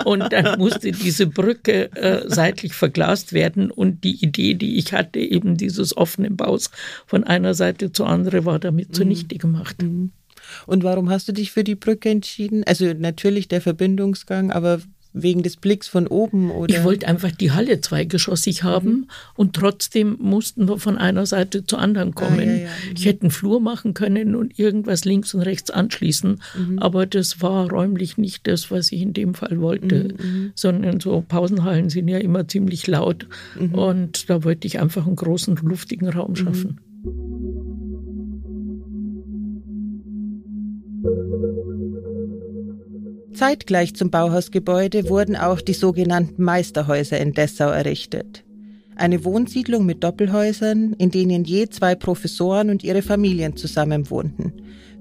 Und 0.05 0.33
dann 0.33 0.59
musste 0.59 0.93
diese 0.93 1.27
Brücke 1.27 1.91
äh, 1.93 2.25
seitlich 2.27 2.75
verglast 2.75 3.33
werden. 3.33 3.71
Und 3.71 4.05
die 4.05 4.23
Idee, 4.23 4.55
die 4.55 4.77
ich 4.77 4.93
hatte, 4.93 5.19
eben 5.19 5.57
dieses 5.57 5.97
offenen 5.97 6.37
Baus 6.37 6.71
von 7.07 7.25
einer 7.25 7.55
Seite 7.55 7.93
zur 7.93 8.09
anderen, 8.09 8.45
war 8.45 8.59
damit 8.59 8.91
mhm. 8.91 8.95
zunichte 8.95 9.39
gemacht. 9.39 9.83
Mhm. 9.83 10.13
Und 10.67 10.85
warum 10.85 11.09
hast 11.11 11.29
du 11.29 11.33
dich 11.33 11.53
für 11.53 11.65
die 11.65 11.75
Brücke 11.75 12.11
entschieden? 12.11 12.65
Also 12.67 12.93
natürlich 12.93 13.49
der 13.49 13.61
Verbindungsgang, 13.61 14.51
aber 14.51 14.81
wegen 15.13 15.43
des 15.43 15.57
Blicks 15.57 15.89
von 15.89 16.07
oben? 16.07 16.51
Oder? 16.51 16.75
Ich 16.75 16.85
wollte 16.85 17.07
einfach 17.07 17.31
die 17.31 17.53
Halle 17.53 17.81
zweigeschossig 17.81 18.63
haben 18.63 18.91
mhm. 18.91 19.07
und 19.35 19.55
trotzdem 19.55 20.17
mussten 20.21 20.69
wir 20.69 20.79
von 20.79 20.99
einer 20.99 21.27
Seite 21.27 21.65
zur 21.65 21.79
anderen 21.79 22.15
kommen. 22.15 22.41
Ah, 22.41 22.45
ja, 22.45 22.53
ja. 22.53 22.69
Mhm. 22.69 22.95
Ich 22.97 23.05
hätte 23.07 23.23
einen 23.23 23.31
Flur 23.31 23.61
machen 23.61 23.95
können 23.95 24.35
und 24.35 24.59
irgendwas 24.59 25.05
links 25.05 25.35
und 25.35 25.43
rechts 25.43 25.71
anschließen, 25.71 26.41
mhm. 26.57 26.79
aber 26.79 27.07
das 27.07 27.41
war 27.43 27.71
räumlich 27.71 28.19
nicht 28.19 28.47
das, 28.47 28.71
was 28.71 28.93
ich 28.93 29.03
in 29.03 29.13
dem 29.13 29.35
Fall 29.35 29.61
wollte, 29.61 30.15
mhm, 30.19 30.27
mhm. 30.27 30.53
sondern 30.55 31.01
so 31.01 31.25
Pausenhallen 31.27 31.91
sind 31.91 32.09
ja 32.09 32.19
immer 32.19 32.49
ziemlich 32.49 32.87
laut 32.87 33.27
mhm. 33.59 33.75
und 33.75 34.31
da 34.31 34.45
wollte 34.45 34.67
ich 34.67 34.81
einfach 34.81 35.07
einen 35.07 35.17
großen, 35.17 35.57
luftigen 35.57 36.09
Raum 36.09 36.37
schaffen. 36.37 36.81
Zeitgleich 43.35 43.95
zum 43.95 44.11
Bauhausgebäude 44.11 45.09
wurden 45.09 45.37
auch 45.37 45.61
die 45.61 45.73
sogenannten 45.73 46.43
Meisterhäuser 46.43 47.19
in 47.19 47.33
Dessau 47.33 47.69
errichtet. 47.69 48.45
Eine 48.97 49.25
Wohnsiedlung 49.25 49.87
mit 49.87 50.05
Doppelhäusern, 50.05 50.95
in 50.99 51.11
denen 51.11 51.45
je 51.45 51.69
zwei 51.69 51.95
Professoren 51.95 52.71
und 52.71 52.85
ihre 52.85 53.03
Familien 53.03 53.57
zusammenwohnten. 53.57 54.53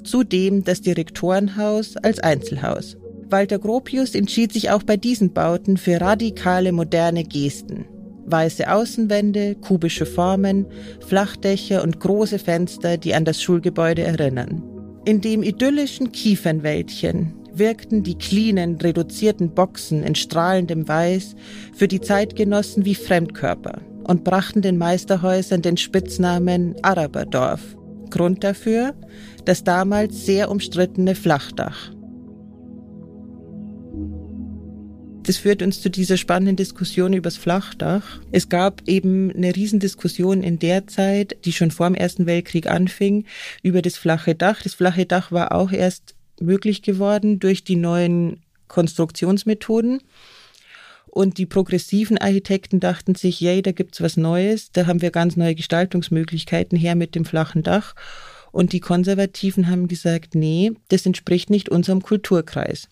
Zudem 0.03 0.63
das 0.63 0.81
Direktorenhaus 0.81 1.97
als 1.97 2.19
Einzelhaus. 2.19 2.97
Walter 3.29 3.59
Gropius 3.59 4.15
entschied 4.15 4.53
sich 4.53 4.71
auch 4.71 4.83
bei 4.83 4.97
diesen 4.97 5.33
Bauten 5.33 5.77
für 5.77 6.01
radikale 6.01 6.71
moderne 6.71 7.23
Gesten. 7.23 7.85
Weiße 8.25 8.71
Außenwände, 8.71 9.55
kubische 9.55 10.05
Formen, 10.05 10.65
Flachdächer 11.05 11.83
und 11.83 11.99
große 11.99 12.39
Fenster, 12.39 12.97
die 12.97 13.13
an 13.13 13.25
das 13.25 13.41
Schulgebäude 13.41 14.03
erinnern. 14.03 14.63
In 15.05 15.21
dem 15.21 15.43
idyllischen 15.43 16.11
Kiefernwäldchen, 16.11 17.33
wirkten 17.53 18.03
die 18.03 18.17
cleanen, 18.17 18.75
reduzierten 18.77 19.53
Boxen 19.53 20.03
in 20.03 20.15
strahlendem 20.15 20.87
Weiß 20.87 21.35
für 21.73 21.87
die 21.87 22.01
Zeitgenossen 22.01 22.85
wie 22.85 22.95
Fremdkörper 22.95 23.81
und 24.03 24.23
brachten 24.23 24.61
den 24.61 24.77
Meisterhäusern 24.77 25.61
den 25.61 25.77
Spitznamen 25.77 26.75
Araberdorf. 26.81 27.61
Grund 28.09 28.43
dafür 28.43 28.93
das 29.45 29.63
damals 29.63 30.25
sehr 30.25 30.51
umstrittene 30.51 31.15
Flachdach. 31.15 31.91
Das 35.23 35.37
führt 35.37 35.61
uns 35.61 35.81
zu 35.81 35.89
dieser 35.89 36.17
spannenden 36.17 36.55
Diskussion 36.55 37.13
über 37.13 37.29
das 37.29 37.37
Flachdach. 37.37 38.19
Es 38.31 38.49
gab 38.49 38.81
eben 38.87 39.31
eine 39.31 39.55
Riesendiskussion 39.55 40.41
in 40.41 40.57
der 40.57 40.87
Zeit, 40.87 41.37
die 41.45 41.53
schon 41.53 41.69
vor 41.69 41.87
dem 41.87 41.95
Ersten 41.95 42.25
Weltkrieg 42.25 42.67
anfing, 42.67 43.25
über 43.61 43.81
das 43.83 43.97
flache 43.97 44.33
Dach. 44.33 44.61
Das 44.63 44.73
flache 44.73 45.05
Dach 45.05 45.31
war 45.31 45.53
auch 45.53 45.71
erst 45.71 46.15
möglich 46.41 46.81
geworden 46.81 47.39
durch 47.39 47.63
die 47.63 47.75
neuen 47.75 48.41
Konstruktionsmethoden. 48.67 50.01
Und 51.07 51.37
die 51.37 51.45
progressiven 51.45 52.17
Architekten 52.17 52.79
dachten 52.79 53.15
sich, 53.15 53.41
yay, 53.41 53.61
da 53.61 53.73
gibt's 53.73 54.01
was 54.01 54.15
Neues, 54.15 54.71
da 54.71 54.87
haben 54.87 55.01
wir 55.01 55.11
ganz 55.11 55.35
neue 55.35 55.55
Gestaltungsmöglichkeiten 55.55 56.77
her 56.77 56.95
mit 56.95 57.15
dem 57.15 57.25
flachen 57.25 57.63
Dach. 57.63 57.95
Und 58.53 58.71
die 58.71 58.79
Konservativen 58.79 59.69
haben 59.69 59.87
gesagt, 59.87 60.35
nee, 60.35 60.71
das 60.87 61.05
entspricht 61.05 61.49
nicht 61.49 61.69
unserem 61.69 62.01
Kulturkreis. 62.01 62.87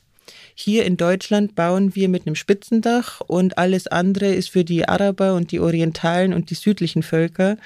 Hier 0.53 0.85
in 0.85 0.97
Deutschland 0.97 1.55
bauen 1.55 1.95
wir 1.95 2.09
mit 2.09 2.25
einem 2.25 2.35
Spitzendach 2.35 3.21
und 3.21 3.57
alles 3.57 3.87
andere 3.87 4.33
ist 4.33 4.49
für 4.49 4.63
die 4.63 4.87
Araber 4.87 5.33
und 5.35 5.51
die 5.51 5.59
Orientalen 5.59 6.33
und 6.33 6.49
die 6.49 6.55
südlichen 6.55 7.03
Völker. 7.03 7.57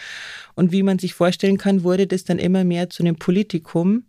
Und 0.55 0.71
wie 0.71 0.83
man 0.83 0.99
sich 0.99 1.13
vorstellen 1.13 1.57
kann, 1.57 1.83
wurde 1.83 2.07
das 2.07 2.23
dann 2.23 2.39
immer 2.39 2.63
mehr 2.63 2.89
zu 2.89 3.03
einem 3.03 3.15
Politikum. 3.15 4.03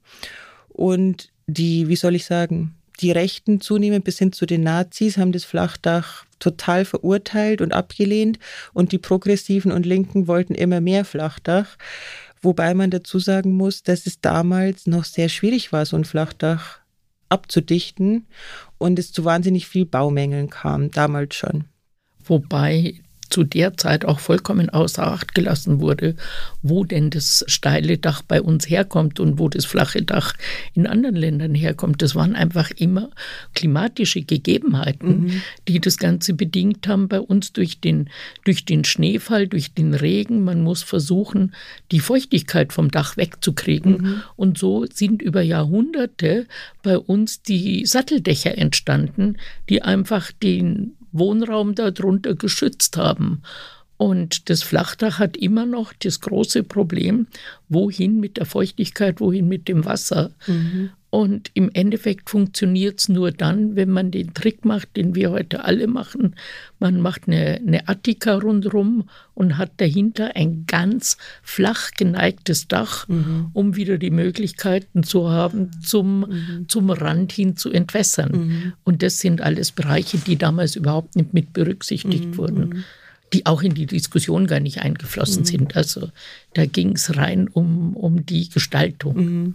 Und 0.68 1.30
die, 1.46 1.88
wie 1.88 1.96
soll 1.96 2.14
ich 2.14 2.24
sagen, 2.24 2.74
die 3.00 3.10
Rechten 3.10 3.60
zunehmend 3.60 4.04
bis 4.04 4.18
hin 4.18 4.32
zu 4.32 4.46
den 4.46 4.62
Nazis 4.62 5.18
haben 5.18 5.32
das 5.32 5.44
Flachdach 5.44 6.24
total 6.38 6.84
verurteilt 6.84 7.60
und 7.60 7.72
abgelehnt 7.72 8.38
und 8.72 8.92
die 8.92 8.98
Progressiven 8.98 9.72
und 9.72 9.84
Linken 9.84 10.28
wollten 10.28 10.54
immer 10.54 10.80
mehr 10.80 11.04
Flachdach. 11.04 11.76
Wobei 12.40 12.74
man 12.74 12.90
dazu 12.90 13.18
sagen 13.18 13.52
muss, 13.52 13.82
dass 13.82 14.06
es 14.06 14.20
damals 14.20 14.86
noch 14.86 15.04
sehr 15.04 15.28
schwierig 15.28 15.72
war, 15.72 15.86
so 15.86 15.96
ein 15.96 16.04
Flachdach 16.04 16.80
abzudichten 17.30 18.26
und 18.78 18.98
es 18.98 19.12
zu 19.12 19.24
wahnsinnig 19.24 19.66
viel 19.66 19.86
Baumängeln 19.86 20.50
kam, 20.50 20.90
damals 20.90 21.34
schon. 21.34 21.64
Wobei 22.24 23.00
zu 23.28 23.44
der 23.44 23.76
Zeit 23.76 24.04
auch 24.04 24.20
vollkommen 24.20 24.70
außer 24.70 25.06
Acht 25.06 25.34
gelassen 25.34 25.80
wurde, 25.80 26.16
wo 26.62 26.84
denn 26.84 27.10
das 27.10 27.44
steile 27.46 27.98
Dach 27.98 28.22
bei 28.22 28.40
uns 28.40 28.68
herkommt 28.68 29.20
und 29.20 29.38
wo 29.38 29.48
das 29.48 29.64
flache 29.64 30.02
Dach 30.02 30.34
in 30.74 30.86
anderen 30.86 31.16
Ländern 31.16 31.54
herkommt. 31.54 32.02
Das 32.02 32.14
waren 32.14 32.34
einfach 32.34 32.70
immer 32.70 33.10
klimatische 33.54 34.22
Gegebenheiten, 34.22 35.24
mhm. 35.24 35.42
die 35.68 35.80
das 35.80 35.98
Ganze 35.98 36.34
bedingt 36.34 36.86
haben 36.88 37.08
bei 37.08 37.20
uns 37.20 37.52
durch 37.52 37.80
den, 37.80 38.10
durch 38.44 38.64
den 38.64 38.84
Schneefall, 38.84 39.46
durch 39.46 39.74
den 39.74 39.94
Regen. 39.94 40.44
Man 40.44 40.62
muss 40.62 40.82
versuchen, 40.82 41.54
die 41.90 42.00
Feuchtigkeit 42.00 42.72
vom 42.72 42.90
Dach 42.90 43.16
wegzukriegen. 43.16 43.92
Mhm. 43.92 44.22
Und 44.36 44.58
so 44.58 44.86
sind 44.86 45.22
über 45.22 45.42
Jahrhunderte 45.42 46.46
bei 46.82 46.98
uns 46.98 47.42
die 47.42 47.86
Satteldächer 47.86 48.56
entstanden, 48.56 49.36
die 49.68 49.82
einfach 49.82 50.32
den 50.32 50.96
Wohnraum 51.14 51.74
darunter 51.74 52.34
geschützt 52.34 52.96
haben. 52.98 53.42
Und 53.96 54.50
das 54.50 54.62
Flachdach 54.62 55.18
hat 55.18 55.36
immer 55.36 55.66
noch 55.66 55.92
das 55.92 56.20
große 56.20 56.64
Problem, 56.64 57.26
wohin 57.68 58.20
mit 58.20 58.36
der 58.36 58.44
Feuchtigkeit, 58.44 59.20
wohin 59.20 59.48
mit 59.48 59.68
dem 59.68 59.84
Wasser. 59.84 60.32
Mhm. 60.46 60.90
Und 61.14 61.52
im 61.54 61.70
Endeffekt 61.72 62.28
funktioniert 62.28 62.98
es 62.98 63.08
nur 63.08 63.30
dann, 63.30 63.76
wenn 63.76 63.88
man 63.88 64.10
den 64.10 64.34
Trick 64.34 64.64
macht, 64.64 64.96
den 64.96 65.14
wir 65.14 65.30
heute 65.30 65.64
alle 65.64 65.86
machen. 65.86 66.34
Man 66.80 67.00
macht 67.00 67.28
eine, 67.28 67.60
eine 67.64 67.88
Attika 67.88 68.34
rundherum 68.34 69.08
und 69.32 69.56
hat 69.56 69.70
dahinter 69.76 70.34
ein 70.34 70.64
ganz 70.66 71.16
flach 71.40 71.92
geneigtes 71.92 72.66
Dach, 72.66 73.06
mhm. 73.06 73.50
um 73.52 73.76
wieder 73.76 73.96
die 73.96 74.10
Möglichkeiten 74.10 75.04
zu 75.04 75.30
haben, 75.30 75.70
zum, 75.80 76.22
mhm. 76.22 76.68
zum 76.68 76.90
Rand 76.90 77.30
hin 77.30 77.56
zu 77.56 77.70
entwässern. 77.70 78.32
Mhm. 78.32 78.72
Und 78.82 79.04
das 79.04 79.20
sind 79.20 79.40
alles 79.40 79.70
Bereiche, 79.70 80.18
die 80.18 80.34
damals 80.34 80.74
überhaupt 80.74 81.14
nicht 81.14 81.32
mit 81.32 81.52
berücksichtigt 81.52 82.30
mhm. 82.30 82.36
wurden 82.38 82.68
mhm. 82.70 82.84
die 83.32 83.46
auch 83.46 83.62
in 83.62 83.74
die 83.74 83.86
Diskussion 83.86 84.48
gar 84.48 84.58
nicht 84.58 84.80
eingeflossen 84.80 85.42
mhm. 85.42 85.46
sind. 85.46 85.76
Also 85.76 86.10
da 86.54 86.66
ging 86.66 86.96
es 86.96 87.16
rein 87.16 87.46
um, 87.46 87.94
um 87.94 88.26
die 88.26 88.48
Gestaltung. 88.48 89.54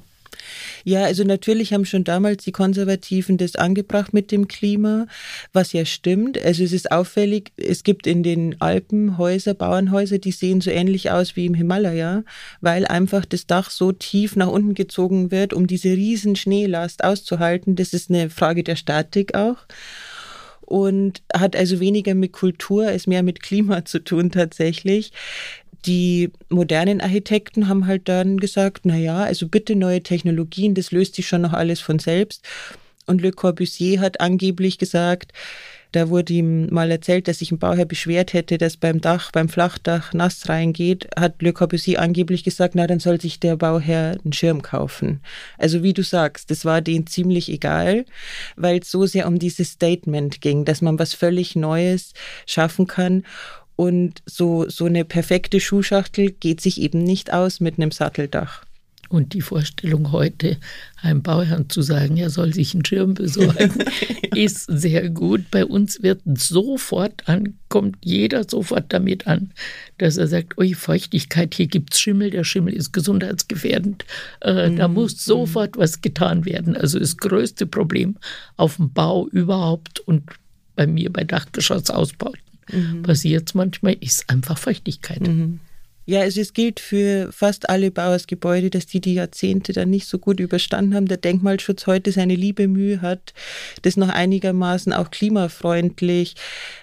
Ja, 0.89 1.03
also 1.03 1.23
natürlich 1.23 1.71
haben 1.71 1.85
schon 1.85 2.03
damals 2.03 2.43
die 2.45 2.51
Konservativen 2.51 3.37
das 3.37 3.55
angebracht 3.55 4.11
mit 4.11 4.31
dem 4.31 4.47
Klima, 4.47 5.05
was 5.53 5.71
ja 5.71 5.85
stimmt. 5.85 6.43
Also 6.43 6.63
es 6.63 6.73
ist 6.73 6.91
auffällig, 6.91 7.51
es 7.57 7.83
gibt 7.83 8.07
in 8.07 8.23
den 8.23 8.59
Alpen 8.59 9.19
Häuser, 9.19 9.53
Bauernhäuser, 9.53 10.17
die 10.17 10.31
sehen 10.31 10.61
so 10.61 10.71
ähnlich 10.71 11.11
aus 11.11 11.35
wie 11.35 11.45
im 11.45 11.53
Himalaya, 11.53 12.23
weil 12.61 12.87
einfach 12.87 13.25
das 13.25 13.45
Dach 13.45 13.69
so 13.69 13.91
tief 13.91 14.35
nach 14.35 14.47
unten 14.47 14.73
gezogen 14.73 15.29
wird, 15.29 15.53
um 15.53 15.67
diese 15.67 15.89
riesen 15.89 16.35
Schneelast 16.35 17.03
auszuhalten. 17.03 17.75
Das 17.75 17.93
ist 17.93 18.09
eine 18.09 18.31
Frage 18.31 18.63
der 18.63 18.75
Statik 18.75 19.35
auch 19.35 19.57
und 20.61 21.21
hat 21.31 21.55
also 21.55 21.79
weniger 21.79 22.15
mit 22.15 22.33
Kultur 22.33 22.87
als 22.87 23.05
mehr 23.05 23.21
mit 23.21 23.43
Klima 23.43 23.85
zu 23.85 24.03
tun 24.03 24.31
tatsächlich 24.31 25.11
die 25.85 26.31
modernen 26.49 27.01
Architekten 27.01 27.67
haben 27.67 27.87
halt 27.87 28.07
dann 28.09 28.37
gesagt, 28.37 28.85
na 28.85 28.97
ja, 28.97 29.23
also 29.23 29.47
bitte 29.47 29.75
neue 29.75 30.03
Technologien, 30.03 30.75
das 30.75 30.91
löst 30.91 31.15
sich 31.15 31.27
schon 31.27 31.41
noch 31.41 31.53
alles 31.53 31.79
von 31.79 31.99
selbst. 31.99 32.45
Und 33.05 33.21
Le 33.21 33.31
Corbusier 33.31 34.01
hat 34.01 34.21
angeblich 34.21 34.77
gesagt, 34.77 35.33
da 35.91 36.09
wurde 36.09 36.33
ihm 36.33 36.71
mal 36.71 36.91
erzählt, 36.91 37.27
dass 37.27 37.39
sich 37.39 37.51
ein 37.51 37.57
Bauherr 37.57 37.85
beschwert 37.85 38.33
hätte, 38.33 38.59
dass 38.59 38.77
beim 38.77 39.01
Dach, 39.01 39.31
beim 39.31 39.49
Flachdach 39.49 40.13
nass 40.13 40.47
reingeht, 40.47 41.07
hat 41.17 41.41
Le 41.41 41.51
Corbusier 41.51 41.99
angeblich 41.99 42.43
gesagt, 42.43 42.75
na, 42.75 42.85
dann 42.85 42.99
soll 42.99 43.19
sich 43.19 43.39
der 43.39 43.55
Bauherr 43.55 44.17
einen 44.23 44.33
Schirm 44.33 44.61
kaufen. 44.61 45.21
Also 45.57 45.81
wie 45.81 45.93
du 45.93 46.03
sagst, 46.03 46.51
das 46.51 46.63
war 46.63 46.81
denen 46.81 47.07
ziemlich 47.07 47.49
egal, 47.49 48.05
weil 48.55 48.79
es 48.79 48.91
so 48.91 49.07
sehr 49.07 49.27
um 49.27 49.39
dieses 49.39 49.71
Statement 49.71 50.41
ging, 50.41 50.63
dass 50.63 50.81
man 50.81 50.99
was 50.99 51.15
völlig 51.15 51.55
Neues 51.55 52.13
schaffen 52.45 52.85
kann. 52.85 53.23
Und 53.79 54.23
so, 54.25 54.67
so 54.67 54.87
eine 54.87 55.05
perfekte 55.05 55.61
Schuhschachtel 55.61 56.31
geht 56.31 56.59
sich 56.59 56.81
eben 56.81 57.01
nicht 57.01 57.31
aus 57.31 57.61
mit 57.61 57.77
einem 57.77 57.91
Satteldach. 57.91 58.65
Und 59.07 59.33
die 59.33 59.39
Vorstellung 59.39 60.11
heute, 60.11 60.57
einem 61.01 61.21
Bauherrn 61.23 61.69
zu 61.69 61.81
sagen, 61.81 62.17
er 62.17 62.29
soll 62.29 62.53
sich 62.53 62.73
einen 62.73 62.83
Schirm 62.83 63.13
besorgen, 63.13 63.71
ist 64.35 64.65
sehr 64.67 65.09
gut. 65.09 65.49
Bei 65.49 65.65
uns 65.65 66.03
wird 66.03 66.19
sofort 66.25 67.29
an, 67.29 67.53
kommt 67.69 67.95
jeder 68.03 68.43
sofort 68.45 68.91
damit 68.91 69.27
an, 69.27 69.53
dass 69.97 70.17
er 70.17 70.27
sagt, 70.27 70.57
ui, 70.57 70.73
Feuchtigkeit, 70.73 71.55
hier 71.55 71.67
gibt 71.67 71.93
es 71.93 72.01
Schimmel, 72.01 72.31
der 72.31 72.43
Schimmel 72.43 72.73
ist 72.73 72.91
gesundheitsgefährdend. 72.91 74.03
Äh, 74.41 74.71
mhm. 74.71 74.75
Da 74.75 74.89
muss 74.89 75.23
sofort 75.23 75.77
was 75.77 76.01
getan 76.01 76.43
werden. 76.43 76.75
Also 76.75 76.99
das 76.99 77.15
größte 77.15 77.65
Problem 77.65 78.17
auf 78.57 78.75
dem 78.75 78.91
Bau 78.91 79.29
überhaupt 79.29 80.01
und 80.01 80.23
bei 80.75 80.85
mir 80.85 81.13
bei 81.13 81.23
Dachgeschossausbauten 81.23 82.48
mhm. 82.71 83.03
passiert 83.03 83.53
manchmal, 83.55 83.95
ist 83.99 84.29
einfach 84.29 84.57
Feuchtigkeit. 84.57 85.21
Mhm. 85.21 85.59
Ja, 86.09 86.21
also 86.21 86.41
es 86.41 86.53
gilt 86.53 86.79
für 86.79 87.31
fast 87.31 87.69
alle 87.69 87.91
Bauersgebäude, 87.91 88.71
dass 88.71 88.87
die 88.87 88.99
die 88.99 89.13
Jahrzehnte 89.13 89.73
dann 89.73 89.91
nicht 89.91 90.07
so 90.07 90.17
gut 90.17 90.39
überstanden 90.39 90.95
haben. 90.95 91.05
Der 91.05 91.17
Denkmalschutz 91.17 91.85
heute 91.85 92.11
seine 92.11 92.33
liebe 92.33 92.67
Mühe 92.67 93.03
hat, 93.03 93.35
das 93.83 93.95
noch 93.95 94.09
einigermaßen 94.09 94.91
auch 94.91 95.11
klimafreundlich. 95.11 96.33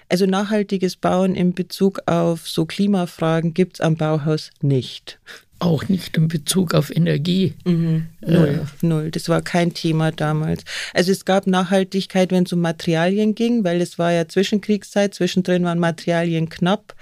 Also 0.08 0.26
nachhaltiges 0.26 0.94
Bauen 0.94 1.34
in 1.34 1.54
Bezug 1.54 2.02
auf 2.06 2.48
so 2.48 2.66
Klimafragen 2.66 3.52
gibt 3.52 3.78
es 3.78 3.80
am 3.80 3.96
Bauhaus 3.96 4.52
nicht. 4.62 5.18
Auch 5.58 5.88
nicht 5.88 6.16
in 6.18 6.28
Bezug 6.28 6.74
auf 6.74 6.94
Energie. 6.94 7.54
Mhm. 7.64 8.06
Null, 8.20 8.60
äh. 8.82 8.86
null. 8.86 9.10
Das 9.10 9.28
war 9.28 9.40
kein 9.40 9.72
Thema 9.72 10.12
damals. 10.12 10.64
Also 10.92 11.12
es 11.12 11.24
gab 11.24 11.46
Nachhaltigkeit, 11.46 12.30
wenn 12.30 12.44
es 12.44 12.52
um 12.52 12.60
Materialien 12.60 13.34
ging, 13.34 13.64
weil 13.64 13.80
es 13.80 13.98
war 13.98 14.12
ja 14.12 14.28
Zwischenkriegszeit, 14.28 15.14
zwischendrin 15.14 15.64
waren 15.64 15.78
Materialien 15.78 16.50
knapp. 16.50 16.94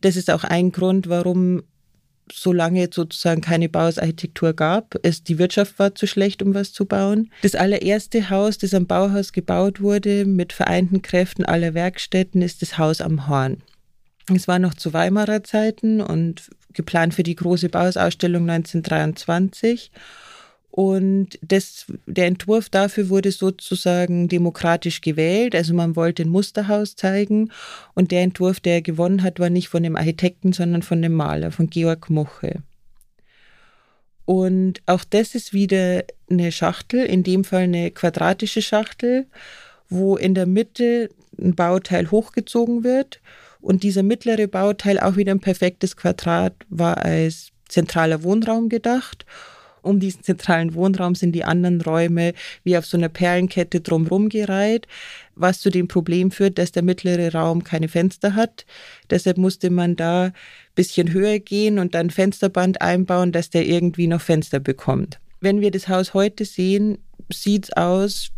Das 0.00 0.16
ist 0.16 0.30
auch 0.30 0.44
ein 0.44 0.72
Grund, 0.72 1.08
warum 1.08 1.62
so 2.32 2.52
lange 2.52 2.88
sozusagen 2.92 3.40
keine 3.40 3.68
Bauhausarchitektur 3.68 4.54
gab. 4.54 4.94
Es, 5.02 5.22
die 5.22 5.38
Wirtschaft 5.38 5.78
war 5.78 5.94
zu 5.94 6.06
schlecht, 6.06 6.42
um 6.42 6.54
was 6.54 6.72
zu 6.72 6.86
bauen. 6.86 7.30
Das 7.42 7.54
allererste 7.54 8.30
Haus, 8.30 8.58
das 8.58 8.72
am 8.72 8.86
Bauhaus 8.86 9.32
gebaut 9.32 9.80
wurde, 9.80 10.24
mit 10.24 10.52
vereinten 10.52 11.02
Kräften 11.02 11.44
aller 11.44 11.74
Werkstätten, 11.74 12.40
ist 12.42 12.62
das 12.62 12.78
Haus 12.78 13.00
am 13.00 13.28
Horn. 13.28 13.62
Es 14.34 14.48
war 14.48 14.58
noch 14.58 14.74
zu 14.74 14.94
Weimarer 14.94 15.44
Zeiten 15.44 16.00
und 16.00 16.50
geplant 16.74 17.14
für 17.14 17.22
die 17.22 17.36
große 17.36 17.68
Bauhausausstellung 17.68 18.48
1923. 18.48 19.90
Und 20.70 21.38
das, 21.40 21.86
der 22.06 22.26
Entwurf 22.26 22.68
dafür 22.68 23.08
wurde 23.08 23.30
sozusagen 23.30 24.28
demokratisch 24.28 25.02
gewählt. 25.02 25.54
Also 25.54 25.72
man 25.72 25.94
wollte 25.94 26.24
ein 26.24 26.28
Musterhaus 26.28 26.96
zeigen. 26.96 27.52
Und 27.94 28.10
der 28.10 28.22
Entwurf, 28.22 28.58
der 28.58 28.82
gewonnen 28.82 29.22
hat, 29.22 29.38
war 29.38 29.50
nicht 29.50 29.68
von 29.68 29.84
dem 29.84 29.94
Architekten, 29.94 30.52
sondern 30.52 30.82
von 30.82 31.00
dem 31.00 31.12
Maler, 31.12 31.52
von 31.52 31.70
Georg 31.70 32.10
Muche. 32.10 32.62
Und 34.24 34.82
auch 34.86 35.04
das 35.04 35.36
ist 35.36 35.52
wieder 35.52 36.02
eine 36.28 36.50
Schachtel, 36.50 37.04
in 37.04 37.22
dem 37.22 37.44
Fall 37.44 37.64
eine 37.64 37.92
quadratische 37.92 38.62
Schachtel, 38.62 39.26
wo 39.88 40.16
in 40.16 40.34
der 40.34 40.46
Mitte 40.46 41.10
ein 41.38 41.54
Bauteil 41.54 42.10
hochgezogen 42.10 42.82
wird 42.82 43.20
und 43.64 43.82
dieser 43.82 44.02
mittlere 44.02 44.46
Bauteil, 44.46 45.00
auch 45.00 45.16
wieder 45.16 45.32
ein 45.32 45.40
perfektes 45.40 45.96
Quadrat, 45.96 46.54
war 46.68 46.98
als 46.98 47.48
zentraler 47.68 48.22
Wohnraum 48.22 48.68
gedacht. 48.68 49.24
Um 49.80 50.00
diesen 50.00 50.22
zentralen 50.22 50.74
Wohnraum 50.74 51.14
sind 51.14 51.32
die 51.32 51.44
anderen 51.44 51.80
Räume 51.80 52.32
wie 52.62 52.76
auf 52.76 52.86
so 52.86 52.96
einer 52.96 53.08
Perlenkette 53.08 53.80
drumherum 53.80 54.28
gereiht, 54.28 54.86
was 55.34 55.60
zu 55.60 55.70
dem 55.70 55.88
Problem 55.88 56.30
führt, 56.30 56.58
dass 56.58 56.72
der 56.72 56.82
mittlere 56.82 57.32
Raum 57.32 57.64
keine 57.64 57.88
Fenster 57.88 58.34
hat. 58.34 58.64
Deshalb 59.10 59.36
musste 59.36 59.70
man 59.70 59.96
da 59.96 60.26
ein 60.26 60.32
bisschen 60.74 61.12
höher 61.12 61.38
gehen 61.38 61.78
und 61.78 61.94
dann 61.94 62.10
Fensterband 62.10 62.80
einbauen, 62.80 63.32
dass 63.32 63.50
der 63.50 63.66
irgendwie 63.66 64.06
noch 64.06 64.22
Fenster 64.22 64.60
bekommt. 64.60 65.20
Wenn 65.40 65.60
wir 65.60 65.70
das 65.70 65.88
Haus 65.88 66.14
heute 66.14 66.44
sehen, 66.44 66.98
sieht 67.30 67.64
es 67.64 67.72
aus 67.72 68.30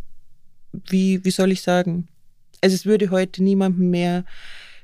wie, 0.89 1.25
wie 1.25 1.31
soll 1.31 1.53
ich 1.53 1.63
sagen? 1.63 2.09
Also 2.61 2.75
es 2.75 2.87
würde 2.87 3.11
heute 3.11 3.43
niemandem 3.43 3.91
mehr 3.91 4.25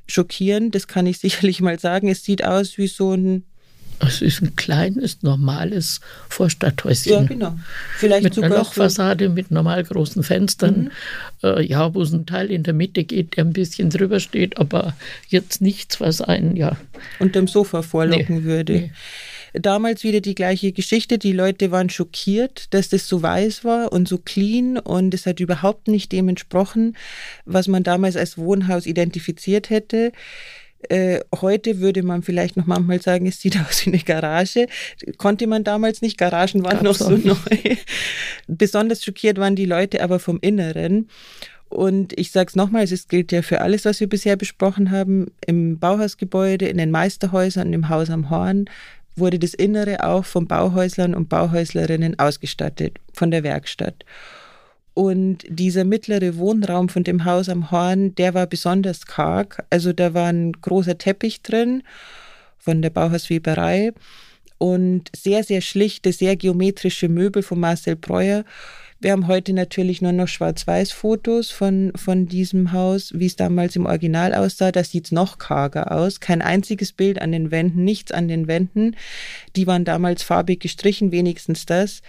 schockierend, 0.07 0.75
das 0.75 0.87
kann 0.87 1.07
ich 1.07 1.19
sicherlich 1.21 1.61
mal 1.61 1.79
sagen. 1.79 2.09
Es 2.09 2.25
sieht 2.25 2.45
aus 2.45 2.79
wie 2.79 2.89
so 2.89 3.13
ein 3.15 3.45
es 4.05 4.21
ist 4.21 4.43
ein 4.43 4.57
kleines, 4.57 5.23
normales 5.23 6.01
Vorstadthäuschen. 6.29 7.13
Ja, 7.13 7.23
genau. 7.23 7.57
Vielleicht 7.97 8.25
mit 8.25 8.37
einer 8.37 8.57
Lochfassade, 8.57 9.29
mit 9.29 9.53
normal 9.53 9.85
großen 9.85 10.25
Fenstern. 10.25 10.91
Mhm. 11.43 11.49
Äh, 11.49 11.65
ja, 11.65 11.95
wo 11.95 12.03
es 12.03 12.13
ein 12.13 12.27
Teil 12.27 12.51
in 12.51 12.65
der 12.65 12.75
Mitte 12.75 13.05
geht, 13.05 13.37
der 13.37 13.45
ein 13.45 13.53
bisschen 13.53 13.91
drüber 13.91 14.19
steht, 14.19 14.59
aber 14.59 14.97
jetzt 15.29 15.61
nichts, 15.61 16.01
was 16.01 16.21
einen, 16.21 16.57
ja. 16.57 16.77
Unterm 17.21 17.47
Sofa 17.47 17.83
vorlocken 17.83 18.39
nee, 18.39 18.45
würde. 18.45 18.73
Nee 18.73 18.91
damals 19.55 20.03
wieder 20.03 20.21
die 20.21 20.35
gleiche 20.35 20.73
Geschichte. 20.73 21.19
Die 21.19 21.33
Leute 21.33 21.71
waren 21.71 21.91
schockiert, 21.91 22.73
dass 22.75 22.89
das 22.89 23.09
so 23.09 23.23
weiß 23.23 23.65
war 23.65 23.93
und 23.93 24.09
so 24.09 24.19
clean 24.19 24.79
und 24.79 25.15
es 25.15 25.27
hat 25.27 25.41
überhaupt 25.41 25.89
nicht 25.89 26.13
dem 26.13 26.29
entsprochen, 26.29 26.97
was 27.45 27.69
man 27.69 27.83
damals 27.83 28.17
als 28.17 28.39
Wohnhaus 28.39 28.87
identifiziert 28.87 29.71
hätte. 29.71 30.13
Äh, 30.89 31.21
heute 31.41 31.79
würde 31.79 32.03
man 32.03 32.23
vielleicht 32.23 32.57
noch 32.57 32.67
manchmal 32.67 33.01
sagen, 33.01 33.27
es 33.27 33.41
sieht 33.41 33.57
aus 33.69 33.85
wie 33.87 33.91
eine 33.91 34.03
Garage. 34.03 34.67
Konnte 35.17 35.47
man 35.47 35.65
damals 35.65 36.03
nicht. 36.03 36.19
Garagen 36.19 36.65
waren 36.65 36.83
Gab's 36.83 37.01
noch 37.01 37.09
so 37.09 37.17
neu. 37.17 37.77
Besonders 38.49 39.05
schockiert 39.05 39.39
waren 39.39 39.57
die 39.57 39.65
Leute 39.65 40.03
aber 40.03 40.19
vom 40.19 40.39
Inneren. 40.41 41.09
Und 41.69 42.19
ich 42.19 42.33
sage 42.33 42.49
es 42.49 42.57
nochmals, 42.57 42.93
es 42.93 43.09
gilt 43.09 43.33
ja 43.33 43.41
für 43.41 43.63
alles, 43.63 43.87
was 43.87 43.99
wir 44.01 44.09
bisher 44.09 44.37
besprochen 44.37 44.91
haben. 44.91 45.29
Im 45.47 45.79
Bauhausgebäude, 45.79 46.67
in 46.67 46.77
den 46.77 46.91
Meisterhäusern, 46.91 47.73
im 47.73 47.89
Haus 47.89 48.11
am 48.11 48.29
Horn 48.29 48.67
wurde 49.17 49.39
das 49.39 49.55
Innere 49.55 50.05
auch 50.05 50.25
von 50.25 50.47
Bauhäuslern 50.47 51.15
und 51.15 51.29
Bauhäuslerinnen 51.29 52.19
ausgestattet, 52.19 52.99
von 53.13 53.31
der 53.31 53.43
Werkstatt. 53.43 54.05
Und 54.95 55.39
dieser 55.49 55.85
mittlere 55.85 56.37
Wohnraum 56.37 56.89
von 56.89 57.05
dem 57.05 57.25
Haus 57.25 57.49
am 57.49 57.71
Horn, 57.71 58.15
der 58.15 58.35
war 58.35 58.47
besonders 58.47 59.07
karg. 59.07 59.65
Also 59.71 59.93
da 59.93 60.13
war 60.13 60.29
ein 60.29 60.53
großer 60.53 60.99
Teppich 60.99 61.43
drin 61.43 61.83
von 62.59 62.83
der 62.83 62.91
Bauhausweberei 62.91 63.93
und 64.59 65.11
sehr, 65.17 65.45
sehr 65.45 65.61
schlichte, 65.61 66.13
sehr 66.13 66.37
geometrische 66.37 67.09
Möbel 67.09 67.43
von 67.43 67.59
Marcel 67.59 67.97
Breuer. 67.97 68.45
Wir 69.03 69.11
haben 69.11 69.27
heute 69.27 69.53
natürlich 69.53 70.01
nur 70.01 70.13
noch 70.13 70.29
Schwarz-Weiß-Fotos 70.29 71.51
von, 71.51 71.91
von 71.97 72.27
diesem 72.27 72.71
Haus, 72.71 73.13
wie 73.13 73.27
es 73.27 73.35
damals 73.35 73.75
im 73.75 73.87
Original 73.87 74.33
aussah. 74.33 74.71
Da 74.71 74.85
sieht 74.85 75.11
noch 75.11 75.39
karger 75.39 75.91
aus. 75.91 76.21
Kein 76.21 76.41
einziges 76.41 76.93
Bild 76.93 77.21
an 77.21 77.33
den 77.33 77.51
Wänden, 77.51 77.83
nichts 77.83 78.13
an 78.13 78.29
den 78.29 78.47
Wänden. 78.47 78.95
Die 79.57 79.67
waren 79.67 79.85
damals 79.85 80.23
farbig 80.23 80.61
gestrichen, 80.61 81.11
wenigstens 81.11 81.67
das. 81.67 82.01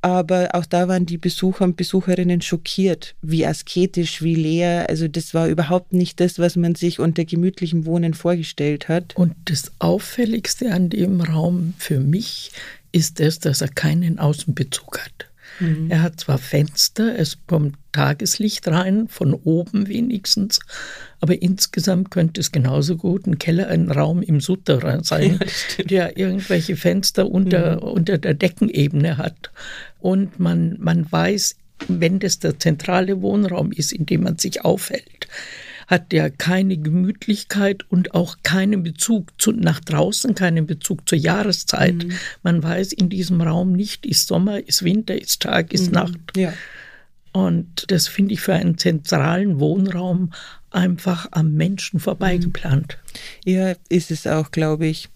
Aber 0.00 0.50
auch 0.52 0.64
da 0.64 0.86
waren 0.86 1.06
die 1.06 1.18
Besucher 1.18 1.64
und 1.64 1.76
Besucherinnen 1.76 2.40
schockiert, 2.40 3.16
wie 3.20 3.44
asketisch, 3.44 4.22
wie 4.22 4.36
leer. 4.36 4.86
Also 4.88 5.08
das 5.08 5.34
war 5.34 5.48
überhaupt 5.48 5.92
nicht 5.92 6.20
das, 6.20 6.38
was 6.38 6.54
man 6.54 6.76
sich 6.76 7.00
unter 7.00 7.24
gemütlichem 7.24 7.84
Wohnen 7.84 8.14
vorgestellt 8.14 8.88
hat. 8.88 9.16
Und 9.16 9.34
das 9.46 9.72
Auffälligste 9.80 10.72
an 10.72 10.88
dem 10.88 11.20
Raum 11.20 11.74
für 11.78 11.98
mich 11.98 12.52
ist 12.92 13.18
es, 13.18 13.40
dass 13.40 13.60
er 13.60 13.68
keinen 13.68 14.20
Außenbezug 14.20 15.00
hat. 15.00 15.31
Mhm. 15.60 15.90
Er 15.90 16.02
hat 16.02 16.20
zwar 16.20 16.38
Fenster, 16.38 17.18
es 17.18 17.38
kommt 17.46 17.76
Tageslicht 17.92 18.66
rein, 18.68 19.08
von 19.08 19.34
oben 19.34 19.88
wenigstens, 19.88 20.60
aber 21.20 21.40
insgesamt 21.40 22.10
könnte 22.10 22.40
es 22.40 22.52
genauso 22.52 22.96
gut 22.96 23.26
ein 23.26 23.38
Keller, 23.38 23.68
ein 23.68 23.90
Raum 23.90 24.22
im 24.22 24.40
Souterrain 24.40 25.02
sein, 25.04 25.38
ja, 25.78 25.84
der 25.84 26.16
irgendwelche 26.16 26.76
Fenster 26.76 27.30
unter, 27.30 27.76
mhm. 27.76 27.82
unter 27.82 28.18
der 28.18 28.34
Deckenebene 28.34 29.18
hat. 29.18 29.50
Und 30.00 30.40
man, 30.40 30.76
man 30.80 31.10
weiß, 31.10 31.56
wenn 31.88 32.18
das 32.18 32.38
der 32.38 32.58
zentrale 32.58 33.20
Wohnraum 33.22 33.72
ist, 33.72 33.92
in 33.92 34.06
dem 34.06 34.22
man 34.22 34.38
sich 34.38 34.64
aufhält, 34.64 35.28
hat 35.92 36.10
der 36.10 36.30
keine 36.30 36.78
Gemütlichkeit 36.78 37.84
und 37.90 38.14
auch 38.14 38.38
keinen 38.42 38.82
Bezug 38.82 39.38
zu, 39.38 39.52
nach 39.52 39.78
draußen, 39.78 40.34
keinen 40.34 40.66
Bezug 40.66 41.06
zur 41.06 41.18
Jahreszeit. 41.18 42.04
Mhm. 42.04 42.12
Man 42.42 42.62
weiß 42.62 42.94
in 42.94 43.10
diesem 43.10 43.42
Raum 43.42 43.72
nicht, 43.72 44.06
ist 44.06 44.26
Sommer, 44.26 44.66
ist 44.66 44.84
Winter, 44.84 45.20
ist 45.20 45.42
Tag, 45.42 45.74
ist 45.74 45.88
mhm. 45.88 45.92
Nacht. 45.92 46.18
Ja. 46.34 46.54
Und 47.32 47.84
das 47.88 48.08
finde 48.08 48.32
ich 48.32 48.40
für 48.40 48.54
einen 48.54 48.78
zentralen 48.78 49.60
Wohnraum 49.60 50.32
einfach 50.74 51.28
am 51.30 51.54
Menschen 51.54 52.00
vorbeigeplant. 52.00 52.98
Ja, 53.44 53.74
ist 53.88 54.10
es 54.10 54.26
auch, 54.26 54.50
glaube 54.50 54.86
ich. 54.86 55.08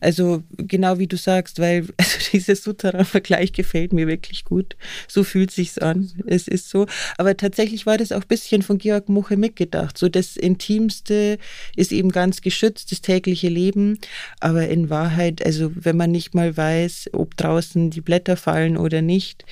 Also 0.00 0.42
genau 0.56 0.98
wie 0.98 1.06
du 1.06 1.16
sagst, 1.16 1.58
weil 1.58 1.86
also 1.96 2.18
dieser 2.32 2.56
Souterrain-Vergleich 2.56 3.52
gefällt 3.52 3.92
mir 3.92 4.06
wirklich 4.06 4.44
gut. 4.44 4.76
So 5.08 5.24
fühlt 5.24 5.50
sich's 5.50 5.78
an. 5.78 6.10
Es 6.26 6.48
ist 6.48 6.70
so. 6.70 6.86
Aber 7.18 7.36
tatsächlich 7.36 7.86
war 7.86 7.98
das 7.98 8.12
auch 8.12 8.22
ein 8.22 8.28
bisschen 8.28 8.62
von 8.62 8.78
Georg 8.78 9.08
Muche 9.08 9.36
mitgedacht. 9.36 9.98
So 9.98 10.08
das 10.08 10.36
Intimste 10.36 11.38
ist 11.76 11.92
eben 11.92 12.10
ganz 12.10 12.40
geschützt, 12.40 12.92
das 12.92 13.00
tägliche 13.00 13.48
Leben. 13.48 13.98
Aber 14.40 14.68
in 14.68 14.90
Wahrheit, 14.90 15.44
also 15.44 15.72
wenn 15.74 15.96
man 15.96 16.10
nicht 16.10 16.34
mal 16.34 16.56
weiß, 16.56 17.10
ob 17.12 17.36
draußen 17.36 17.90
die 17.90 18.00
Blätter 18.00 18.36
fallen 18.36 18.76
oder 18.76 19.02
nicht, 19.02 19.44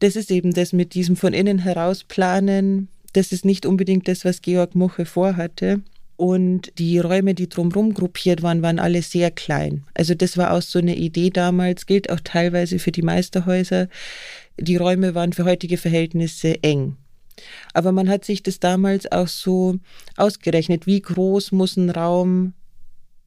das 0.00 0.14
ist 0.14 0.30
eben 0.30 0.52
das 0.52 0.72
mit 0.72 0.94
diesem 0.94 1.16
von 1.16 1.32
innen 1.32 1.58
heraus 1.58 2.04
planen. 2.04 2.88
Das 3.12 3.32
ist 3.32 3.44
nicht 3.44 3.66
unbedingt 3.66 4.08
das, 4.08 4.24
was 4.24 4.42
Georg 4.42 4.74
Muche 4.74 5.04
vorhatte. 5.04 5.82
Und 6.16 6.76
die 6.78 6.98
Räume, 6.98 7.34
die 7.34 7.48
drumherum 7.48 7.94
gruppiert 7.94 8.42
waren, 8.42 8.60
waren 8.60 8.80
alle 8.80 9.02
sehr 9.02 9.30
klein. 9.30 9.84
Also 9.94 10.14
das 10.14 10.36
war 10.36 10.52
auch 10.52 10.62
so 10.62 10.80
eine 10.80 10.96
Idee 10.96 11.30
damals, 11.30 11.86
gilt 11.86 12.10
auch 12.10 12.18
teilweise 12.18 12.80
für 12.80 12.90
die 12.90 13.02
Meisterhäuser. 13.02 13.88
Die 14.58 14.76
Räume 14.76 15.14
waren 15.14 15.32
für 15.32 15.44
heutige 15.44 15.76
Verhältnisse 15.76 16.60
eng. 16.64 16.96
Aber 17.72 17.92
man 17.92 18.08
hat 18.08 18.24
sich 18.24 18.42
das 18.42 18.58
damals 18.58 19.10
auch 19.12 19.28
so 19.28 19.76
ausgerechnet, 20.16 20.86
wie 20.88 21.00
groß 21.00 21.52
muss 21.52 21.76
ein 21.76 21.90
Raum, 21.90 22.54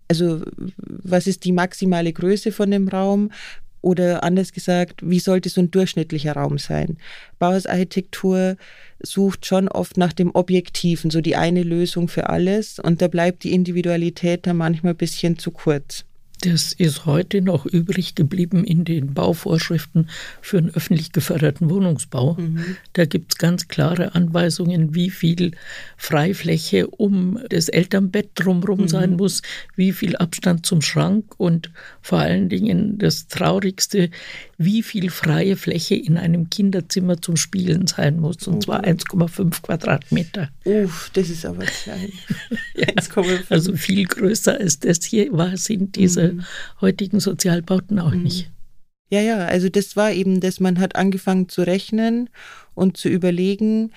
also 0.09 0.41
was 0.75 1.27
ist 1.27 1.45
die 1.45 1.53
maximale 1.53 2.11
Größe 2.11 2.51
von 2.51 2.71
dem 2.71 2.89
Raum, 2.89 3.31
oder 3.81 4.23
anders 4.23 4.53
gesagt, 4.53 5.01
wie 5.01 5.19
sollte 5.19 5.49
so 5.49 5.61
ein 5.61 5.71
durchschnittlicher 5.71 6.33
Raum 6.33 6.57
sein? 6.57 6.97
Bauhausarchitektur 7.39 8.57
sucht 9.01 9.45
schon 9.45 9.67
oft 9.67 9.97
nach 9.97 10.13
dem 10.13 10.31
Objektiven, 10.33 11.09
so 11.09 11.21
die 11.21 11.35
eine 11.35 11.63
Lösung 11.63 12.07
für 12.07 12.29
alles. 12.29 12.79
Und 12.79 13.01
da 13.01 13.07
bleibt 13.07 13.43
die 13.43 13.53
Individualität 13.53 14.45
dann 14.45 14.57
manchmal 14.57 14.93
ein 14.93 14.97
bisschen 14.97 15.39
zu 15.39 15.51
kurz. 15.51 16.05
Das 16.41 16.73
ist 16.73 17.05
heute 17.05 17.39
noch 17.39 17.67
übrig 17.67 18.15
geblieben 18.15 18.63
in 18.63 18.83
den 18.83 19.13
Bauvorschriften 19.13 20.09
für 20.41 20.57
einen 20.57 20.73
öffentlich 20.73 21.11
geförderten 21.11 21.69
Wohnungsbau. 21.69 22.33
Mhm. 22.33 22.77
Da 22.93 23.05
gibt 23.05 23.33
es 23.33 23.37
ganz 23.37 23.67
klare 23.67 24.15
Anweisungen, 24.15 24.95
wie 24.95 25.11
viel 25.11 25.51
Freifläche 25.97 26.87
um 26.87 27.39
das 27.49 27.69
Elternbett 27.69 28.31
drumherum 28.33 28.81
mhm. 28.81 28.87
sein 28.87 29.15
muss, 29.17 29.43
wie 29.75 29.91
viel 29.91 30.15
Abstand 30.15 30.65
zum 30.65 30.81
Schrank 30.81 31.35
und 31.37 31.69
vor 32.01 32.17
allen 32.17 32.49
Dingen 32.49 32.97
das 32.97 33.27
Traurigste, 33.27 34.09
wie 34.57 34.81
viel 34.81 35.11
freie 35.11 35.55
Fläche 35.55 35.93
in 35.93 36.17
einem 36.17 36.49
Kinderzimmer 36.49 37.21
zum 37.21 37.37
Spielen 37.37 37.85
sein 37.85 38.19
muss, 38.19 38.47
und 38.47 38.55
oh. 38.55 38.59
zwar 38.59 38.83
1,5 38.83 39.61
Quadratmeter. 39.61 40.49
Uff, 40.65 41.11
das 41.13 41.29
ist 41.29 41.45
aber 41.45 41.65
klein. 41.65 42.11
ja, 42.75 42.87
also 43.49 43.75
viel 43.75 44.05
größer 44.05 44.59
als 44.59 44.79
das 44.79 45.03
hier 45.03 45.31
war, 45.31 45.55
sind 45.57 45.95
diese 45.95 46.30
mhm. 46.33 46.45
heutigen 46.81 47.19
Sozialbauten 47.19 47.99
auch 47.99 48.13
mhm. 48.13 48.23
nicht. 48.23 48.51
Ja, 49.11 49.19
ja, 49.19 49.45
also 49.45 49.67
das 49.67 49.97
war 49.97 50.13
eben 50.13 50.39
das, 50.39 50.61
man 50.61 50.79
hat 50.79 50.95
angefangen 50.95 51.49
zu 51.49 51.63
rechnen 51.63 52.29
und 52.75 52.95
zu 52.95 53.09
überlegen, 53.09 53.91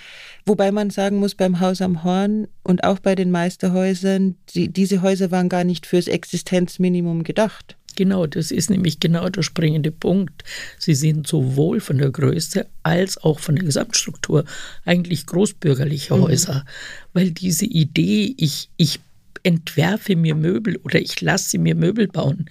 wobei 0.45 0.73
man 0.73 0.91
sagen 0.91 1.19
muss, 1.19 1.37
beim 1.37 1.61
Haus 1.61 1.81
am 1.81 2.03
Horn 2.03 2.49
und 2.65 2.83
auch 2.83 2.99
bei 2.99 3.15
den 3.15 3.31
Meisterhäusern, 3.31 4.35
die, 4.55 4.69
diese 4.69 5.03
Häuser 5.03 5.31
waren 5.31 5.49
gar 5.49 5.63
nicht 5.63 5.87
fürs 5.87 6.09
Existenzminimum 6.09 7.23
gedacht. 7.23 7.77
Genau, 7.97 8.27
das 8.27 8.51
ist 8.51 8.71
nämlich 8.71 8.99
genau 8.99 9.29
der 9.29 9.43
springende 9.43 9.93
Punkt. 9.93 10.43
Sie 10.81 10.95
sind 10.95 11.29
sowohl 11.29 11.79
von 11.79 11.99
der 11.99 12.11
Größe 12.11 12.67
als 12.83 13.17
auch 13.19 13.39
von 13.39 13.55
der 13.55 13.65
Gesamtstruktur 13.65 14.45
eigentlich 14.85 15.27
großbürgerliche 15.27 16.17
mhm. 16.17 16.23
Häuser, 16.23 16.65
weil 17.13 17.31
diese 17.31 17.67
Idee, 17.67 18.35
ich, 18.37 18.69
ich 18.77 18.99
entwerfe 19.45 20.17
mir 20.17 20.35
Möbel 20.35 20.77
oder 20.79 21.01
ich 21.01 21.21
lasse 21.21 21.59
mir 21.59 21.75
Möbel 21.75 22.09
bauen, 22.09 22.47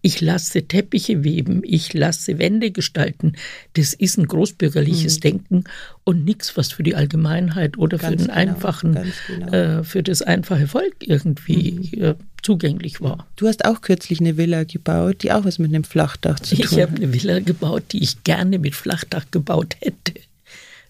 ich 0.00 0.20
lasse 0.20 0.62
Teppiche 0.62 1.22
weben, 1.22 1.62
ich 1.62 1.92
lasse 1.92 2.38
Wände 2.38 2.70
gestalten. 2.70 3.34
Das 3.74 3.92
ist 3.92 4.18
ein 4.18 4.26
großbürgerliches 4.26 5.16
mhm. 5.16 5.20
Denken 5.20 5.64
und 6.04 6.24
nichts, 6.24 6.56
was 6.56 6.72
für 6.72 6.82
die 6.82 6.94
Allgemeinheit 6.94 7.76
oder 7.76 7.98
ganz 7.98 8.10
für 8.10 8.16
den 8.16 8.26
genau, 8.26 8.38
einfachen, 8.38 8.98
genau. 9.26 9.52
äh, 9.52 9.84
für 9.84 10.02
das 10.02 10.22
einfache 10.22 10.66
Volk 10.66 10.96
irgendwie 11.00 11.90
mhm. 11.92 12.02
äh, 12.02 12.14
zugänglich 12.42 13.00
war. 13.00 13.26
Du 13.36 13.46
hast 13.46 13.64
auch 13.66 13.82
kürzlich 13.82 14.20
eine 14.20 14.36
Villa 14.36 14.64
gebaut, 14.64 15.22
die 15.22 15.32
auch 15.32 15.44
was 15.44 15.58
mit 15.58 15.74
einem 15.74 15.84
Flachdach 15.84 16.40
zu 16.40 16.56
tun 16.56 16.64
hat. 16.64 16.72
Ich 16.72 16.80
habe 16.80 16.96
eine 16.96 17.12
Villa 17.12 17.40
gebaut, 17.40 17.84
die 17.92 18.02
ich 18.02 18.24
gerne 18.24 18.58
mit 18.58 18.74
Flachdach 18.74 19.26
gebaut 19.30 19.76
hätte. 19.80 20.14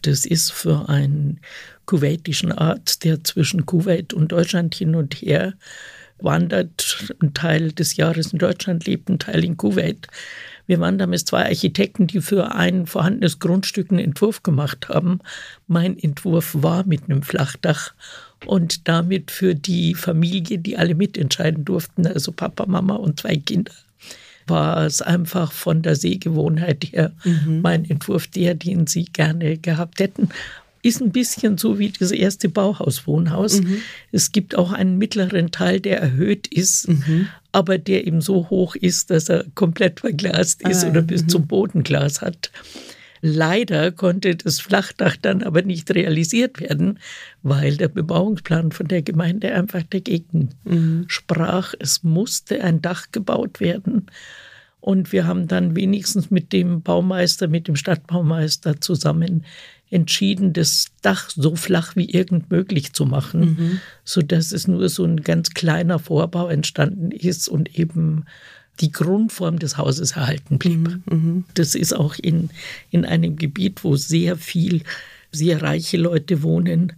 Das 0.02 0.24
ist 0.24 0.52
für 0.52 0.88
einen 0.88 1.40
kuwaitischen 1.86 2.52
Arzt, 2.52 3.04
der 3.04 3.24
zwischen 3.24 3.66
Kuwait 3.66 4.12
und 4.12 4.32
Deutschland 4.32 4.74
hin 4.74 4.94
und 4.94 5.14
her 5.14 5.54
wandert, 6.20 7.14
ein 7.22 7.32
Teil 7.34 7.72
des 7.72 7.96
Jahres 7.96 8.32
in 8.32 8.38
Deutschland 8.38 8.86
lebt, 8.86 9.08
ein 9.08 9.18
Teil 9.18 9.44
in 9.44 9.56
Kuwait. 9.56 10.08
Wir 10.66 10.80
waren 10.80 10.98
damals 10.98 11.24
zwei 11.24 11.46
Architekten, 11.46 12.06
die 12.06 12.20
für 12.20 12.54
ein 12.54 12.86
vorhandenes 12.86 13.38
Grundstück 13.38 13.90
einen 13.90 14.00
Entwurf 14.00 14.42
gemacht 14.42 14.88
haben. 14.88 15.20
Mein 15.66 15.98
Entwurf 15.98 16.54
war 16.58 16.84
mit 16.84 17.04
einem 17.04 17.22
Flachdach 17.22 17.94
und 18.44 18.86
damit 18.86 19.30
für 19.30 19.54
die 19.54 19.94
Familie, 19.94 20.58
die 20.58 20.76
alle 20.76 20.94
mitentscheiden 20.94 21.64
durften, 21.64 22.06
also 22.06 22.32
Papa, 22.32 22.66
Mama 22.66 22.96
und 22.96 23.20
zwei 23.20 23.36
Kinder, 23.36 23.72
war 24.48 24.84
es 24.86 25.02
einfach 25.02 25.52
von 25.52 25.82
der 25.82 25.96
Sehgewohnheit 25.96 26.84
her 26.92 27.12
mhm. 27.24 27.60
mein 27.62 27.88
Entwurf 27.88 28.26
der, 28.26 28.54
den 28.54 28.86
sie 28.86 29.04
gerne 29.04 29.58
gehabt 29.58 30.00
hätten 30.00 30.28
ist 30.82 31.00
ein 31.00 31.10
bisschen 31.10 31.58
so 31.58 31.78
wie 31.78 31.90
das 31.90 32.10
erste 32.10 32.48
Bauhauswohnhaus. 32.48 33.60
Mhm. 33.60 33.78
Es 34.12 34.32
gibt 34.32 34.56
auch 34.56 34.72
einen 34.72 34.98
mittleren 34.98 35.50
Teil, 35.50 35.80
der 35.80 36.00
erhöht 36.00 36.46
ist, 36.46 36.88
mhm. 36.88 37.28
aber 37.52 37.78
der 37.78 38.06
eben 38.06 38.20
so 38.20 38.48
hoch 38.50 38.74
ist, 38.74 39.10
dass 39.10 39.28
er 39.28 39.44
komplett 39.54 40.00
verglast 40.00 40.66
ist 40.68 40.84
ah, 40.84 40.90
oder 40.90 41.02
bis 41.02 41.24
mhm. 41.24 41.28
zum 41.28 41.46
Bodenglas 41.46 42.22
hat. 42.22 42.50
Leider 43.20 43.92
konnte 43.92 44.36
das 44.36 44.60
Flachdach 44.60 45.16
dann 45.16 45.42
aber 45.42 45.62
nicht 45.62 45.90
realisiert 45.94 46.60
werden, 46.60 46.98
weil 47.42 47.76
der 47.76 47.88
Bebauungsplan 47.88 48.72
von 48.72 48.88
der 48.88 49.02
Gemeinde 49.02 49.52
einfach 49.52 49.82
dagegen 49.82 50.50
mhm. 50.64 51.04
sprach. 51.08 51.74
Es 51.78 52.02
musste 52.02 52.62
ein 52.62 52.82
Dach 52.82 53.06
gebaut 53.12 53.60
werden. 53.60 54.06
Und 54.80 55.12
wir 55.12 55.26
haben 55.26 55.48
dann 55.48 55.74
wenigstens 55.74 56.30
mit 56.30 56.52
dem 56.52 56.82
Baumeister, 56.82 57.48
mit 57.48 57.66
dem 57.68 57.76
Stadtbaumeister 57.76 58.80
zusammen 58.80 59.44
entschieden, 59.90 60.52
das 60.52 60.86
Dach 61.02 61.30
so 61.30 61.56
flach 61.56 61.96
wie 61.96 62.10
irgend 62.10 62.50
möglich 62.50 62.92
zu 62.92 63.06
machen, 63.06 63.40
mhm. 63.40 63.80
sodass 64.04 64.52
es 64.52 64.68
nur 64.68 64.88
so 64.88 65.04
ein 65.04 65.22
ganz 65.22 65.50
kleiner 65.50 65.98
Vorbau 65.98 66.48
entstanden 66.48 67.10
ist 67.10 67.48
und 67.48 67.78
eben 67.78 68.24
die 68.80 68.92
Grundform 68.92 69.58
des 69.58 69.76
Hauses 69.76 70.12
erhalten 70.12 70.58
blieb. 70.58 70.88
Mhm. 70.88 71.02
mhm. 71.10 71.44
Das 71.54 71.74
ist 71.74 71.94
auch 71.94 72.16
in, 72.16 72.50
in 72.90 73.04
einem 73.04 73.36
Gebiet, 73.36 73.84
wo 73.84 73.96
sehr 73.96 74.36
viel, 74.36 74.82
sehr 75.32 75.62
reiche 75.62 75.96
Leute 75.96 76.42
wohnen, 76.42 76.94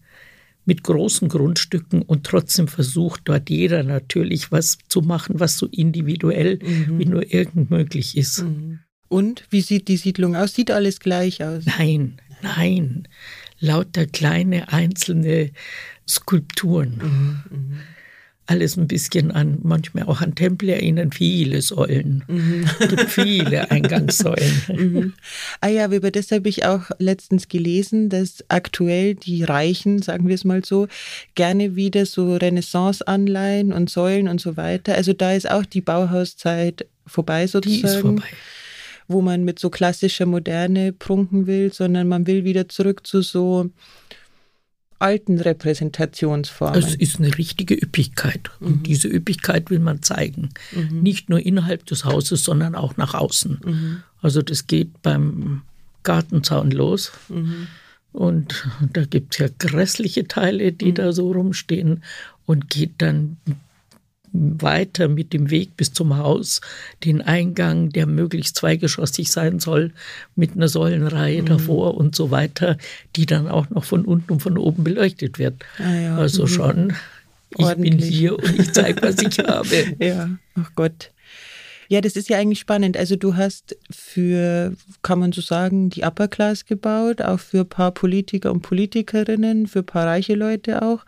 mit 0.67 0.85
großen 0.85 1.29
Grundstücken 1.29 2.03
und 2.03 2.25
trotzdem 2.25 2.69
versucht 2.69 3.23
dort 3.25 3.51
jeder 3.51 3.83
natürlich 3.83 4.53
was 4.53 4.79
zu 4.89 5.01
machen, 5.01 5.41
was 5.41 5.57
so 5.57 5.67
individuell 5.67 6.59
mhm. 6.63 6.99
wie 6.99 7.07
nur 7.07 7.33
irgend 7.33 7.71
möglich 7.71 8.17
ist. 8.17 8.43
Mhm. 8.43 8.81
Und 9.09 9.45
wie 9.51 9.63
sieht 9.63 9.89
die 9.89 9.97
Siedlung 9.97 10.37
aus? 10.37 10.55
Sieht 10.55 10.71
alles 10.71 11.01
gleich 11.01 11.43
aus? 11.43 11.65
Nein, 11.67 12.21
Nein, 12.43 13.09
lauter 13.59 14.07
kleine 14.07 14.73
einzelne 14.73 15.51
Skulpturen. 16.09 17.43
Mhm, 17.51 17.73
mh. 17.73 17.77
Alles 18.51 18.77
ein 18.77 18.89
bisschen 18.89 19.31
an, 19.31 19.59
manchmal 19.63 20.05
auch 20.05 20.21
an 20.21 20.35
Tempel 20.35 20.71
erinnern, 20.71 21.13
viele 21.13 21.63
Säulen. 21.63 22.25
Mhm. 22.27 22.69
Es 22.81 22.89
gibt 22.89 23.09
viele 23.09 23.71
Eingangssäulen. 23.71 24.63
Mhm. 24.69 25.13
Ah 25.61 25.69
ja, 25.69 25.87
über 25.91 26.11
das 26.11 26.33
habe 26.33 26.49
ich 26.49 26.65
auch 26.65 26.91
letztens 26.99 27.47
gelesen, 27.47 28.09
dass 28.09 28.45
aktuell 28.49 29.15
die 29.15 29.45
Reichen, 29.45 30.03
sagen 30.03 30.27
wir 30.27 30.35
es 30.35 30.45
mal 30.45 30.65
so, 30.65 30.89
gerne 31.37 31.77
wieder 31.77 32.07
so 32.07 32.35
Renaissance-Anleihen 32.35 33.73
und 33.73 33.89
Säulen 33.89 34.27
und 34.27 34.41
so 34.41 34.57
weiter. 34.57 34.97
Also 34.97 35.13
da 35.13 35.33
ist 35.33 35.49
auch 35.49 35.65
die 35.65 35.81
Bauhauszeit 35.81 36.87
vorbei 37.07 37.47
sozusagen. 37.47 37.83
Die 37.83 37.87
ist 37.87 38.01
vorbei 38.01 38.25
wo 39.07 39.23
man 39.23 39.43
mit 39.43 39.59
so 39.59 39.71
klassischer 39.71 40.25
Moderne 40.25 40.93
prunken 40.93 41.49
will, 41.49 41.73
sondern 41.73 42.07
man 42.07 42.29
will 42.29 42.45
wieder 42.45 42.69
zurück 42.69 43.05
zu 43.05 43.23
so 43.23 43.69
alten 45.01 45.41
Repräsentationsformen. 45.41 46.79
Es 46.79 46.95
ist 46.95 47.19
eine 47.19 47.37
richtige 47.37 47.75
Üppigkeit. 47.75 48.51
Und 48.61 48.79
mhm. 48.79 48.83
diese 48.83 49.09
Üppigkeit 49.09 49.71
will 49.71 49.81
man 49.81 50.03
zeigen. 50.03 50.51
Mhm. 50.73 51.03
Nicht 51.03 51.29
nur 51.29 51.41
innerhalb 51.41 51.87
des 51.87 52.05
Hauses, 52.05 52.45
sondern 52.45 52.75
auch 52.75 52.97
nach 52.97 53.15
außen. 53.15 53.61
Mhm. 53.65 54.03
Also 54.23 54.43
das 54.43 54.67
geht 54.67 55.03
beim 55.03 55.63
Gartenzaun 56.03 56.71
los. 56.71 57.13
Mhm. 57.29 57.67
Und 58.13 58.69
da 58.93 59.05
gibt 59.05 59.35
es 59.35 59.39
ja 59.39 59.49
grässliche 59.59 60.29
Teile, 60.29 60.73
die 60.73 60.91
mhm. 60.91 60.95
da 60.95 61.13
so 61.13 61.33
rumstehen. 61.33 62.03
Und 62.47 62.69
geht 62.69 62.95
dann 62.99 63.37
weiter 64.33 65.09
mit 65.09 65.33
dem 65.33 65.51
Weg 65.51 65.77
bis 65.77 65.93
zum 65.93 66.17
Haus, 66.17 66.61
den 67.05 67.21
Eingang, 67.21 67.91
der 67.91 68.07
möglichst 68.07 68.57
zweigeschossig 68.57 69.31
sein 69.31 69.59
soll, 69.59 69.93
mit 70.37 70.55
einer 70.55 70.69
Säulenreihe 70.69 71.43
mhm. 71.43 71.47
davor 71.47 71.97
und 71.97 72.15
so 72.15 72.31
weiter, 72.31 72.79
die 73.17 73.27
dann 73.27 73.49
auch 73.49 73.71
noch 73.71 73.85
von 73.85 74.05
unten 74.05 74.33
und 74.33 74.41
von 74.41 74.57
oben 74.57 74.85
beleuchtet 74.85 75.39
wird. 75.39 75.55
Ah 75.79 75.95
ja. 75.95 76.17
Also 76.17 76.43
mhm. 76.43 76.49
schon, 76.49 76.93
ich 77.57 77.65
Ordentlich. 77.65 77.97
bin 77.97 78.09
hier 78.09 78.39
und 78.39 78.59
ich 78.59 78.73
zeige, 78.73 79.03
was 79.03 79.21
ich 79.21 79.39
habe. 79.47 79.97
Ja, 79.99 80.31
ach 80.55 80.71
Gott. 80.75 81.11
Ja, 81.91 82.01
das 82.01 82.15
ist 82.15 82.29
ja 82.29 82.39
eigentlich 82.39 82.61
spannend. 82.61 82.97
Also 82.97 83.17
du 83.17 83.35
hast 83.35 83.77
für, 83.91 84.75
kann 85.03 85.19
man 85.19 85.33
so 85.33 85.41
sagen, 85.41 85.91
die 85.91 86.05
Upper 86.05 86.29
Class 86.29 86.65
gebaut, 86.65 87.21
auch 87.21 87.41
für 87.41 87.63
ein 87.63 87.69
paar 87.69 87.91
Politiker 87.91 88.53
und 88.53 88.63
Politikerinnen, 88.63 89.67
für 89.67 89.81
ein 89.81 89.87
paar 89.87 90.07
reiche 90.07 90.37
Leute 90.37 90.83
auch. 90.83 91.05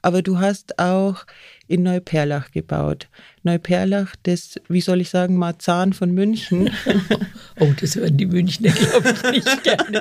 Aber 0.00 0.22
du 0.22 0.38
hast 0.38 0.78
auch 0.78 1.26
in 1.68 1.82
Neuperlach 1.82 2.50
gebaut. 2.50 3.08
Neuperlach, 3.42 4.16
das, 4.22 4.58
wie 4.68 4.80
soll 4.80 5.02
ich 5.02 5.10
sagen, 5.10 5.36
Marzahn 5.36 5.92
von 5.92 6.12
München. 6.12 6.70
oh, 7.60 7.68
das 7.78 7.96
hören 7.96 8.16
die 8.16 8.24
Münchner, 8.24 8.70
glaube 8.70 9.14
ich, 9.14 9.44
nicht 9.44 9.64
gerne. 9.64 10.00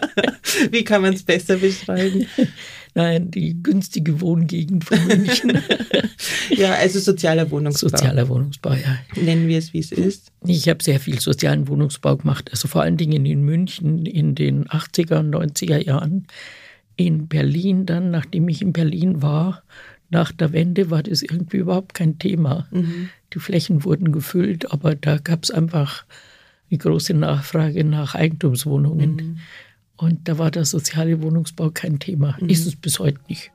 wie 0.71 0.85
kann 0.85 1.01
man 1.01 1.13
es 1.13 1.23
besser 1.23 1.57
beschreiben? 1.57 2.25
Nein, 2.93 3.31
die 3.31 3.61
günstige 3.63 4.19
Wohngegend 4.19 4.83
von 4.83 5.05
München. 5.07 5.57
ja, 6.49 6.73
also 6.73 6.99
sozialer 6.99 7.49
Wohnungsbau. 7.49 7.89
Sozialer 7.89 8.27
Wohnungsbau, 8.27 8.73
ja. 8.73 8.97
Nennen 9.21 9.47
wir 9.47 9.57
es, 9.57 9.73
wie 9.73 9.79
es 9.79 9.91
ist. 9.91 10.31
Ich 10.45 10.67
habe 10.67 10.83
sehr 10.83 10.99
viel 10.99 11.19
sozialen 11.19 11.67
Wohnungsbau 11.69 12.17
gemacht, 12.17 12.49
also 12.51 12.67
vor 12.67 12.81
allen 12.81 12.97
Dingen 12.97 13.25
in 13.25 13.43
München 13.43 14.05
in 14.05 14.35
den 14.35 14.65
80er 14.65 15.19
und 15.19 15.33
90er 15.33 15.77
Jahren. 15.77 16.27
In 16.97 17.27
Berlin 17.27 17.85
dann, 17.85 18.11
nachdem 18.11 18.49
ich 18.49 18.61
in 18.61 18.73
Berlin 18.73 19.21
war, 19.21 19.63
nach 20.09 20.33
der 20.33 20.51
Wende 20.51 20.91
war 20.91 21.01
das 21.01 21.23
irgendwie 21.23 21.57
überhaupt 21.57 21.93
kein 21.93 22.19
Thema. 22.19 22.67
Mhm. 22.71 23.09
Die 23.33 23.39
Flächen 23.39 23.85
wurden 23.85 24.11
gefüllt, 24.11 24.71
aber 24.71 24.95
da 24.95 25.17
gab 25.17 25.43
es 25.43 25.51
einfach 25.51 26.05
eine 26.69 26.77
große 26.77 27.13
Nachfrage 27.13 27.85
nach 27.85 28.15
Eigentumswohnungen. 28.15 29.15
Mhm. 29.15 29.37
Und 30.01 30.27
da 30.27 30.39
war 30.39 30.49
der 30.49 30.65
soziale 30.65 31.21
Wohnungsbau 31.21 31.69
kein 31.69 31.99
Thema. 31.99 32.35
Mhm. 32.39 32.49
Ist 32.49 32.65
es 32.65 32.75
bis 32.75 32.99
heute 32.99 33.19
nicht. 33.29 33.51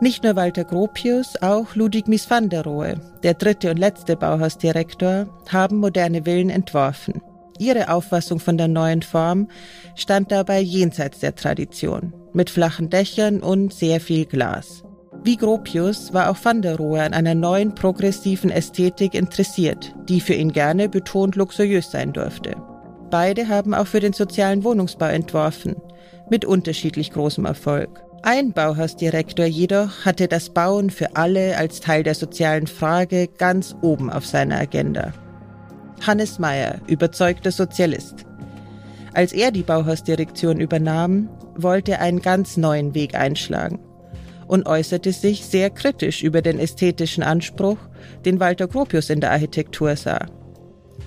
Nicht 0.00 0.24
nur 0.24 0.34
Walter 0.34 0.64
Gropius, 0.64 1.40
auch 1.42 1.76
Ludwig 1.76 2.08
Mies 2.08 2.28
van 2.28 2.48
der 2.48 2.64
Rohe, 2.64 3.00
der 3.22 3.34
dritte 3.34 3.70
und 3.70 3.78
letzte 3.78 4.16
Bauhausdirektor, 4.16 5.28
haben 5.48 5.76
moderne 5.76 6.24
Villen 6.24 6.50
entworfen. 6.50 7.20
Ihre 7.58 7.90
Auffassung 7.90 8.40
von 8.40 8.56
der 8.56 8.66
neuen 8.66 9.02
Form 9.02 9.48
stand 9.94 10.32
dabei 10.32 10.60
jenseits 10.60 11.20
der 11.20 11.36
Tradition 11.36 12.12
mit 12.32 12.50
flachen 12.50 12.88
Dächern 12.88 13.40
und 13.40 13.72
sehr 13.72 14.00
viel 14.00 14.24
Glas. 14.24 14.82
Wie 15.22 15.36
Gropius 15.36 16.12
war 16.14 16.30
auch 16.30 16.38
van 16.42 16.62
der 16.62 16.76
Rohe 16.76 17.02
an 17.02 17.12
einer 17.12 17.34
neuen 17.34 17.74
progressiven 17.74 18.50
Ästhetik 18.50 19.14
interessiert, 19.14 19.94
die 20.08 20.20
für 20.20 20.34
ihn 20.34 20.52
gerne 20.52 20.88
betont 20.88 21.36
luxuriös 21.36 21.90
sein 21.90 22.12
durfte. 22.12 22.56
Beide 23.12 23.48
haben 23.48 23.74
auch 23.74 23.86
für 23.86 24.00
den 24.00 24.14
sozialen 24.14 24.64
Wohnungsbau 24.64 25.04
entworfen, 25.04 25.76
mit 26.30 26.46
unterschiedlich 26.46 27.10
großem 27.10 27.44
Erfolg. 27.44 28.02
Ein 28.22 28.54
Bauhausdirektor 28.54 29.44
jedoch 29.44 30.06
hatte 30.06 30.28
das 30.28 30.48
Bauen 30.48 30.88
für 30.88 31.14
alle 31.14 31.58
als 31.58 31.80
Teil 31.80 32.04
der 32.04 32.14
sozialen 32.14 32.66
Frage 32.66 33.28
ganz 33.28 33.76
oben 33.82 34.08
auf 34.08 34.24
seiner 34.24 34.58
Agenda. 34.58 35.12
Hannes 36.06 36.38
Meyer, 36.38 36.80
überzeugter 36.86 37.52
Sozialist. 37.52 38.24
Als 39.12 39.34
er 39.34 39.50
die 39.50 39.62
Bauhausdirektion 39.62 40.58
übernahm, 40.58 41.28
wollte 41.54 41.98
einen 41.98 42.22
ganz 42.22 42.56
neuen 42.56 42.94
Weg 42.94 43.14
einschlagen 43.14 43.78
und 44.46 44.64
äußerte 44.64 45.12
sich 45.12 45.44
sehr 45.44 45.68
kritisch 45.68 46.22
über 46.22 46.40
den 46.40 46.58
ästhetischen 46.58 47.22
Anspruch, 47.22 47.76
den 48.24 48.40
Walter 48.40 48.68
Gropius 48.68 49.10
in 49.10 49.20
der 49.20 49.32
Architektur 49.32 49.96
sah. 49.96 50.24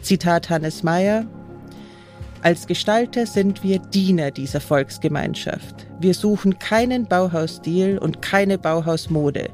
Zitat 0.03 0.51
Hannes 0.51 0.83
Meyer 0.83 1.25
Als 2.45 2.67
Gestalter 2.67 3.25
sind 3.25 3.63
wir 3.63 3.79
Diener 3.79 4.29
dieser 4.29 4.61
Volksgemeinschaft. 4.61 5.87
Wir 5.99 6.13
suchen 6.13 6.59
keinen 6.59 7.07
Bauhausstil 7.07 7.97
und 7.97 8.21
keine 8.21 8.59
Bauhausmode. 8.59 9.49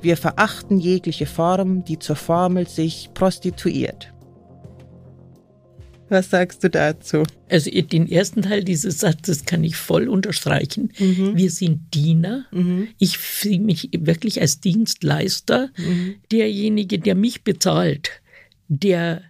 Wir 0.00 0.16
verachten 0.16 0.80
jegliche 0.80 1.26
Form, 1.26 1.84
die 1.84 1.98
zur 1.98 2.16
Formel 2.16 2.66
sich 2.66 3.10
prostituiert. 3.12 4.14
Was 6.08 6.30
sagst 6.30 6.64
du 6.64 6.70
dazu? 6.70 7.24
Also 7.50 7.70
den 7.70 8.10
ersten 8.10 8.40
Teil 8.40 8.64
dieses 8.64 9.00
Satzes 9.00 9.44
kann 9.44 9.62
ich 9.62 9.76
voll 9.76 10.08
unterstreichen. 10.08 10.90
Mhm. 10.98 11.36
Wir 11.36 11.50
sind 11.50 11.92
Diener. 11.92 12.46
Mhm. 12.50 12.88
Ich 12.96 13.18
sehe 13.18 13.60
mich 13.60 13.90
wirklich 13.94 14.40
als 14.40 14.58
Dienstleister. 14.58 15.68
Mhm. 15.76 16.14
Derjenige, 16.30 16.98
der 16.98 17.14
mich 17.14 17.44
bezahlt, 17.44 18.22
der 18.68 19.20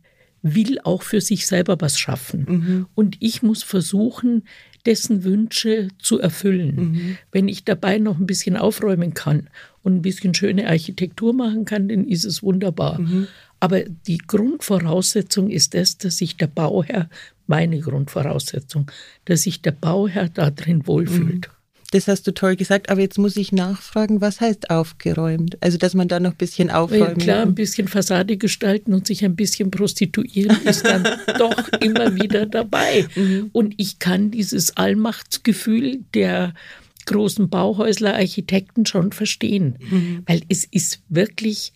will 0.42 0.78
auch 0.82 1.02
für 1.02 1.20
sich 1.20 1.46
selber 1.46 1.80
was 1.80 1.98
schaffen. 1.98 2.46
Mhm. 2.48 2.86
Und 2.94 3.16
ich 3.20 3.42
muss 3.42 3.62
versuchen, 3.62 4.42
dessen 4.84 5.22
Wünsche 5.24 5.88
zu 5.98 6.18
erfüllen. 6.18 6.74
Mhm. 6.74 7.18
Wenn 7.30 7.48
ich 7.48 7.64
dabei 7.64 7.98
noch 7.98 8.18
ein 8.18 8.26
bisschen 8.26 8.56
aufräumen 8.56 9.14
kann 9.14 9.48
und 9.82 9.94
ein 9.94 10.02
bisschen 10.02 10.34
schöne 10.34 10.68
Architektur 10.68 11.32
machen 11.32 11.64
kann, 11.64 11.88
dann 11.88 12.06
ist 12.06 12.24
es 12.24 12.42
wunderbar. 12.42 13.00
Mhm. 13.00 13.28
Aber 13.60 13.84
die 13.84 14.18
Grundvoraussetzung 14.18 15.48
ist 15.48 15.74
das, 15.74 15.96
dass 15.98 16.18
sich 16.18 16.36
der 16.36 16.48
Bauherr, 16.48 17.08
meine 17.46 17.78
Grundvoraussetzung, 17.78 18.90
dass 19.24 19.42
sich 19.42 19.62
der 19.62 19.72
Bauherr 19.72 20.28
da 20.28 20.50
drin 20.50 20.86
wohlfühlt. 20.86 21.48
Das 21.92 22.08
hast 22.08 22.26
du 22.26 22.32
toll 22.32 22.56
gesagt, 22.56 22.88
aber 22.88 23.02
jetzt 23.02 23.18
muss 23.18 23.36
ich 23.36 23.52
nachfragen, 23.52 24.22
was 24.22 24.40
heißt 24.40 24.70
aufgeräumt? 24.70 25.58
Also, 25.60 25.76
dass 25.76 25.92
man 25.92 26.08
da 26.08 26.20
noch 26.20 26.30
ein 26.30 26.38
bisschen 26.38 26.70
aufräumen 26.70 27.18
ja, 27.18 27.24
Klar, 27.24 27.42
ein 27.42 27.54
bisschen 27.54 27.86
Fassade 27.86 28.38
gestalten 28.38 28.94
und 28.94 29.06
sich 29.06 29.24
ein 29.26 29.36
bisschen 29.36 29.70
prostituieren 29.70 30.56
ist 30.64 30.86
dann 30.86 31.06
doch 31.38 31.68
immer 31.80 32.14
wieder 32.16 32.46
dabei. 32.46 33.06
Mhm. 33.14 33.50
Und 33.52 33.74
ich 33.76 33.98
kann 33.98 34.30
dieses 34.30 34.74
Allmachtsgefühl 34.74 36.00
der 36.14 36.54
großen 37.04 37.50
Bauhäusler, 37.50 38.14
Architekten 38.14 38.86
schon 38.86 39.12
verstehen, 39.12 39.76
mhm. 39.90 40.22
weil 40.26 40.42
es 40.48 40.64
ist 40.64 41.02
wirklich 41.10 41.74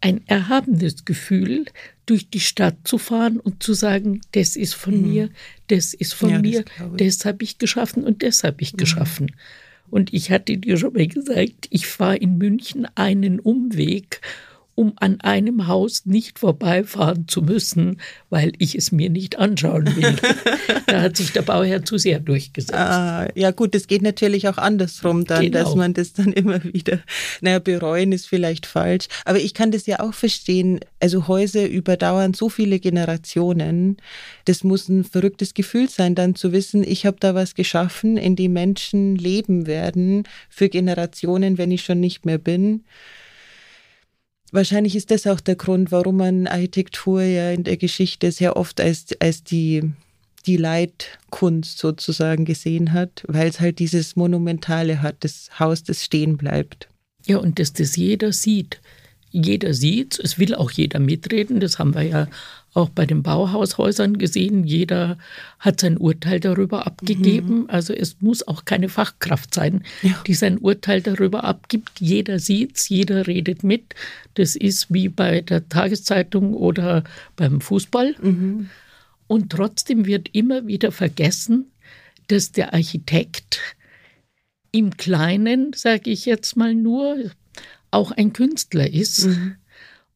ein 0.00 0.20
erhabenes 0.26 1.04
Gefühl, 1.04 1.64
durch 2.06 2.28
die 2.28 2.40
Stadt 2.40 2.76
zu 2.84 2.98
fahren 2.98 3.38
und 3.38 3.62
zu 3.62 3.74
sagen, 3.74 4.20
das 4.32 4.56
ist 4.56 4.74
von 4.74 5.00
mhm. 5.00 5.10
mir, 5.10 5.30
das 5.68 5.94
ist 5.94 6.14
von 6.14 6.30
ja, 6.30 6.38
mir, 6.40 6.64
das, 6.96 7.18
das 7.18 7.24
habe 7.24 7.44
ich 7.44 7.58
geschaffen 7.58 8.04
und 8.04 8.22
das 8.22 8.44
habe 8.44 8.56
ich 8.60 8.72
mhm. 8.72 8.78
geschaffen. 8.78 9.32
Und 9.90 10.12
ich 10.14 10.30
hatte 10.30 10.56
dir 10.56 10.78
schon 10.78 10.94
mal 10.94 11.06
gesagt, 11.06 11.68
ich 11.70 11.86
fahre 11.86 12.16
in 12.16 12.38
München 12.38 12.86
einen 12.94 13.38
Umweg 13.38 14.20
um 14.74 14.94
an 14.96 15.20
einem 15.20 15.66
Haus 15.66 16.06
nicht 16.06 16.38
vorbeifahren 16.38 17.28
zu 17.28 17.42
müssen, 17.42 18.00
weil 18.30 18.52
ich 18.58 18.74
es 18.74 18.90
mir 18.90 19.10
nicht 19.10 19.38
anschauen 19.38 19.86
will. 19.96 20.16
da 20.86 21.02
hat 21.02 21.16
sich 21.16 21.32
der 21.32 21.42
Bauherr 21.42 21.84
zu 21.84 21.98
sehr 21.98 22.20
durchgesetzt. 22.20 22.74
Ah, 22.74 23.28
ja 23.34 23.50
gut, 23.50 23.74
das 23.74 23.86
geht 23.86 24.02
natürlich 24.02 24.48
auch 24.48 24.56
andersrum 24.56 25.24
dann, 25.24 25.42
genau. 25.42 25.58
dass 25.58 25.74
man 25.74 25.92
das 25.92 26.14
dann 26.14 26.32
immer 26.32 26.62
wieder, 26.64 27.00
naja, 27.42 27.58
bereuen 27.58 28.12
ist 28.12 28.28
vielleicht 28.28 28.66
falsch, 28.66 29.08
aber 29.24 29.38
ich 29.38 29.52
kann 29.54 29.72
das 29.72 29.86
ja 29.86 30.00
auch 30.00 30.14
verstehen, 30.14 30.80
also 31.00 31.28
Häuser 31.28 31.68
überdauern 31.68 32.32
so 32.32 32.48
viele 32.48 32.80
Generationen, 32.80 33.98
das 34.46 34.64
muss 34.64 34.88
ein 34.88 35.04
verrücktes 35.04 35.54
Gefühl 35.54 35.88
sein, 35.90 36.14
dann 36.14 36.34
zu 36.34 36.52
wissen, 36.52 36.82
ich 36.82 37.04
habe 37.04 37.18
da 37.20 37.34
was 37.34 37.54
geschaffen, 37.54 38.16
in 38.16 38.36
dem 38.36 38.54
Menschen 38.54 39.16
leben 39.16 39.66
werden 39.66 40.24
für 40.48 40.68
Generationen, 40.68 41.58
wenn 41.58 41.70
ich 41.70 41.82
schon 41.82 42.00
nicht 42.00 42.24
mehr 42.24 42.38
bin. 42.38 42.84
Wahrscheinlich 44.52 44.94
ist 44.94 45.10
das 45.10 45.26
auch 45.26 45.40
der 45.40 45.56
Grund, 45.56 45.90
warum 45.92 46.18
man 46.18 46.46
Architektur 46.46 47.22
ja 47.22 47.50
in 47.50 47.64
der 47.64 47.78
Geschichte 47.78 48.30
sehr 48.30 48.56
oft 48.56 48.80
als, 48.80 49.06
als 49.18 49.42
die, 49.42 49.92
die 50.44 50.58
Leitkunst 50.58 51.78
sozusagen 51.78 52.44
gesehen 52.44 52.92
hat, 52.92 53.24
weil 53.26 53.48
es 53.48 53.60
halt 53.60 53.78
dieses 53.78 54.14
Monumentale 54.14 55.00
hat, 55.00 55.16
das 55.20 55.58
Haus, 55.58 55.82
das 55.82 56.04
stehen 56.04 56.36
bleibt. 56.36 56.88
Ja, 57.26 57.38
und 57.38 57.58
dass 57.58 57.72
das 57.72 57.96
jeder 57.96 58.32
sieht. 58.32 58.80
Jeder 59.30 59.72
sieht 59.72 60.18
es 60.18 60.38
will 60.38 60.54
auch 60.54 60.70
jeder 60.70 61.00
mitreden. 61.00 61.58
Das 61.58 61.78
haben 61.78 61.94
wir 61.94 62.02
ja 62.02 62.28
auch 62.74 62.88
bei 62.88 63.04
den 63.04 63.22
Bauhaushäusern 63.22 64.16
gesehen. 64.16 64.64
Jeder 64.64 65.18
hat 65.58 65.80
sein 65.80 65.98
Urteil 65.98 66.40
darüber 66.40 66.86
abgegeben. 66.86 67.62
Mhm. 67.62 67.70
Also 67.70 67.92
es 67.92 68.16
muss 68.20 68.46
auch 68.46 68.64
keine 68.64 68.88
Fachkraft 68.88 69.52
sein, 69.52 69.84
ja. 70.00 70.22
die 70.26 70.34
sein 70.34 70.58
Urteil 70.58 71.02
darüber 71.02 71.44
abgibt. 71.44 72.00
Jeder 72.00 72.38
sieht 72.38 72.76
es, 72.76 72.88
jeder 72.88 73.26
redet 73.26 73.62
mit. 73.62 73.94
Das 74.34 74.56
ist 74.56 74.92
wie 74.92 75.08
bei 75.08 75.42
der 75.42 75.68
Tageszeitung 75.68 76.54
oder 76.54 77.04
beim 77.36 77.60
Fußball. 77.60 78.14
Mhm. 78.20 78.70
Und 79.26 79.50
trotzdem 79.50 80.06
wird 80.06 80.30
immer 80.32 80.66
wieder 80.66 80.92
vergessen, 80.92 81.66
dass 82.28 82.52
der 82.52 82.72
Architekt 82.72 83.60
im 84.70 84.96
Kleinen, 84.96 85.72
sage 85.74 86.10
ich 86.10 86.24
jetzt 86.24 86.56
mal 86.56 86.74
nur, 86.74 87.30
auch 87.90 88.12
ein 88.12 88.32
Künstler 88.32 88.90
ist. 88.90 89.26
Mhm. 89.26 89.56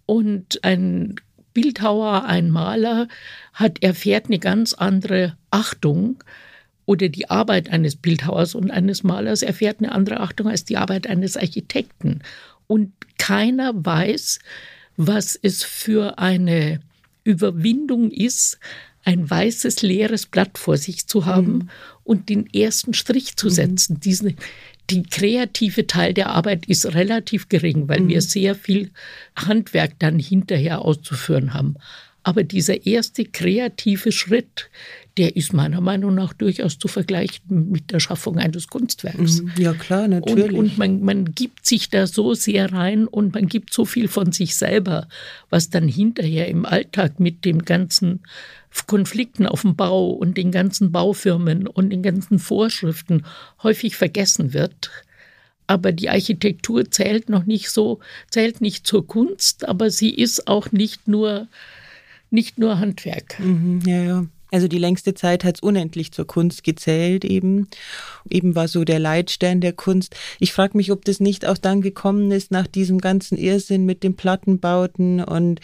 Und 0.07 0.65
ein 0.65 1.17
Bildhauer, 1.57 2.27
ein 2.27 2.51
Maler 2.51 3.09
hat, 3.55 3.83
erfährt 3.83 4.27
eine 4.27 4.39
ganz 4.39 4.75
andere 4.75 5.39
Achtung 5.51 6.23
oder 6.85 7.09
die 7.09 7.31
Arbeit 7.31 7.71
eines 7.71 7.97
Bildhauers 7.97 8.55
und 8.55 8.71
eines 8.71 9.05
Malers 9.05 9.41
erfährt 9.41 9.79
eine 9.79 9.93
andere 9.93 10.21
Achtung 10.21 10.49
als 10.49 10.67
die 10.67 10.77
Arbeit 10.77 11.07
eines 11.07 11.35
Architekten. 11.39 12.21
Und 12.67 12.93
keiner 13.17 13.73
weiß, 13.75 14.39
was 14.99 15.35
es 15.41 15.63
für 15.63 16.19
eine 16.19 16.81
Überwindung 17.25 18.11
ist, 18.11 18.59
ein 19.03 19.31
weißes, 19.31 19.81
leeres 19.81 20.27
Blatt 20.27 20.59
vor 20.59 20.77
sich 20.77 21.07
zu 21.07 21.25
haben 21.25 21.53
mhm. 21.53 21.69
und 22.05 22.29
den 22.29 22.53
ersten 22.53 22.93
Strich 22.93 23.37
zu 23.37 23.47
mhm. 23.47 23.51
setzen. 23.51 23.95
Mhm. 23.95 24.01
Diesen, 24.01 24.37
die 24.91 25.03
kreative 25.03 25.87
Teil 25.87 26.15
der 26.15 26.31
Arbeit 26.31 26.67
ist 26.67 26.95
relativ 26.95 27.49
gering, 27.49 27.89
weil 27.89 28.01
mhm. 28.01 28.09
wir 28.09 28.23
sehr 28.23 28.55
viel 28.55 28.91
Handwerk 29.35 29.99
dann 29.99 30.19
hinterher 30.19 30.83
auszuführen 30.83 31.55
haben. 31.55 31.77
Aber 32.23 32.43
dieser 32.43 32.87
erste 32.87 33.25
kreative 33.25 34.11
Schritt, 34.11 34.69
der 35.17 35.37
ist 35.37 35.53
meiner 35.53 35.81
Meinung 35.81 36.13
nach 36.15 36.33
durchaus 36.33 36.77
zu 36.77 36.89
vergleichen 36.89 37.71
mit 37.71 37.93
der 37.93 38.01
Schaffung 38.01 38.39
eines 38.39 38.67
Kunstwerks. 38.67 39.43
Mhm. 39.43 39.53
Ja, 39.57 39.73
klar, 39.75 40.09
natürlich. 40.09 40.51
Und, 40.51 40.57
und 40.57 40.79
man, 40.79 41.03
man 41.03 41.35
gibt 41.37 41.65
sich 41.65 41.89
da 41.89 42.09
so 42.09 42.35
sehr 42.35 42.73
rein 42.73 43.07
und 43.07 43.35
man 43.35 43.47
gibt 43.47 43.73
so 43.73 43.85
viel 43.85 44.09
von 44.09 44.33
sich 44.33 44.57
selber, 44.57 45.07
was 45.51 45.71
dann 45.71 45.87
hinterher 45.87 46.49
im 46.49 46.67
Alltag 46.67 47.21
mit 47.21 47.45
dem 47.45 47.65
ganzen 47.65 48.23
Konflikten 48.87 49.47
auf 49.47 49.63
dem 49.63 49.77
Bau 49.77 50.11
und 50.11 50.37
den 50.37 50.51
ganzen 50.51 50.93
Baufirmen 50.93 51.67
und 51.67 51.91
den 51.91 52.03
ganzen 52.03 52.39
Vorschriften 52.39 53.25
häufig 53.63 53.97
vergessen 53.97 54.53
wird. 54.53 54.91
Aber 55.67 55.93
die 55.93 56.11
Architektur 56.11 56.91
zählt 56.91 57.29
noch 57.29 57.45
nicht 57.45 57.71
so, 57.71 58.01
zählt 58.31 58.61
nicht 58.61 58.87
zur 58.87 59.07
Kunst, 59.07 59.69
aber 59.69 59.91
sie 59.91 60.11
ist 60.11 60.47
auch 60.47 60.71
nicht 60.71 61.09
nur, 61.09 61.49
nicht 62.31 62.59
nur 62.59 62.79
Handwerk. 62.79 63.41
Mhm, 63.41 63.81
ja, 63.85 64.03
ja. 64.03 64.27
Also 64.53 64.69
die 64.69 64.79
längste 64.79 65.15
Zeit 65.15 65.43
hat 65.45 65.57
es 65.57 65.61
unendlich 65.61 66.13
zur 66.13 66.27
Kunst 66.27 66.63
gezählt 66.63 67.25
eben. 67.25 67.69
Eben 68.31 68.55
war 68.55 68.69
so 68.69 68.85
der 68.85 68.99
Leitstern 68.99 69.61
der 69.61 69.73
Kunst. 69.73 70.15
Ich 70.39 70.53
frage 70.53 70.77
mich, 70.77 70.93
ob 70.93 71.05
das 71.05 71.19
nicht 71.19 71.47
auch 71.47 71.59
dann 71.59 71.81
gekommen 71.81 72.31
ist 72.31 72.53
nach 72.53 72.67
diesem 72.67 72.99
ganzen 72.99 73.37
Irrsinn 73.37 73.85
mit 73.85 74.03
den 74.03 74.15
Plattenbauten 74.15 75.23
und 75.23 75.61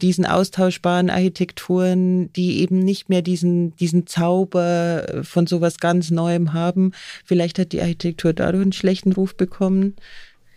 diesen 0.00 0.24
austauschbaren 0.24 1.10
Architekturen, 1.10 2.32
die 2.32 2.60
eben 2.60 2.78
nicht 2.78 3.10
mehr 3.10 3.22
diesen, 3.22 3.76
diesen 3.76 4.06
Zauber 4.06 5.22
von 5.22 5.46
sowas 5.46 5.78
ganz 5.78 6.10
Neuem 6.10 6.54
haben. 6.54 6.92
Vielleicht 7.24 7.58
hat 7.58 7.72
die 7.72 7.82
Architektur 7.82 8.32
dadurch 8.32 8.62
einen 8.62 8.72
schlechten 8.72 9.12
Ruf 9.12 9.36
bekommen. 9.36 9.94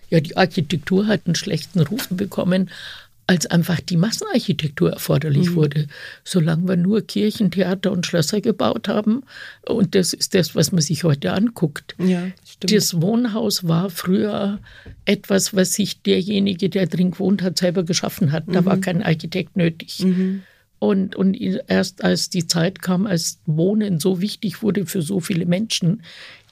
Ja, 0.09 0.19
die 0.19 0.37
Architektur 0.37 1.07
hat 1.07 1.21
einen 1.25 1.35
schlechten 1.35 1.81
Ruf 1.81 2.07
bekommen, 2.09 2.69
als 3.27 3.47
einfach 3.47 3.79
die 3.79 3.97
Massenarchitektur 3.97 4.91
erforderlich 4.91 5.51
mhm. 5.51 5.55
wurde. 5.55 5.87
Solange 6.23 6.67
wir 6.67 6.75
nur 6.77 7.01
Kirchen, 7.01 7.49
Theater 7.49 7.91
und 7.91 8.05
Schlösser 8.05 8.39
gebaut 8.41 8.87
haben, 8.87 9.23
und 9.65 9.95
das 9.95 10.13
ist 10.13 10.35
das, 10.35 10.55
was 10.55 10.71
man 10.71 10.81
sich 10.81 11.03
heute 11.03 11.33
anguckt. 11.33 11.95
Ja, 11.97 12.27
das 12.59 13.01
Wohnhaus 13.01 13.67
war 13.67 13.89
früher 13.89 14.59
etwas, 15.05 15.55
was 15.55 15.73
sich 15.73 16.01
derjenige, 16.01 16.69
der 16.69 16.87
drin 16.87 17.11
gewohnt 17.11 17.41
hat, 17.41 17.57
selber 17.57 17.83
geschaffen 17.83 18.31
hat. 18.31 18.43
Da 18.47 18.61
mhm. 18.61 18.65
war 18.65 18.77
kein 18.77 19.01
Architekt 19.01 19.57
nötig. 19.57 20.01
Mhm. 20.01 20.43
Und, 20.77 21.15
und 21.15 21.33
erst 21.33 22.03
als 22.03 22.29
die 22.29 22.47
Zeit 22.47 22.81
kam, 22.81 23.07
als 23.07 23.39
Wohnen 23.45 23.99
so 23.99 24.21
wichtig 24.21 24.61
wurde 24.61 24.85
für 24.85 25.01
so 25.01 25.19
viele 25.19 25.45
Menschen, 25.45 26.03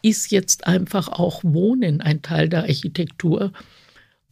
ist 0.01 0.32
jetzt 0.32 0.65
einfach 0.65 1.07
auch 1.07 1.43
Wohnen 1.43 2.01
ein 2.01 2.21
Teil 2.21 2.49
der 2.49 2.63
Architektur. 2.63 3.51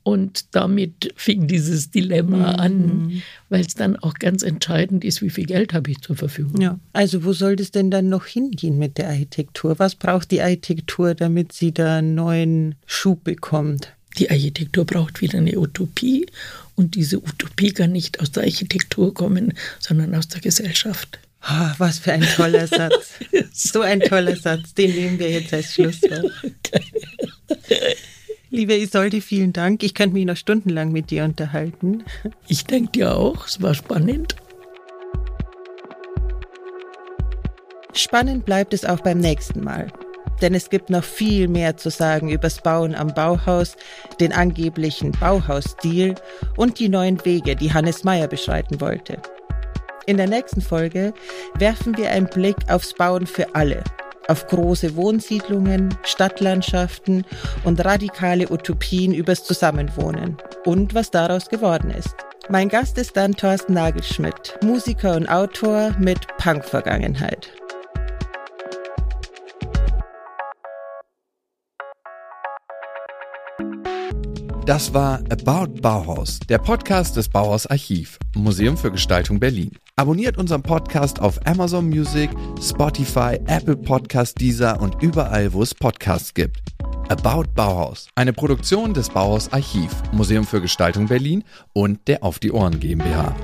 Und 0.03 0.55
damit 0.55 1.13
fing 1.15 1.47
dieses 1.47 1.91
Dilemma 1.91 2.53
mhm. 2.53 2.59
an, 2.59 3.21
weil 3.49 3.61
es 3.61 3.75
dann 3.75 3.95
auch 3.97 4.15
ganz 4.15 4.41
entscheidend 4.41 5.05
ist, 5.05 5.21
wie 5.21 5.29
viel 5.29 5.45
Geld 5.45 5.73
habe 5.73 5.91
ich 5.91 6.01
zur 6.01 6.15
Verfügung. 6.15 6.59
Ja, 6.59 6.79
also 6.93 7.23
wo 7.23 7.33
soll 7.33 7.55
das 7.55 7.69
denn 7.69 7.91
dann 7.91 8.09
noch 8.09 8.25
hingehen 8.25 8.79
mit 8.79 8.97
der 8.97 9.09
Architektur? 9.09 9.77
Was 9.77 9.95
braucht 9.95 10.31
die 10.31 10.41
Architektur, 10.41 11.13
damit 11.13 11.53
sie 11.53 11.71
da 11.71 11.99
einen 11.99 12.15
neuen 12.15 12.75
Schub 12.87 13.23
bekommt? 13.23 13.93
Die 14.17 14.29
Architektur 14.29 14.85
braucht 14.85 15.21
wieder 15.21 15.37
eine 15.37 15.57
Utopie 15.57 16.25
und 16.75 16.95
diese 16.95 17.19
Utopie 17.19 17.71
kann 17.71 17.91
nicht 17.91 18.19
aus 18.19 18.31
der 18.31 18.43
Architektur 18.43 19.13
kommen, 19.13 19.53
sondern 19.79 20.15
aus 20.15 20.27
der 20.27 20.41
Gesellschaft. 20.41 21.19
Oh, 21.43 21.71
was 21.77 21.99
für 21.99 22.11
ein 22.11 22.21
toller 22.21 22.67
Satz. 22.67 23.13
so 23.53 23.81
ein 23.81 23.99
toller 23.99 24.35
Satz. 24.35 24.73
Den 24.73 24.93
nehmen 24.93 25.19
wir 25.19 25.29
jetzt 25.29 25.53
als 25.53 25.73
Schlusswort. 25.73 26.31
Liebe 28.53 28.75
Isolde, 28.75 29.21
vielen 29.21 29.53
Dank. 29.53 29.81
Ich 29.81 29.93
könnte 29.93 30.13
mich 30.13 30.25
noch 30.25 30.35
stundenlang 30.35 30.91
mit 30.91 31.09
dir 31.09 31.23
unterhalten. 31.23 32.03
Ich 32.49 32.65
denke 32.65 32.91
dir 32.91 33.15
auch, 33.15 33.47
es 33.47 33.61
war 33.61 33.73
spannend. 33.73 34.35
Spannend 37.93 38.45
bleibt 38.45 38.73
es 38.73 38.83
auch 38.83 38.99
beim 38.99 39.19
nächsten 39.19 39.63
Mal. 39.63 39.87
Denn 40.41 40.53
es 40.53 40.69
gibt 40.69 40.89
noch 40.89 41.05
viel 41.05 41.47
mehr 41.47 41.77
zu 41.77 41.89
sagen 41.89 42.27
übers 42.27 42.61
Bauen 42.61 42.93
am 42.93 43.13
Bauhaus, 43.13 43.77
den 44.19 44.33
angeblichen 44.33 45.13
Bauhausstil 45.13 46.15
und 46.57 46.77
die 46.77 46.89
neuen 46.89 47.23
Wege, 47.23 47.55
die 47.55 47.71
Hannes 47.71 48.03
Meyer 48.03 48.27
beschreiten 48.27 48.81
wollte. 48.81 49.21
In 50.07 50.17
der 50.17 50.27
nächsten 50.27 50.59
Folge 50.59 51.13
werfen 51.57 51.95
wir 51.95 52.09
einen 52.09 52.27
Blick 52.27 52.57
aufs 52.67 52.93
Bauen 52.95 53.27
für 53.27 53.55
alle 53.55 53.81
auf 54.27 54.47
große 54.47 54.95
Wohnsiedlungen, 54.95 55.95
Stadtlandschaften 56.03 57.25
und 57.63 57.83
radikale 57.83 58.51
Utopien 58.51 59.13
übers 59.13 59.43
Zusammenwohnen 59.43 60.37
und 60.65 60.93
was 60.93 61.11
daraus 61.11 61.49
geworden 61.49 61.91
ist. 61.91 62.15
Mein 62.49 62.69
Gast 62.69 62.97
ist 62.97 63.15
dann 63.15 63.33
Thorsten 63.33 63.73
Nagelschmidt, 63.73 64.57
Musiker 64.63 65.15
und 65.15 65.27
Autor 65.27 65.95
mit 65.99 66.19
Punk-Vergangenheit. 66.37 67.60
Das 74.65 74.93
war 74.93 75.21
About 75.31 75.81
Bauhaus, 75.81 76.39
der 76.39 76.59
Podcast 76.59 77.17
des 77.17 77.27
Bauhaus 77.27 77.65
Archiv, 77.65 78.19
Museum 78.35 78.77
für 78.77 78.91
Gestaltung 78.91 79.39
Berlin. 79.39 79.71
Abonniert 79.95 80.37
unseren 80.37 80.61
Podcast 80.61 81.19
auf 81.19 81.39
Amazon 81.47 81.89
Music, 81.89 82.29
Spotify, 82.61 83.39
Apple 83.47 83.75
Podcast, 83.75 84.39
Deezer 84.39 84.79
und 84.79 85.01
überall, 85.01 85.51
wo 85.53 85.63
es 85.63 85.73
Podcasts 85.73 86.35
gibt. 86.35 86.59
About 87.09 87.45
Bauhaus, 87.55 88.07
eine 88.13 88.33
Produktion 88.33 88.93
des 88.93 89.09
Bauhaus 89.09 89.51
Archiv, 89.51 89.91
Museum 90.11 90.45
für 90.45 90.61
Gestaltung 90.61 91.07
Berlin 91.07 91.43
und 91.73 92.07
der 92.07 92.23
Auf 92.23 92.37
die 92.37 92.51
Ohren 92.51 92.79
GmbH. 92.79 93.35